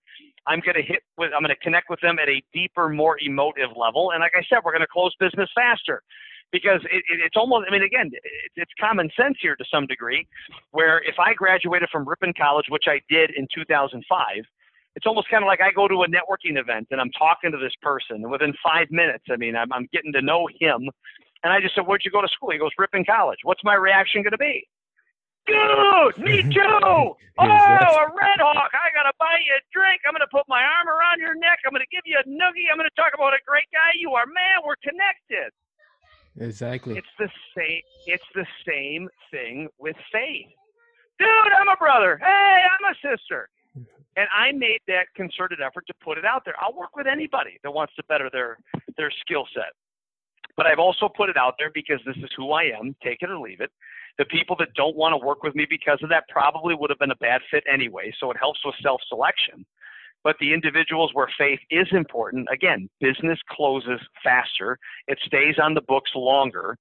I'm 0.47 0.61
going 0.61 0.77
to 0.77 0.83
hit 0.83 1.03
with, 1.19 1.33
I'm 1.35 1.43
going 1.43 1.55
to 1.55 1.61
connect 1.61 1.91
with 1.91 2.01
them 2.01 2.21
at 2.21 2.29
a 2.29 2.41
deeper, 2.55 2.89
more 2.89 3.19
emotive 3.21 3.71
level. 3.75 4.13
And 4.13 4.21
like 4.21 4.33
I 4.37 4.45
said, 4.49 4.61
we're 4.65 4.71
going 4.71 4.87
to 4.87 4.87
close 4.87 5.13
business 5.19 5.51
faster 5.57 6.03
because 6.53 6.81
it, 6.85 7.03
it, 7.09 7.21
it's 7.25 7.37
almost, 7.37 7.67
I 7.69 7.73
mean, 7.73 7.83
again, 7.83 8.11
it, 8.13 8.23
it's 8.57 8.73
common 8.81 9.11
sense 9.17 9.37
here 9.41 9.57
to 9.57 9.65
some 9.71 9.87
degree, 9.87 10.27
where 10.71 11.03
if 11.03 11.19
I 11.19 11.35
graduated 11.35 11.89
from 11.91 12.09
Ripon 12.09 12.33
College, 12.37 12.67
which 12.69 12.85
I 12.87 13.01
did 13.09 13.31
in 13.37 13.47
2005, 13.55 14.03
it's 14.97 15.07
almost 15.07 15.29
kind 15.29 15.45
of 15.45 15.47
like 15.47 15.61
I 15.61 15.71
go 15.73 15.87
to 15.87 16.03
a 16.03 16.09
networking 16.09 16.59
event 16.59 16.89
and 16.91 17.01
I'm 17.01 17.11
talking 17.13 17.53
to 17.53 17.59
this 17.59 17.75
person, 17.83 18.25
and 18.25 18.31
within 18.31 18.55
five 18.65 18.89
minutes, 18.91 19.25
I 19.31 19.37
mean, 19.37 19.55
I'm, 19.55 19.73
I'm 19.73 19.89
getting 19.93 20.13
to 20.15 20.23
know 20.23 20.49
him. 20.59 20.89
And 21.45 21.53
I 21.53 21.61
just 21.61 21.75
said, 21.75 21.87
Where'd 21.87 22.03
you 22.05 22.11
go 22.11 22.23
to 22.23 22.29
school? 22.33 22.51
He 22.51 22.59
goes, 22.59 22.73
Ripon 22.79 23.05
College. 23.05 23.39
What's 23.45 23.63
my 23.63 23.75
reaction 23.75 24.23
going 24.23 24.33
to 24.33 24.41
be? 24.41 24.67
Dude, 25.47 26.19
me 26.19 26.43
too. 26.55 26.81
Oh, 26.91 27.15
a 27.39 28.07
Red 28.11 28.41
Hawk. 28.41 28.73
I 28.73 28.89
got 28.97 29.05
to 29.07 29.15
buy 29.21 29.37
you 29.47 29.55
a 29.55 29.63
drink. 29.71 30.01
I'm 30.09 30.17
going 30.17 30.27
to 30.27 30.33
put 30.33 30.49
my 30.49 30.65
arm 30.65 30.89
around 30.89 31.21
your 31.21 31.37
neck. 31.37 31.61
I'm 31.63 31.71
going 31.71 31.85
to 31.87 31.93
give 31.93 32.03
you 32.09 32.19
a 32.19 32.27
noogie. 32.27 32.67
I'm 32.73 32.81
going 32.81 32.89
to 32.89 32.99
talk 32.99 33.15
about 33.15 33.37
a 33.37 33.43
great 33.47 33.69
guy 33.71 33.95
you 34.01 34.17
are. 34.17 34.27
Man, 34.27 34.65
we're 34.65 34.81
connected. 34.83 35.53
Exactly. 36.39 36.97
It's 36.99 37.07
the 37.19 37.29
same. 37.57 37.81
It's 38.07 38.25
the 38.35 38.47
same 38.67 39.09
thing 39.31 39.69
with 39.79 39.97
faith. 40.13 40.47
Dude, 41.19 41.29
I'm 41.29 41.69
a 41.69 41.77
brother. 41.77 42.19
Hey, 42.19 42.27
I'm 42.27 42.93
a 42.93 42.95
sister. 42.95 43.49
Mm-hmm. 43.79 43.85
And 44.17 44.29
I 44.37 44.53
made 44.53 44.81
that 44.87 45.07
concerted 45.15 45.61
effort 45.61 45.87
to 45.87 45.95
put 46.05 46.19
it 46.19 46.25
out 46.25 46.43
there. 46.45 46.55
I'll 46.61 46.75
work 46.75 46.95
with 46.97 47.07
anybody 47.07 47.59
that 47.63 47.71
wants 47.71 47.95
to 47.97 48.03
better 48.05 48.29
their 48.33 48.59
their 48.97 49.11
skill 49.23 49.47
set. 49.55 49.73
But 50.57 50.67
I've 50.67 50.79
also 50.79 51.09
put 51.09 51.29
it 51.29 51.37
out 51.37 51.55
there 51.59 51.71
because 51.73 52.01
this 52.07 52.17
is 52.17 52.31
who 52.37 52.53
I 52.53 52.65
am. 52.65 52.97
Take 53.03 53.19
it 53.21 53.31
or 53.31 53.39
leave 53.39 53.61
it. 53.61 53.71
The 54.19 54.25
people 54.25 54.57
that 54.59 54.73
don't 54.75 54.97
want 54.97 55.13
to 55.13 55.27
work 55.27 55.43
with 55.43 55.55
me 55.55 55.67
because 55.69 55.99
of 56.03 56.09
that 56.09 56.25
probably 56.29 56.75
would 56.75 56.89
have 56.89 56.99
been 56.99 57.11
a 57.11 57.17
bad 57.17 57.43
fit 57.51 57.63
anyway. 57.71 58.13
So 58.19 58.31
it 58.31 58.39
helps 58.39 58.61
with 58.65 58.75
self 58.83 59.01
selection 59.09 59.67
but 60.27 60.35
the 60.41 60.53
individuals 60.53 61.13
where 61.15 61.29
faith 61.39 61.61
is 61.71 61.87
important, 61.93 62.49
again, 62.53 62.91
business 62.99 63.39
closes 63.49 64.01
faster, 64.25 64.77
it 65.07 65.17
stays 65.25 65.55
on 65.63 65.73
the 65.73 65.81
books 65.83 66.11
longer, 66.17 66.77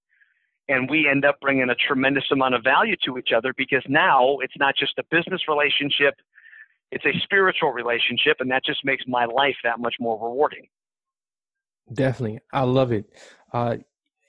and 0.67 0.89
we 0.89 1.07
end 1.07 1.25
up 1.25 1.39
bringing 1.41 1.69
a 1.69 1.75
tremendous 1.75 2.23
amount 2.31 2.55
of 2.55 2.63
value 2.63 2.95
to 3.05 3.19
each 3.19 3.29
other 3.37 3.53
because 3.55 3.83
now 3.87 4.39
it's 4.41 4.55
not 4.57 4.73
just 4.75 4.93
a 4.97 5.03
business 5.11 5.41
relationship, 5.47 6.15
it's 6.91 7.05
a 7.05 7.13
spiritual 7.21 7.69
relationship, 7.69 8.37
and 8.39 8.49
that 8.49 8.65
just 8.65 8.83
makes 8.83 9.03
my 9.07 9.25
life 9.25 9.57
that 9.63 9.79
much 9.79 9.93
more 9.99 10.15
rewarding. 10.27 10.65
Definitely, 11.93 12.39
I 12.51 12.63
love 12.63 12.91
it. 12.91 13.05
Uh, 13.53 13.77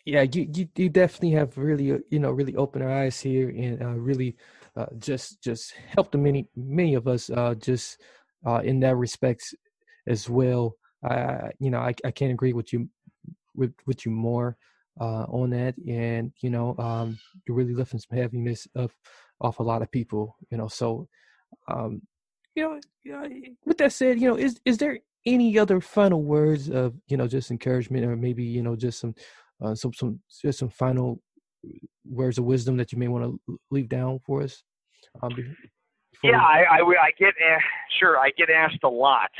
yeah, 0.05 0.27
you, 0.31 0.47
you 0.55 0.69
you 0.77 0.91
definitely 0.91 1.31
have 1.31 1.57
really 1.57 1.87
you 2.11 2.19
know 2.19 2.33
really 2.33 2.55
opened 2.55 2.85
our 2.85 2.93
eyes 2.93 3.19
here 3.19 3.49
and 3.49 3.83
uh, 3.83 3.95
really 3.99 4.37
uh, 4.77 4.87
just 4.99 5.43
just 5.43 5.73
helped 5.73 6.15
many 6.15 6.51
many 6.55 6.93
of 6.93 7.09
us 7.09 7.31
uh, 7.31 7.55
just 7.55 8.03
uh, 8.45 8.61
in 8.65 8.81
that 8.81 8.97
respects 8.97 9.55
as 10.07 10.29
well. 10.29 10.75
I, 11.05 11.51
you 11.59 11.71
know, 11.71 11.79
I, 11.79 11.95
I 12.05 12.11
can't 12.11 12.33
agree 12.33 12.53
with 12.53 12.73
you 12.73 12.89
with 13.55 13.73
with 13.87 14.05
you 14.05 14.13
more 14.13 14.57
uh, 15.01 15.25
on 15.25 15.51
that, 15.51 15.75
and 15.87 16.33
you 16.41 16.51
know, 16.51 16.77
um, 16.79 17.19
you're 17.47 17.57
really 17.57 17.75
lifting 17.75 18.01
some 18.01 18.17
heaviness 18.17 18.67
of 18.75 18.93
off 19.41 19.59
a 19.59 19.63
lot 19.63 19.83
of 19.83 19.91
people. 19.91 20.37
You 20.51 20.59
know, 20.59 20.69
so 20.69 21.09
um, 21.69 22.03
you 22.55 22.81
know, 23.05 23.29
with 23.65 23.79
that 23.79 23.93
said, 23.93 24.21
you 24.21 24.29
know, 24.29 24.37
is 24.37 24.61
is 24.65 24.79
there 24.79 24.99
any 25.27 25.59
other 25.59 25.81
final 25.81 26.23
words 26.23 26.71
of 26.71 26.95
you 27.09 27.17
know 27.17 27.27
just 27.27 27.51
encouragement, 27.51 28.05
or 28.05 28.17
maybe 28.17 28.45
you 28.45 28.63
know 28.63 28.77
just 28.77 29.01
some 29.01 29.15
uh, 29.63 29.75
some 29.75 29.93
some 29.93 30.21
just 30.43 30.59
some 30.59 30.71
final 30.71 31.21
words 32.09 32.39
of 32.39 32.45
wisdom 32.45 32.77
that 32.77 32.93
you 32.93 32.99
may 32.99 33.09
want 33.09 33.25
to 33.47 33.59
leave 33.71 33.89
down 33.89 34.19
for 34.25 34.43
us? 34.43 34.63
Um, 35.23 35.57
yeah, 36.23 36.41
I, 36.41 36.65
I, 36.71 36.81
I 36.81 37.11
get 37.19 37.35
eh, 37.41 37.59
sure 37.99 38.19
I 38.19 38.31
get 38.37 38.51
asked 38.51 38.83
a 38.85 38.89
lot 38.89 39.31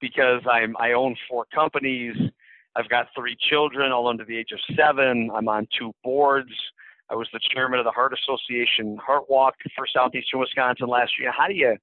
because 0.00 0.42
I'm 0.50 0.76
I 0.78 0.92
own 0.92 1.16
four 1.28 1.46
companies. 1.54 2.16
I've 2.74 2.88
got 2.88 3.08
three 3.14 3.36
children, 3.50 3.92
all 3.92 4.08
under 4.08 4.24
the 4.24 4.36
age 4.36 4.50
of 4.52 4.58
seven. 4.76 5.30
I'm 5.34 5.48
on 5.48 5.68
two 5.78 5.92
boards. 6.02 6.50
I 7.10 7.14
was 7.14 7.28
the 7.32 7.40
chairman 7.52 7.78
of 7.78 7.84
the 7.84 7.90
Heart 7.90 8.14
Association 8.14 8.96
Heart 8.96 9.24
Walk 9.28 9.54
for 9.76 9.86
Southeastern 9.92 10.40
Wisconsin 10.40 10.88
last 10.88 11.12
year. 11.20 11.30
How 11.30 11.46
do 11.46 11.54
you 11.54 11.76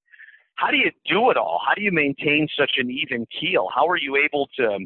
how 0.55 0.71
do 0.71 0.77
you 0.77 0.91
do 1.05 1.29
it 1.29 1.37
all? 1.37 1.61
How 1.65 1.73
do 1.73 1.81
you 1.81 1.91
maintain 1.91 2.47
such 2.57 2.71
an 2.77 2.89
even 2.89 3.25
keel? 3.39 3.67
How 3.73 3.87
are 3.87 3.97
you 3.97 4.17
able 4.17 4.49
to 4.57 4.79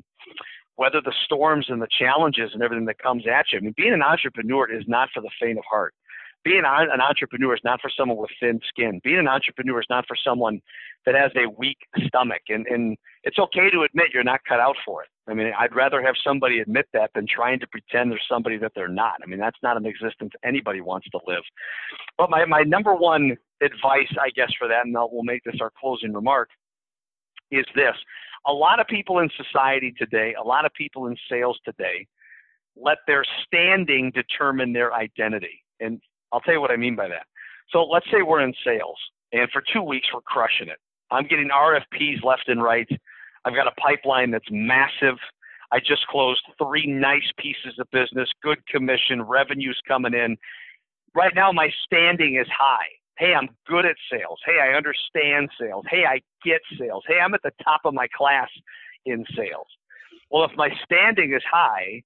weather 0.78 1.02
the 1.04 1.14
storms 1.26 1.68
and 1.70 1.82
the 1.82 1.88
challenges 1.98 2.52
and 2.54 2.62
everything 2.62 2.86
that 2.86 3.00
comes 3.00 3.24
at 3.28 3.46
you? 3.52 3.60
I 3.60 3.62
mean, 3.62 3.74
being 3.76 3.94
an 3.94 4.04
entrepreneur 4.04 4.70
is 4.70 4.84
not 4.88 5.10
for 5.14 5.22
the 5.22 5.32
faint 5.42 5.58
of 5.58 5.64
heart 5.70 5.96
being 6.44 6.64
an 6.66 7.02
entrepreneur 7.02 7.54
is 7.54 7.62
not 7.64 7.80
for 7.82 7.90
someone 7.96 8.18
with 8.18 8.32
thin 8.40 8.60
skin. 8.68 9.00
Being 9.04 9.20
an 9.20 9.28
entrepreneur 9.28 9.80
is 9.80 9.88
not 9.90 10.06
for 10.08 10.18
someone 10.22 10.62
that 11.06 11.16
has 11.16 11.32
a 11.36 11.50
weak 11.58 11.78
stomach. 12.06 12.42
And, 12.50 12.66
and 12.68 12.98
it's 13.24 13.40
okay 13.40 13.70
to 13.70 13.84
admit 13.84 14.08
you're 14.14 14.24
not 14.24 14.42
cut 14.48 14.60
out 14.60 14.76
for 14.86 15.04
it. 15.04 15.10
I 15.28 15.34
mean, 15.34 15.54
I'd 15.58 15.74
rather 15.74 16.02
have 16.02 16.16
somebody 16.22 16.60
admit 16.60 16.88
that 16.94 17.12
than 17.16 17.26
trying 17.28 17.60
to 17.62 17.68
pretend 17.68 18.12
there's 18.12 18.26
somebody 18.30 18.58
that 18.58 18.74
they're 18.76 18.90
not. 18.90 19.16
I 19.24 19.26
mean, 19.26 19.40
that's 19.40 19.60
not 19.64 19.78
an 19.78 19.86
existence 19.86 20.32
anybody 20.44 20.82
wants 20.82 21.08
to 21.12 21.20
live. 21.26 21.44
But 22.18 22.30
my, 22.30 22.44
my 22.46 22.64
number 22.64 22.94
one 22.94 23.38
advice, 23.62 24.14
I 24.20 24.30
guess, 24.36 24.52
for 24.60 24.68
that, 24.68 24.86
and 24.86 24.94
we'll 24.94 25.24
make 25.24 25.44
this 25.46 25.56
our 25.62 25.72
closing 25.80 26.12
remark, 26.14 26.50
is 27.52 27.66
this. 27.76 27.96
A 28.48 28.52
lot 28.52 28.82
of 28.82 28.88
people 28.88 29.20
in 29.20 29.30
society 29.38 29.94
today, 29.98 30.36
a 30.38 30.46
lot 30.46 30.66
of 30.66 30.74
people 30.74 31.08
in 31.08 31.16
sales 31.30 31.58
today, 31.64 32.06
let 32.76 32.98
their 33.08 33.24
standing 33.46 34.12
determine 34.12 34.74
their 34.74 34.94
identity. 34.94 35.64
And 35.80 36.02
I'll 36.34 36.42
tell 36.42 36.56
you 36.56 36.62
what 36.62 36.72
I 36.72 36.76
mean 36.76 36.96
by 36.96 37.08
that. 37.08 37.28
So 37.70 37.84
let's 37.84 38.08
say 38.12 38.24
we're 38.24 38.42
in 38.42 38.54
sales, 38.66 38.98
and 39.32 39.50
for 39.52 39.64
two 39.72 39.84
weeks 39.84 40.08
we're 40.14 40.22
crushing 40.22 40.68
it. 40.68 40.80
I'm 41.12 41.28
getting 41.28 41.50
RFPs 41.50 42.24
left 42.24 42.48
and 42.48 42.62
right. 42.62 42.88
I've 43.46 43.54
got 43.54 43.68
a 43.68 43.80
pipeline 43.80 44.32
that's 44.32 44.50
massive. 44.50 45.16
I 45.72 45.80
just 45.80 46.08
closed 46.08 46.42
three 46.58 46.88
nice 46.88 47.30
pieces 47.38 47.78
of 47.80 47.88
business, 47.92 48.30
good 48.42 48.66
commission, 48.68 49.22
revenues 49.22 49.80
coming 49.88 50.14
in. 50.14 50.38
Right 51.16 51.34
now, 51.36 51.52
my 51.52 51.70
standing 51.86 52.38
is 52.40 52.48
high. 52.48 52.90
Hey, 53.18 53.34
I'm 53.36 53.50
good 53.68 53.86
at 53.86 53.96
sales. 54.12 54.40
Hey, 54.46 54.60
I 54.60 54.76
understand 54.76 55.50
sales. 55.60 55.86
Hey, 55.88 56.06
I 56.08 56.20
get 56.44 56.62
sales. 56.80 57.04
Hey, 57.08 57.20
I'm 57.24 57.36
at 57.36 57.44
the 57.44 57.52
top 57.64 57.82
of 57.86 57.94
my 57.94 58.08
class 58.16 58.50
in 59.06 59.24
sales. 59.38 59.68
Well, 60.32 60.46
if 60.46 60.52
my 60.58 60.70
standing 60.84 61.34
is 61.34 61.44
high 61.52 62.02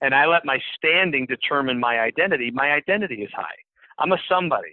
and 0.00 0.14
I 0.14 0.26
let 0.26 0.44
my 0.44 0.58
standing 0.76 1.26
determine 1.26 1.78
my 1.78 2.00
identity, 2.00 2.50
my 2.50 2.72
identity 2.72 3.22
is 3.22 3.30
high. 3.32 3.54
I'm 3.98 4.12
a 4.12 4.18
somebody. 4.28 4.72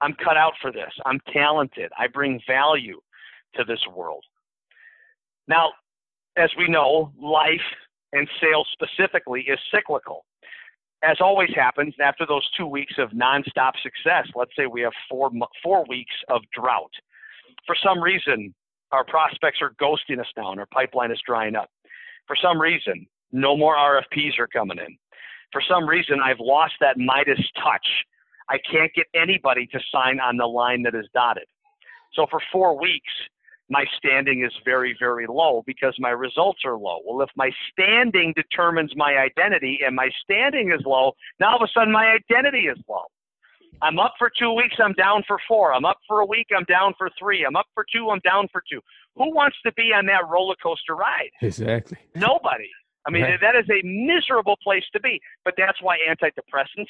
I'm 0.00 0.14
cut 0.14 0.36
out 0.36 0.52
for 0.60 0.72
this. 0.72 0.92
I'm 1.06 1.20
talented. 1.32 1.90
I 1.98 2.08
bring 2.08 2.40
value 2.46 3.00
to 3.54 3.64
this 3.64 3.80
world. 3.94 4.24
Now, 5.48 5.70
as 6.36 6.50
we 6.58 6.68
know, 6.68 7.12
life 7.20 7.60
and 8.12 8.28
sales 8.40 8.68
specifically 8.72 9.42
is 9.42 9.58
cyclical. 9.72 10.24
As 11.02 11.18
always 11.20 11.50
happens, 11.54 11.94
after 12.02 12.24
those 12.26 12.48
two 12.56 12.66
weeks 12.66 12.94
of 12.98 13.10
nonstop 13.10 13.72
success, 13.82 14.26
let's 14.34 14.52
say 14.56 14.66
we 14.66 14.80
have 14.80 14.92
four, 15.08 15.30
four 15.62 15.84
weeks 15.88 16.14
of 16.28 16.40
drought. 16.52 16.90
For 17.66 17.76
some 17.82 18.02
reason, 18.02 18.54
our 18.90 19.04
prospects 19.04 19.58
are 19.60 19.74
ghosting 19.80 20.20
us 20.20 20.26
now 20.36 20.50
and 20.50 20.60
our 20.60 20.68
pipeline 20.72 21.10
is 21.10 21.20
drying 21.26 21.56
up. 21.56 21.68
For 22.26 22.36
some 22.40 22.60
reason, 22.60 23.06
no 23.32 23.56
more 23.56 23.76
RFPs 23.76 24.38
are 24.38 24.46
coming 24.46 24.78
in. 24.78 24.96
For 25.52 25.62
some 25.68 25.88
reason, 25.88 26.20
I've 26.24 26.40
lost 26.40 26.74
that 26.80 26.96
Midas 26.96 27.40
touch. 27.62 27.86
I 28.48 28.58
can't 28.70 28.92
get 28.94 29.06
anybody 29.14 29.66
to 29.68 29.80
sign 29.92 30.20
on 30.20 30.36
the 30.36 30.46
line 30.46 30.82
that 30.82 30.94
is 30.94 31.06
dotted. 31.14 31.44
So 32.14 32.26
for 32.30 32.40
four 32.52 32.80
weeks, 32.80 33.10
my 33.70 33.84
standing 33.96 34.44
is 34.44 34.52
very, 34.64 34.94
very 34.98 35.26
low 35.26 35.62
because 35.66 35.94
my 35.98 36.10
results 36.10 36.60
are 36.64 36.76
low. 36.76 36.98
Well, 37.04 37.22
if 37.22 37.30
my 37.36 37.50
standing 37.72 38.34
determines 38.36 38.92
my 38.94 39.16
identity 39.16 39.80
and 39.84 39.96
my 39.96 40.10
standing 40.22 40.70
is 40.70 40.84
low, 40.84 41.12
now 41.40 41.50
all 41.50 41.56
of 41.56 41.62
a 41.62 41.72
sudden 41.72 41.92
my 41.92 42.16
identity 42.16 42.66
is 42.66 42.78
low. 42.88 43.04
I'm 43.82 43.98
up 43.98 44.14
for 44.18 44.30
two 44.38 44.52
weeks, 44.52 44.76
I'm 44.78 44.92
down 44.92 45.24
for 45.26 45.38
four. 45.48 45.74
I'm 45.74 45.84
up 45.84 45.98
for 46.06 46.20
a 46.20 46.26
week, 46.26 46.46
I'm 46.56 46.64
down 46.64 46.94
for 46.96 47.10
three. 47.18 47.44
I'm 47.44 47.56
up 47.56 47.66
for 47.74 47.84
two, 47.92 48.10
I'm 48.10 48.20
down 48.20 48.48
for 48.52 48.62
two. 48.70 48.80
Who 49.16 49.34
wants 49.34 49.56
to 49.64 49.72
be 49.72 49.92
on 49.94 50.06
that 50.06 50.28
roller 50.28 50.54
coaster 50.62 50.94
ride? 50.94 51.30
Exactly. 51.42 51.98
Nobody. 52.14 52.70
I 53.06 53.10
mean, 53.10 53.22
right. 53.22 53.40
that 53.40 53.56
is 53.56 53.68
a 53.70 53.84
miserable 53.84 54.56
place 54.62 54.84
to 54.92 55.00
be. 55.00 55.20
But 55.44 55.54
that's 55.58 55.80
why 55.82 55.98
antidepressants 56.08 56.88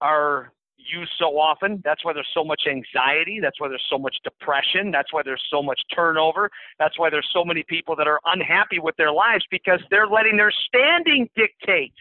are 0.00 0.52
used 0.76 1.12
so 1.18 1.38
often. 1.38 1.82
That's 1.84 2.04
why 2.04 2.12
there's 2.12 2.28
so 2.32 2.44
much 2.44 2.62
anxiety. 2.68 3.40
That's 3.40 3.60
why 3.60 3.68
there's 3.68 3.86
so 3.90 3.98
much 3.98 4.16
depression. 4.22 4.90
That's 4.90 5.12
why 5.12 5.22
there's 5.24 5.42
so 5.50 5.62
much 5.62 5.80
turnover. 5.94 6.50
That's 6.78 6.98
why 6.98 7.10
there's 7.10 7.28
so 7.32 7.44
many 7.44 7.64
people 7.68 7.96
that 7.96 8.06
are 8.06 8.20
unhappy 8.26 8.78
with 8.78 8.96
their 8.96 9.12
lives 9.12 9.44
because 9.50 9.80
they're 9.90 10.06
letting 10.06 10.36
their 10.36 10.52
standing 10.68 11.28
dictate 11.36 11.94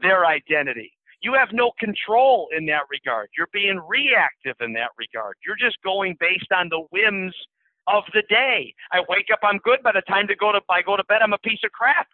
their 0.00 0.26
identity. 0.26 0.92
You 1.22 1.34
have 1.34 1.48
no 1.52 1.72
control 1.78 2.48
in 2.56 2.64
that 2.66 2.82
regard. 2.90 3.28
You're 3.36 3.52
being 3.52 3.80
reactive 3.86 4.56
in 4.60 4.72
that 4.74 4.90
regard. 4.96 5.36
You're 5.44 5.56
just 5.56 5.76
going 5.82 6.16
based 6.18 6.50
on 6.54 6.68
the 6.70 6.86
whims 6.90 7.34
of 7.86 8.04
the 8.14 8.22
day. 8.28 8.72
I 8.92 9.00
wake 9.08 9.26
up, 9.32 9.40
I'm 9.42 9.58
good. 9.58 9.82
By 9.82 9.92
the 9.92 10.02
time 10.08 10.26
to 10.28 10.36
go 10.36 10.52
to 10.52 10.60
I 10.70 10.82
go 10.82 10.96
to 10.96 11.04
bed, 11.04 11.20
I'm 11.22 11.34
a 11.34 11.38
piece 11.38 11.60
of 11.64 11.72
crap. 11.72 12.06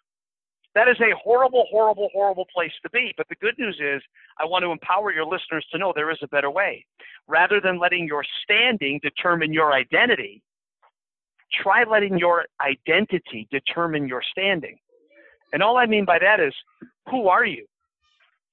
That 0.77 0.87
is 0.87 0.99
a 1.01 1.17
horrible, 1.23 1.65
horrible, 1.71 2.09
horrible 2.13 2.45
place 2.53 2.71
to 2.83 2.89
be. 2.91 3.11
But 3.17 3.27
the 3.29 3.35
good 3.37 3.55
news 3.57 3.79
is, 3.81 3.99
I 4.39 4.45
want 4.45 4.61
to 4.61 4.69
empower 4.69 5.11
your 5.11 5.25
listeners 5.25 5.65
to 5.71 5.79
know 5.79 5.91
there 5.95 6.11
is 6.11 6.19
a 6.21 6.27
better 6.27 6.51
way. 6.51 6.85
Rather 7.27 7.59
than 7.59 7.79
letting 7.79 8.05
your 8.05 8.23
standing 8.43 8.99
determine 9.01 9.51
your 9.51 9.73
identity, 9.73 10.43
try 11.63 11.83
letting 11.83 12.19
your 12.19 12.45
identity 12.61 13.47
determine 13.49 14.07
your 14.07 14.21
standing. 14.31 14.77
And 15.51 15.63
all 15.63 15.77
I 15.77 15.87
mean 15.87 16.05
by 16.05 16.19
that 16.19 16.39
is, 16.39 16.53
who 17.09 17.27
are 17.27 17.43
you? 17.43 17.65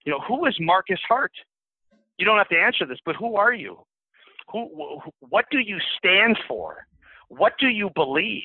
You 0.07 0.13
know, 0.13 0.21
who 0.27 0.47
is 0.47 0.57
Marcus 0.59 1.01
Hart? 1.07 1.33
You 2.17 2.25
don't 2.25 2.39
have 2.39 2.49
to 2.49 2.59
answer 2.59 2.87
this, 2.87 3.01
but 3.05 3.17
who 3.17 3.37
are 3.37 3.53
you? 3.53 3.81
Who, 4.51 5.03
what 5.21 5.45
do 5.51 5.59
you 5.59 5.77
stand 5.99 6.39
for? 6.49 6.87
What 7.29 7.53
do 7.61 7.69
you 7.69 7.91
believe? 7.95 8.45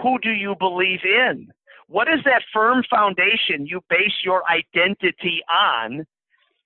Who 0.00 0.20
do 0.20 0.30
you 0.30 0.54
believe 0.60 1.00
in? 1.02 1.48
What 1.92 2.08
is 2.08 2.20
that 2.24 2.40
firm 2.54 2.82
foundation 2.88 3.66
you 3.66 3.82
base 3.90 4.24
your 4.24 4.42
identity 4.50 5.42
on? 5.52 6.06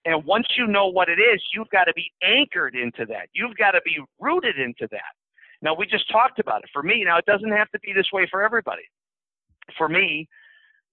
And 0.05 0.25
once 0.25 0.47
you 0.57 0.69
know 0.69 0.87
what 0.87 1.09
it 1.09 1.19
is, 1.19 1.43
you've 1.53 1.69
got 1.71 1.85
to 1.85 1.93
be 1.95 2.13
anchored 2.23 2.77
into 2.77 3.05
that. 3.07 3.27
You've 3.33 3.57
got 3.57 3.73
to 3.73 3.81
be 3.85 3.99
rooted 4.21 4.57
into 4.57 4.87
that. 4.93 5.13
Now, 5.63 5.75
we 5.75 5.85
just 5.85 6.09
talked 6.13 6.39
about 6.39 6.63
it. 6.63 6.71
For 6.73 6.85
me, 6.85 7.03
now, 7.05 7.19
it 7.19 7.25
doesn't 7.25 7.51
have 7.51 7.69
to 7.73 7.81
be 7.81 7.93
this 7.93 8.07
way 8.13 8.29
for 8.31 8.41
everybody. 8.41 8.85
For 9.77 9.89
me, 9.89 10.29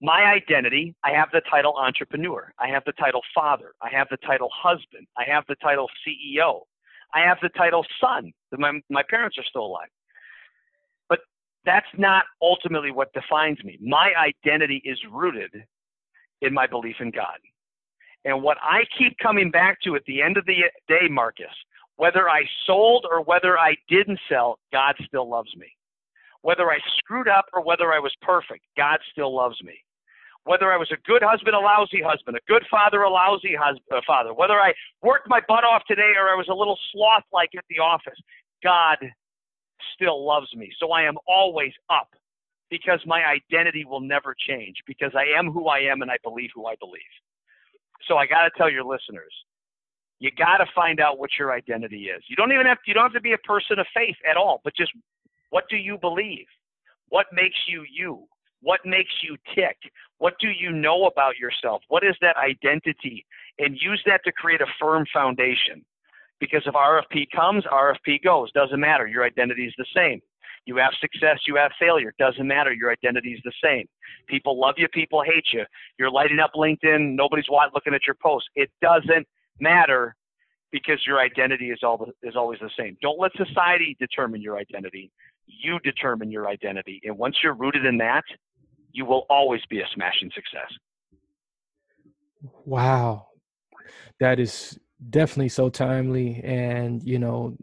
my 0.02 0.22
identity, 0.22 0.96
I 1.04 1.12
have 1.12 1.28
the 1.32 1.42
title 1.48 1.76
entrepreneur. 1.76 2.52
I 2.58 2.66
have 2.70 2.82
the 2.86 2.92
title 2.94 3.22
father. 3.32 3.70
I 3.80 3.96
have 3.96 4.08
the 4.10 4.18
title 4.26 4.48
husband. 4.52 5.06
I 5.16 5.30
have 5.30 5.44
the 5.48 5.54
title 5.62 5.86
CEO. 6.04 6.62
I 7.14 7.20
have 7.20 7.38
the 7.40 7.50
title 7.50 7.86
son. 8.00 8.32
My, 8.50 8.80
my 8.90 9.04
parents 9.08 9.38
are 9.38 9.44
still 9.48 9.66
alive 9.66 9.90
that's 11.64 11.86
not 11.96 12.24
ultimately 12.42 12.90
what 12.90 13.12
defines 13.12 13.62
me. 13.64 13.78
My 13.80 14.12
identity 14.16 14.82
is 14.84 14.98
rooted 15.10 15.52
in 16.42 16.52
my 16.52 16.66
belief 16.66 16.96
in 17.00 17.10
God. 17.10 17.38
And 18.24 18.42
what 18.42 18.58
I 18.62 18.84
keep 18.98 19.16
coming 19.18 19.50
back 19.50 19.80
to 19.82 19.96
at 19.96 20.04
the 20.06 20.22
end 20.22 20.36
of 20.36 20.46
the 20.46 20.64
day, 20.88 21.08
Marcus, 21.10 21.46
whether 21.96 22.28
I 22.28 22.42
sold 22.66 23.06
or 23.10 23.22
whether 23.22 23.58
I 23.58 23.76
didn't 23.88 24.18
sell, 24.28 24.58
God 24.72 24.94
still 25.06 25.28
loves 25.28 25.54
me. 25.56 25.66
Whether 26.42 26.70
I 26.70 26.78
screwed 26.98 27.28
up 27.28 27.46
or 27.52 27.62
whether 27.62 27.92
I 27.92 27.98
was 27.98 28.12
perfect, 28.20 28.64
God 28.76 28.98
still 29.12 29.34
loves 29.34 29.62
me. 29.62 29.74
Whether 30.44 30.70
I 30.70 30.76
was 30.76 30.90
a 30.92 31.00
good 31.08 31.22
husband, 31.22 31.54
a 31.56 31.58
lousy 31.58 32.02
husband, 32.02 32.36
a 32.36 32.40
good 32.52 32.64
father, 32.70 33.02
a 33.02 33.10
lousy 33.10 33.54
husband, 33.58 33.86
uh, 33.90 34.00
father, 34.06 34.34
whether 34.34 34.60
I 34.60 34.74
worked 35.02 35.26
my 35.26 35.40
butt 35.48 35.64
off 35.64 35.82
today 35.88 36.12
or 36.18 36.28
I 36.28 36.34
was 36.34 36.48
a 36.50 36.54
little 36.54 36.78
sloth 36.92 37.24
like 37.32 37.50
at 37.56 37.64
the 37.70 37.78
office, 37.78 38.18
God 38.62 38.98
still 39.94 40.26
loves 40.26 40.54
me. 40.54 40.70
So 40.78 40.92
I 40.92 41.02
am 41.02 41.16
always 41.26 41.72
up 41.90 42.08
because 42.70 43.00
my 43.06 43.24
identity 43.24 43.84
will 43.84 44.00
never 44.00 44.34
change 44.48 44.76
because 44.86 45.12
I 45.14 45.38
am 45.38 45.50
who 45.50 45.68
I 45.68 45.80
am 45.80 46.02
and 46.02 46.10
I 46.10 46.16
believe 46.22 46.50
who 46.54 46.66
I 46.66 46.74
believe. 46.80 47.02
So 48.08 48.16
I 48.16 48.26
got 48.26 48.42
to 48.42 48.50
tell 48.56 48.70
your 48.70 48.84
listeners, 48.84 49.32
you 50.18 50.30
got 50.36 50.58
to 50.58 50.66
find 50.74 51.00
out 51.00 51.18
what 51.18 51.30
your 51.38 51.52
identity 51.52 52.06
is. 52.06 52.22
You 52.28 52.36
don't 52.36 52.52
even 52.52 52.66
have 52.66 52.78
to, 52.78 52.82
you 52.86 52.94
don't 52.94 53.04
have 53.04 53.12
to 53.12 53.20
be 53.20 53.32
a 53.32 53.38
person 53.38 53.78
of 53.78 53.86
faith 53.94 54.16
at 54.28 54.36
all, 54.36 54.60
but 54.64 54.74
just 54.76 54.92
what 55.50 55.64
do 55.68 55.76
you 55.76 55.98
believe? 55.98 56.46
What 57.08 57.26
makes 57.32 57.56
you 57.68 57.84
you? 57.90 58.26
What 58.60 58.80
makes 58.84 59.12
you 59.22 59.36
tick? 59.54 59.76
What 60.18 60.34
do 60.40 60.48
you 60.48 60.72
know 60.72 61.04
about 61.04 61.36
yourself? 61.36 61.82
What 61.88 62.02
is 62.02 62.16
that 62.22 62.36
identity? 62.36 63.26
And 63.58 63.78
use 63.78 64.02
that 64.06 64.22
to 64.24 64.32
create 64.32 64.62
a 64.62 64.66
firm 64.80 65.04
foundation. 65.12 65.84
Because 66.40 66.62
if 66.66 66.74
RFP 66.74 67.26
comes, 67.34 67.64
RFP 67.64 68.22
goes. 68.22 68.50
Doesn't 68.52 68.80
matter. 68.80 69.06
Your 69.06 69.24
identity 69.24 69.66
is 69.66 69.74
the 69.78 69.86
same. 69.94 70.20
You 70.66 70.76
have 70.76 70.92
success, 71.00 71.40
you 71.46 71.56
have 71.56 71.72
failure. 71.78 72.14
Doesn't 72.18 72.46
matter. 72.46 72.72
Your 72.72 72.90
identity 72.90 73.32
is 73.32 73.40
the 73.44 73.52
same. 73.62 73.86
People 74.28 74.58
love 74.58 74.76
you, 74.78 74.88
people 74.88 75.22
hate 75.22 75.46
you. 75.52 75.64
You're 75.98 76.10
lighting 76.10 76.40
up 76.40 76.52
LinkedIn, 76.56 77.14
nobody's 77.14 77.44
looking 77.48 77.94
at 77.94 78.06
your 78.06 78.16
post. 78.22 78.46
It 78.54 78.70
doesn't 78.80 79.26
matter 79.60 80.16
because 80.72 81.04
your 81.06 81.20
identity 81.20 81.70
is, 81.70 81.80
all, 81.82 82.08
is 82.22 82.34
always 82.34 82.58
the 82.60 82.70
same. 82.78 82.96
Don't 83.02 83.20
let 83.20 83.32
society 83.36 83.96
determine 84.00 84.40
your 84.40 84.56
identity. 84.56 85.10
You 85.46 85.78
determine 85.80 86.30
your 86.30 86.48
identity. 86.48 87.00
And 87.04 87.16
once 87.18 87.36
you're 87.42 87.54
rooted 87.54 87.84
in 87.84 87.98
that, 87.98 88.24
you 88.92 89.04
will 89.04 89.26
always 89.28 89.60
be 89.68 89.80
a 89.80 89.86
smashing 89.94 90.30
success. 90.34 90.72
Wow. 92.64 93.26
That 94.20 94.40
is 94.40 94.78
definitely 95.10 95.48
so 95.48 95.68
timely 95.68 96.40
and 96.44 97.02
you 97.02 97.18
know 97.18 97.56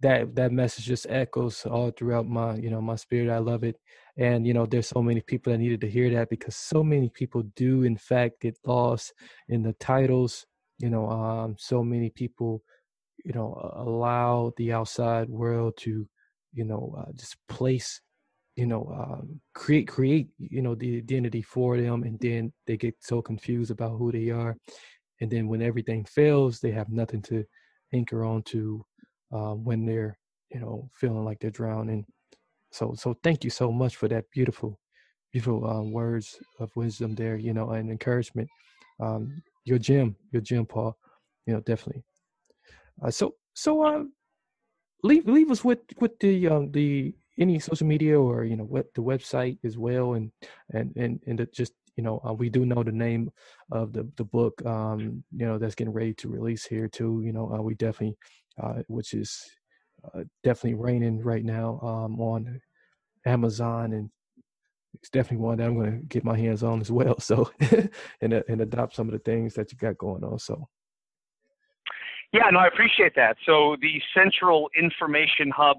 that 0.00 0.34
that 0.36 0.52
message 0.52 0.84
just 0.84 1.06
echoes 1.08 1.66
all 1.66 1.90
throughout 1.90 2.28
my 2.28 2.54
you 2.56 2.70
know 2.70 2.80
my 2.80 2.96
spirit. 2.96 3.30
I 3.30 3.38
love 3.38 3.64
it. 3.64 3.76
And 4.16 4.46
you 4.46 4.54
know 4.54 4.66
there's 4.66 4.88
so 4.88 5.02
many 5.02 5.20
people 5.20 5.52
that 5.52 5.58
needed 5.58 5.80
to 5.82 5.90
hear 5.90 6.10
that 6.10 6.30
because 6.30 6.56
so 6.56 6.82
many 6.84 7.08
people 7.08 7.42
do 7.56 7.82
in 7.82 7.96
fact 7.96 8.40
get 8.40 8.56
lost 8.64 9.12
in 9.48 9.62
the 9.62 9.72
titles. 9.74 10.46
You 10.78 10.90
know 10.90 11.08
um 11.10 11.56
so 11.58 11.82
many 11.82 12.10
people 12.10 12.62
you 13.24 13.32
know 13.32 13.58
allow 13.74 14.52
the 14.56 14.72
outside 14.72 15.28
world 15.28 15.76
to 15.78 16.06
you 16.52 16.64
know 16.64 16.94
uh, 16.98 17.10
just 17.14 17.36
place 17.48 18.00
you 18.54 18.66
know 18.66 18.92
um, 18.96 19.40
create 19.54 19.88
create 19.88 20.28
you 20.38 20.62
know 20.62 20.74
the 20.74 20.98
identity 20.98 21.42
for 21.42 21.80
them 21.80 22.04
and 22.04 22.18
then 22.20 22.52
they 22.66 22.76
get 22.76 22.94
so 23.00 23.20
confused 23.20 23.70
about 23.70 23.96
who 23.98 24.12
they 24.12 24.30
are 24.30 24.56
and 25.20 25.30
then 25.30 25.48
when 25.48 25.62
everything 25.62 26.04
fails 26.04 26.60
they 26.60 26.70
have 26.70 26.88
nothing 26.90 27.22
to 27.22 27.44
anchor 27.94 28.24
on 28.24 28.42
to 28.42 28.84
uh, 29.32 29.54
when 29.54 29.84
they're 29.86 30.18
you 30.50 30.60
know 30.60 30.88
feeling 30.94 31.24
like 31.24 31.38
they're 31.40 31.50
drowning 31.50 32.04
so 32.72 32.94
so 32.96 33.14
thank 33.22 33.44
you 33.44 33.50
so 33.50 33.72
much 33.72 33.96
for 33.96 34.08
that 34.08 34.24
beautiful 34.32 34.78
beautiful 35.32 35.68
um, 35.68 35.92
words 35.92 36.38
of 36.58 36.70
wisdom 36.76 37.14
there, 37.14 37.36
you 37.36 37.52
know, 37.52 37.70
and 37.70 37.90
encouragement. 37.90 38.48
Um, 39.00 39.42
your 39.64 39.78
gym, 39.78 40.16
your 40.32 40.42
gym, 40.42 40.66
Paul. 40.66 40.96
You 41.46 41.54
know, 41.54 41.60
definitely. 41.60 42.02
Uh, 43.02 43.10
so, 43.10 43.34
so 43.54 43.84
um, 43.86 44.12
leave 45.02 45.26
leave 45.26 45.50
us 45.50 45.64
with 45.64 45.80
with 46.00 46.18
the 46.20 46.48
um, 46.48 46.70
the 46.72 47.14
any 47.38 47.58
social 47.58 47.86
media 47.86 48.20
or 48.20 48.44
you 48.44 48.56
know 48.56 48.64
what 48.64 48.92
the 48.94 49.02
website 49.02 49.58
as 49.64 49.78
well, 49.78 50.14
and 50.14 50.30
and 50.72 50.94
and 50.96 51.20
and 51.26 51.46
just 51.52 51.72
you 51.98 52.04
know 52.04 52.22
uh, 52.26 52.32
we 52.32 52.48
do 52.48 52.64
know 52.64 52.82
the 52.84 52.92
name 52.92 53.30
of 53.72 53.92
the 53.92 54.08
the 54.16 54.24
book 54.24 54.64
um, 54.64 55.22
you 55.36 55.44
know 55.44 55.58
that's 55.58 55.74
getting 55.74 55.92
ready 55.92 56.14
to 56.14 56.28
release 56.28 56.64
here 56.64 56.88
too. 56.88 57.20
You 57.24 57.32
know, 57.32 57.52
uh, 57.52 57.60
we 57.60 57.74
definitely, 57.74 58.16
uh, 58.62 58.82
which 58.86 59.12
is 59.12 59.44
uh, 60.14 60.22
definitely 60.44 60.80
reigning 60.80 61.20
right 61.20 61.44
now 61.44 61.80
um, 61.82 62.20
on 62.20 62.60
Amazon 63.26 63.92
and 63.92 64.10
it's 64.94 65.10
definitely 65.10 65.44
one 65.44 65.58
that 65.58 65.66
I'm 65.66 65.74
going 65.74 66.00
to 66.00 66.06
get 66.06 66.24
my 66.24 66.38
hands 66.38 66.62
on 66.62 66.80
as 66.80 66.90
well. 66.98 67.18
So, 67.18 67.50
and 68.20 68.32
uh, 68.32 68.42
and 68.48 68.60
adopt 68.60 68.94
some 68.94 69.08
of 69.08 69.12
the 69.12 69.18
things 69.18 69.54
that 69.54 69.72
you 69.72 69.78
got 69.78 69.98
going 69.98 70.22
on. 70.22 70.38
So, 70.38 70.68
yeah, 72.32 72.48
no, 72.52 72.60
I 72.60 72.68
appreciate 72.68 73.14
that. 73.16 73.36
So 73.44 73.76
the 73.80 74.00
central 74.14 74.70
information 74.78 75.50
hub 75.50 75.78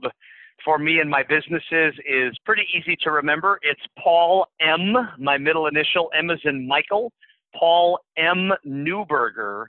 for 0.64 0.78
me 0.78 1.00
and 1.00 1.10
my 1.10 1.24
businesses 1.24 1.94
is 2.08 2.38
pretty 2.46 2.66
easy 2.78 2.96
to 3.04 3.12
remember. 3.12 3.60
It's 3.62 3.82
Paul 4.02 4.48
M. 4.62 4.96
My 5.18 5.38
middle 5.38 5.68
initial 5.68 6.10
M 6.18 6.30
is 6.30 6.40
in 6.44 6.68
Michael. 6.68 7.12
Paul 7.56 8.00
M. 8.18 8.52
Neuberger. 8.68 9.66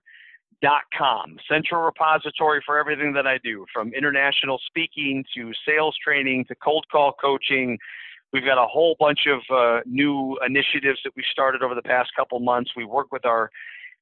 Dot 0.62 0.82
com, 0.94 1.38
central 1.48 1.80
repository 1.80 2.62
for 2.66 2.78
everything 2.78 3.14
that 3.14 3.26
I 3.26 3.38
do, 3.42 3.64
from 3.72 3.94
international 3.94 4.60
speaking 4.66 5.24
to 5.34 5.52
sales 5.66 5.96
training 6.04 6.44
to 6.48 6.54
cold 6.56 6.84
call 6.92 7.14
coaching 7.18 7.78
We've 8.32 8.44
got 8.44 8.62
a 8.62 8.66
whole 8.66 8.96
bunch 8.98 9.26
of 9.26 9.40
uh, 9.54 9.80
new 9.86 10.38
initiatives 10.46 11.00
that 11.04 11.12
we 11.16 11.24
started 11.32 11.62
over 11.62 11.74
the 11.74 11.82
past 11.82 12.10
couple 12.14 12.38
months. 12.38 12.70
We 12.76 12.84
work 12.84 13.10
with 13.10 13.24
our 13.24 13.50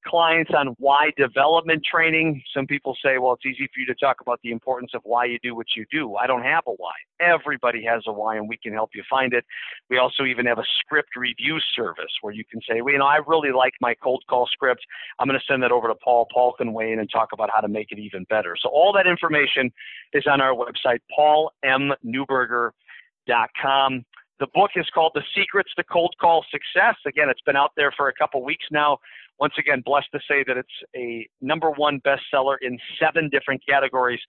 clients 0.06 0.52
on 0.56 0.68
why 0.78 1.10
development 1.16 1.82
training. 1.84 2.40
Some 2.54 2.66
people 2.66 2.96
say, 3.04 3.18
well, 3.18 3.34
it's 3.34 3.44
easy 3.46 3.68
for 3.72 3.80
you 3.80 3.86
to 3.86 3.94
talk 3.94 4.20
about 4.20 4.40
the 4.42 4.50
importance 4.50 4.92
of 4.94 5.00
why 5.04 5.26
you 5.26 5.38
do 5.42 5.54
what 5.54 5.66
you 5.76 5.84
do. 5.90 6.16
I 6.16 6.26
don't 6.26 6.42
have 6.42 6.64
a 6.66 6.72
why. 6.72 6.92
Everybody 7.20 7.84
has 7.84 8.02
a 8.06 8.12
why, 8.12 8.36
and 8.36 8.48
we 8.48 8.56
can 8.56 8.72
help 8.72 8.90
you 8.94 9.02
find 9.08 9.32
it. 9.32 9.44
We 9.90 9.98
also 9.98 10.24
even 10.24 10.46
have 10.46 10.58
a 10.58 10.64
script 10.80 11.16
review 11.16 11.58
service 11.74 12.12
where 12.22 12.32
you 12.32 12.44
can 12.44 12.60
say, 12.68 12.80
well, 12.80 12.92
you 12.92 12.98
know, 12.98 13.06
I 13.06 13.18
really 13.26 13.52
like 13.52 13.74
my 13.80 13.94
cold 14.02 14.24
call 14.28 14.46
script. 14.46 14.84
I'm 15.18 15.26
going 15.26 15.38
to 15.38 15.44
send 15.46 15.62
that 15.62 15.72
over 15.72 15.88
to 15.88 15.94
Paul. 15.96 16.26
Paul 16.32 16.52
can 16.52 16.72
weigh 16.72 16.92
in 16.92 17.00
and 17.00 17.10
talk 17.10 17.30
about 17.32 17.50
how 17.52 17.60
to 17.60 17.68
make 17.68 17.90
it 17.90 17.98
even 17.98 18.24
better. 18.24 18.56
So 18.60 18.68
all 18.68 18.92
that 18.94 19.06
information 19.06 19.72
is 20.12 20.26
on 20.26 20.40
our 20.40 20.54
website, 20.54 21.00
paulmneuberger.com. 21.18 24.04
The 24.40 24.46
book 24.54 24.70
is 24.76 24.86
called 24.94 25.12
The 25.14 25.22
Secrets 25.34 25.70
to 25.76 25.84
Cold 25.84 26.14
Call 26.20 26.44
Success. 26.50 26.94
Again, 27.06 27.28
it's 27.28 27.40
been 27.40 27.56
out 27.56 27.72
there 27.76 27.92
for 27.96 28.08
a 28.08 28.12
couple 28.12 28.44
weeks 28.44 28.66
now. 28.70 28.98
Once 29.40 29.54
again, 29.58 29.82
blessed 29.84 30.08
to 30.12 30.18
say 30.28 30.44
that 30.46 30.56
it's 30.56 30.68
a 30.96 31.28
number 31.40 31.70
one 31.70 32.00
bestseller 32.00 32.56
in 32.60 32.78
seven 33.00 33.28
different 33.30 33.62
categories 33.66 34.20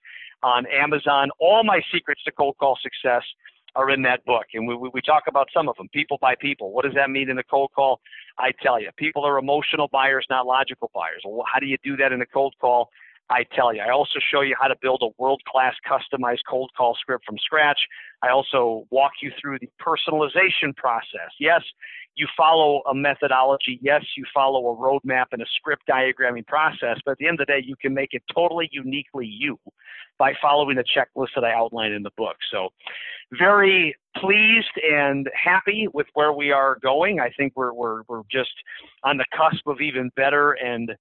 on 0.44 0.66
Amazon. 0.68 1.30
All 1.40 1.64
my 1.64 1.82
secrets 1.92 2.24
to 2.26 2.32
cold 2.32 2.56
call 2.60 2.78
success 2.82 3.24
are 3.76 3.90
in 3.90 4.02
that 4.04 4.24
book. 4.26 4.46
And 4.54 4.68
we, 4.68 4.76
we, 4.76 5.02
talk 5.02 5.24
about 5.28 5.48
some 5.54 5.70
of 5.70 5.76
them, 5.78 5.88
people 5.94 6.18
buy 6.22 6.36
people. 6.40 6.72
What 6.72 6.86
does 6.86 6.94
that 6.96 7.10
mean 7.10 7.30
in 7.30 7.38
a 7.38 7.44
cold 7.44 7.72
call? 7.76 8.00
I 8.38 8.52
tell 8.64 8.80
you, 8.80 8.90
people 8.98 9.26
are 9.26 9.38
emotional 9.38 9.88
buyers, 9.92 10.26
not 10.30 10.46
logical 10.46 10.90
buyers. 10.94 11.24
How 11.52 11.60
do 11.60 11.68
you 11.68 11.78
do 11.84 11.96
that 11.98 12.12
in 12.12 12.22
a 12.22 12.26
cold 12.26 12.56
call? 12.60 12.90
I 13.30 13.44
tell 13.56 13.74
you. 13.74 13.82
I 13.82 13.92
also 13.92 14.20
show 14.32 14.42
you 14.42 14.56
how 14.60 14.68
to 14.68 14.76
build 14.82 15.04
a 15.04 15.22
world 15.22 15.42
class 15.48 15.76
customized 15.88 16.40
cold 16.50 16.72
call 16.76 16.96
script 17.00 17.26
from 17.26 17.38
scratch. 17.38 17.80
I 18.24 18.30
also 18.30 18.88
walk 18.90 19.12
you 19.22 19.32
through 19.40 19.60
the 19.60 19.70
personalization 19.80 20.76
process. 20.76 21.32
Yes, 21.40 21.62
you 22.16 22.28
follow 22.36 22.82
a 22.90 22.94
methodology. 22.94 23.80
Yes, 23.82 24.04
you 24.18 24.26
follow 24.34 24.68
a 24.72 24.76
roadmap 24.76 25.26
and 25.32 25.42
a 25.42 25.46
script 25.56 25.84
diagramming 25.88 26.48
process, 26.48 26.98
but 27.06 27.12
at 27.12 27.18
the 27.20 27.28
end 27.28 27.40
of 27.40 27.48
the 27.48 27.54
day, 27.54 27.64
you 27.64 27.76
can 27.80 27.94
make 27.94 28.10
it 28.14 28.24
totally 28.34 28.68
uniquely 28.72 29.26
you 29.26 29.60
by 30.18 30.34
following 30.42 30.76
the 30.76 30.84
checklist 30.84 31.30
that 31.36 31.46
I 31.46 31.54
outline 31.54 31.92
in 31.92 32.04
the 32.04 32.12
book. 32.18 32.36
So, 32.52 32.70
very 33.38 33.96
pleased 34.18 34.72
and 34.92 35.30
happy 35.34 35.88
with 35.94 36.08
where 36.16 36.34
we 36.34 36.52
are 36.52 36.80
going. 36.82 37.20
I 37.20 37.30
think 37.38 37.54
we're, 37.56 37.74
we're, 37.74 38.02
we're 38.08 38.24
just 38.30 38.50
on 39.04 39.18
the 39.18 39.26
cusp 39.38 39.68
of 39.68 39.82
even 39.82 40.10
better 40.16 40.54
and 40.54 40.92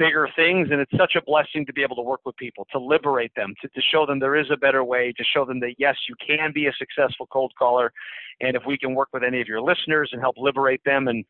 bigger 0.00 0.26
things. 0.34 0.68
And 0.72 0.80
it's 0.80 0.96
such 0.96 1.14
a 1.14 1.22
blessing 1.22 1.66
to 1.66 1.72
be 1.72 1.82
able 1.82 1.96
to 1.96 2.02
work 2.02 2.22
with 2.24 2.34
people, 2.36 2.66
to 2.72 2.78
liberate 2.80 3.32
them, 3.36 3.54
to, 3.60 3.68
to 3.68 3.80
show 3.92 4.06
them 4.06 4.18
there 4.18 4.34
is 4.34 4.46
a 4.50 4.56
better 4.56 4.82
way, 4.82 5.12
to 5.12 5.24
show 5.34 5.44
them 5.44 5.60
that, 5.60 5.74
yes, 5.78 5.94
you 6.08 6.14
can 6.26 6.52
be 6.52 6.66
a 6.66 6.72
successful 6.78 7.26
cold 7.26 7.52
caller. 7.58 7.92
And 8.40 8.56
if 8.56 8.62
we 8.66 8.78
can 8.78 8.94
work 8.94 9.10
with 9.12 9.22
any 9.22 9.42
of 9.42 9.46
your 9.46 9.60
listeners 9.60 10.08
and 10.12 10.20
help 10.22 10.36
liberate 10.38 10.80
them 10.86 11.08
and 11.08 11.22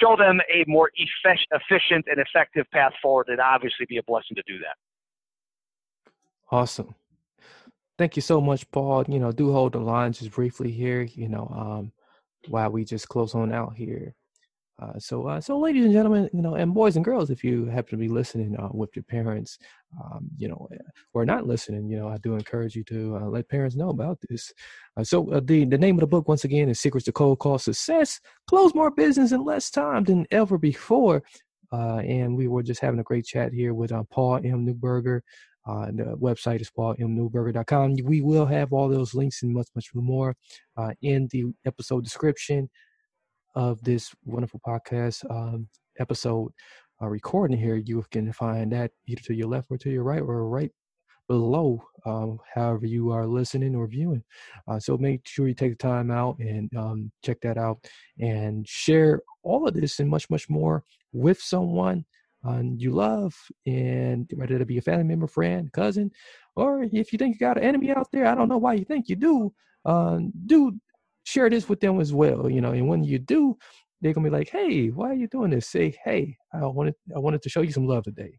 show 0.00 0.14
them 0.16 0.40
a 0.52 0.64
more 0.68 0.90
efficient 0.94 2.04
and 2.06 2.18
effective 2.18 2.66
path 2.70 2.92
forward, 3.00 3.26
it'd 3.28 3.40
obviously 3.40 3.86
be 3.88 3.96
a 3.96 4.02
blessing 4.02 4.36
to 4.36 4.42
do 4.46 4.58
that. 4.58 4.76
Awesome. 6.50 6.94
Thank 7.96 8.14
you 8.14 8.22
so 8.22 8.40
much, 8.40 8.70
Paul. 8.70 9.04
You 9.08 9.18
know, 9.18 9.32
do 9.32 9.52
hold 9.52 9.72
the 9.72 9.80
line 9.80 10.12
just 10.12 10.30
briefly 10.30 10.70
here, 10.70 11.02
you 11.02 11.28
know, 11.28 11.50
um, 11.56 11.92
while 12.48 12.70
we 12.70 12.84
just 12.84 13.08
close 13.08 13.34
on 13.34 13.52
out 13.52 13.74
here. 13.74 14.14
Uh, 14.80 14.96
so, 14.98 15.26
uh, 15.26 15.40
so, 15.40 15.58
ladies 15.58 15.84
and 15.84 15.92
gentlemen, 15.92 16.30
you 16.32 16.40
know, 16.40 16.54
and 16.54 16.72
boys 16.72 16.94
and 16.94 17.04
girls, 17.04 17.30
if 17.30 17.42
you 17.42 17.64
happen 17.64 17.90
to 17.90 17.96
be 17.96 18.06
listening 18.06 18.56
uh, 18.56 18.68
with 18.72 18.94
your 18.94 19.02
parents, 19.02 19.58
um, 20.00 20.28
you 20.36 20.46
know, 20.46 20.68
eh, 20.72 20.78
or 21.14 21.24
not 21.24 21.48
listening, 21.48 21.88
you 21.88 21.98
know, 21.98 22.08
I 22.08 22.18
do 22.18 22.34
encourage 22.34 22.76
you 22.76 22.84
to 22.84 23.16
uh, 23.16 23.26
let 23.26 23.48
parents 23.48 23.74
know 23.74 23.88
about 23.88 24.18
this. 24.28 24.52
Uh, 24.96 25.02
so, 25.02 25.32
uh, 25.32 25.40
the 25.42 25.64
the 25.64 25.78
name 25.78 25.96
of 25.96 26.00
the 26.00 26.06
book, 26.06 26.28
once 26.28 26.44
again, 26.44 26.68
is 26.68 26.78
"Secrets 26.78 27.06
to 27.06 27.12
Cold 27.12 27.40
Call 27.40 27.58
Success: 27.58 28.20
Close 28.46 28.72
More 28.72 28.92
Business 28.92 29.32
in 29.32 29.44
Less 29.44 29.68
Time 29.68 30.04
Than 30.04 30.26
Ever 30.30 30.58
Before." 30.58 31.22
and 31.70 32.34
we 32.34 32.48
were 32.48 32.62
just 32.62 32.80
having 32.80 33.00
a 33.00 33.02
great 33.02 33.26
chat 33.26 33.52
here 33.52 33.74
with 33.74 33.92
Paul 34.10 34.36
M. 34.36 34.64
Neuberger. 34.64 35.20
and 35.66 35.98
the 35.98 36.16
website 36.16 36.62
is 36.62 36.70
paulmneuberger.com. 36.70 37.96
We 38.04 38.22
will 38.22 38.46
have 38.46 38.72
all 38.72 38.88
those 38.88 39.12
links 39.12 39.42
and 39.42 39.52
much, 39.52 39.68
much 39.74 39.90
more 39.92 40.34
in 41.02 41.28
the 41.32 41.46
episode 41.66 42.04
description 42.04 42.70
of 43.58 43.82
this 43.82 44.14
wonderful 44.24 44.60
podcast 44.64 45.28
um, 45.32 45.66
episode 45.98 46.52
uh, 47.02 47.08
recording 47.08 47.58
here, 47.58 47.74
you 47.74 48.04
can 48.12 48.32
find 48.32 48.70
that 48.70 48.92
either 49.08 49.20
to 49.22 49.34
your 49.34 49.48
left 49.48 49.66
or 49.68 49.76
to 49.78 49.90
your 49.90 50.04
right 50.04 50.22
or 50.22 50.48
right 50.48 50.70
below, 51.26 51.82
um, 52.06 52.38
however 52.54 52.86
you 52.86 53.10
are 53.10 53.26
listening 53.26 53.74
or 53.74 53.88
viewing. 53.88 54.22
Uh, 54.68 54.78
so 54.78 54.96
make 54.96 55.26
sure 55.26 55.48
you 55.48 55.54
take 55.54 55.72
the 55.72 55.76
time 55.76 56.08
out 56.08 56.38
and 56.38 56.74
um, 56.76 57.10
check 57.24 57.40
that 57.40 57.58
out 57.58 57.78
and 58.20 58.66
share 58.66 59.20
all 59.42 59.66
of 59.66 59.74
this 59.74 59.98
and 59.98 60.08
much, 60.08 60.30
much 60.30 60.48
more 60.48 60.84
with 61.12 61.40
someone 61.40 62.04
um, 62.44 62.76
you 62.78 62.92
love, 62.92 63.34
and 63.66 64.30
whether 64.36 64.54
it 64.56 64.68
be 64.68 64.78
a 64.78 64.82
family 64.82 65.02
member, 65.02 65.26
friend, 65.26 65.72
cousin, 65.72 66.12
or 66.54 66.84
if 66.84 67.12
you 67.12 67.18
think 67.18 67.34
you 67.34 67.40
got 67.40 67.58
an 67.58 67.64
enemy 67.64 67.90
out 67.90 68.06
there, 68.12 68.26
I 68.26 68.36
don't 68.36 68.48
know 68.48 68.58
why 68.58 68.74
you 68.74 68.84
think 68.84 69.08
you 69.08 69.16
do. 69.16 69.52
Uh, 69.84 70.20
do 70.46 70.78
share 71.28 71.50
this 71.50 71.68
with 71.68 71.80
them 71.80 72.00
as 72.00 72.12
well, 72.12 72.48
you 72.50 72.60
know. 72.60 72.72
And 72.72 72.88
when 72.88 73.04
you 73.04 73.18
do, 73.18 73.56
they're 74.00 74.14
gonna 74.14 74.30
be 74.30 74.36
like, 74.36 74.48
"Hey, 74.48 74.88
why 74.88 75.10
are 75.10 75.20
you 75.22 75.28
doing 75.28 75.50
this?" 75.50 75.68
Say, 75.68 75.94
"Hey, 76.04 76.36
I 76.52 76.66
wanted 76.66 76.94
I 77.14 77.18
wanted 77.18 77.42
to 77.42 77.50
show 77.50 77.62
you 77.62 77.72
some 77.72 77.86
love 77.86 78.04
today." 78.04 78.38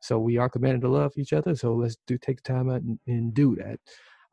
So 0.00 0.18
we 0.18 0.36
are 0.36 0.48
commanded 0.48 0.82
to 0.82 0.88
love 0.88 1.12
each 1.16 1.32
other. 1.32 1.54
So 1.56 1.74
let's 1.74 1.96
do 2.06 2.18
take 2.18 2.42
the 2.42 2.52
time 2.52 2.70
out 2.70 2.82
and, 2.82 2.98
and 3.06 3.32
do 3.32 3.56
that. 3.56 3.80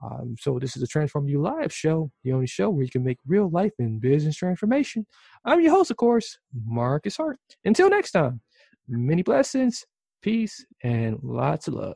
Um, 0.03 0.35
so 0.37 0.59
this 0.59 0.75
is 0.75 0.81
the 0.81 0.87
Transform 0.87 1.29
You 1.29 1.41
Live 1.41 1.71
show, 1.71 2.11
the 2.23 2.33
only 2.33 2.47
show 2.47 2.69
where 2.69 2.83
you 2.83 2.89
can 2.89 3.05
make 3.05 3.19
real 3.25 3.49
life 3.49 3.71
and 3.79 4.01
business 4.01 4.35
transformation. 4.35 5.05
I'm 5.45 5.61
your 5.61 5.71
host, 5.71 5.91
of 5.91 5.97
course, 5.97 6.37
Marcus 6.65 7.15
Hart. 7.15 7.39
Until 7.63 7.89
next 7.89 8.11
time, 8.11 8.41
many 8.89 9.23
blessings, 9.23 9.85
peace, 10.21 10.65
and 10.83 11.17
lots 11.23 11.69
of 11.69 11.75
love. 11.75 11.95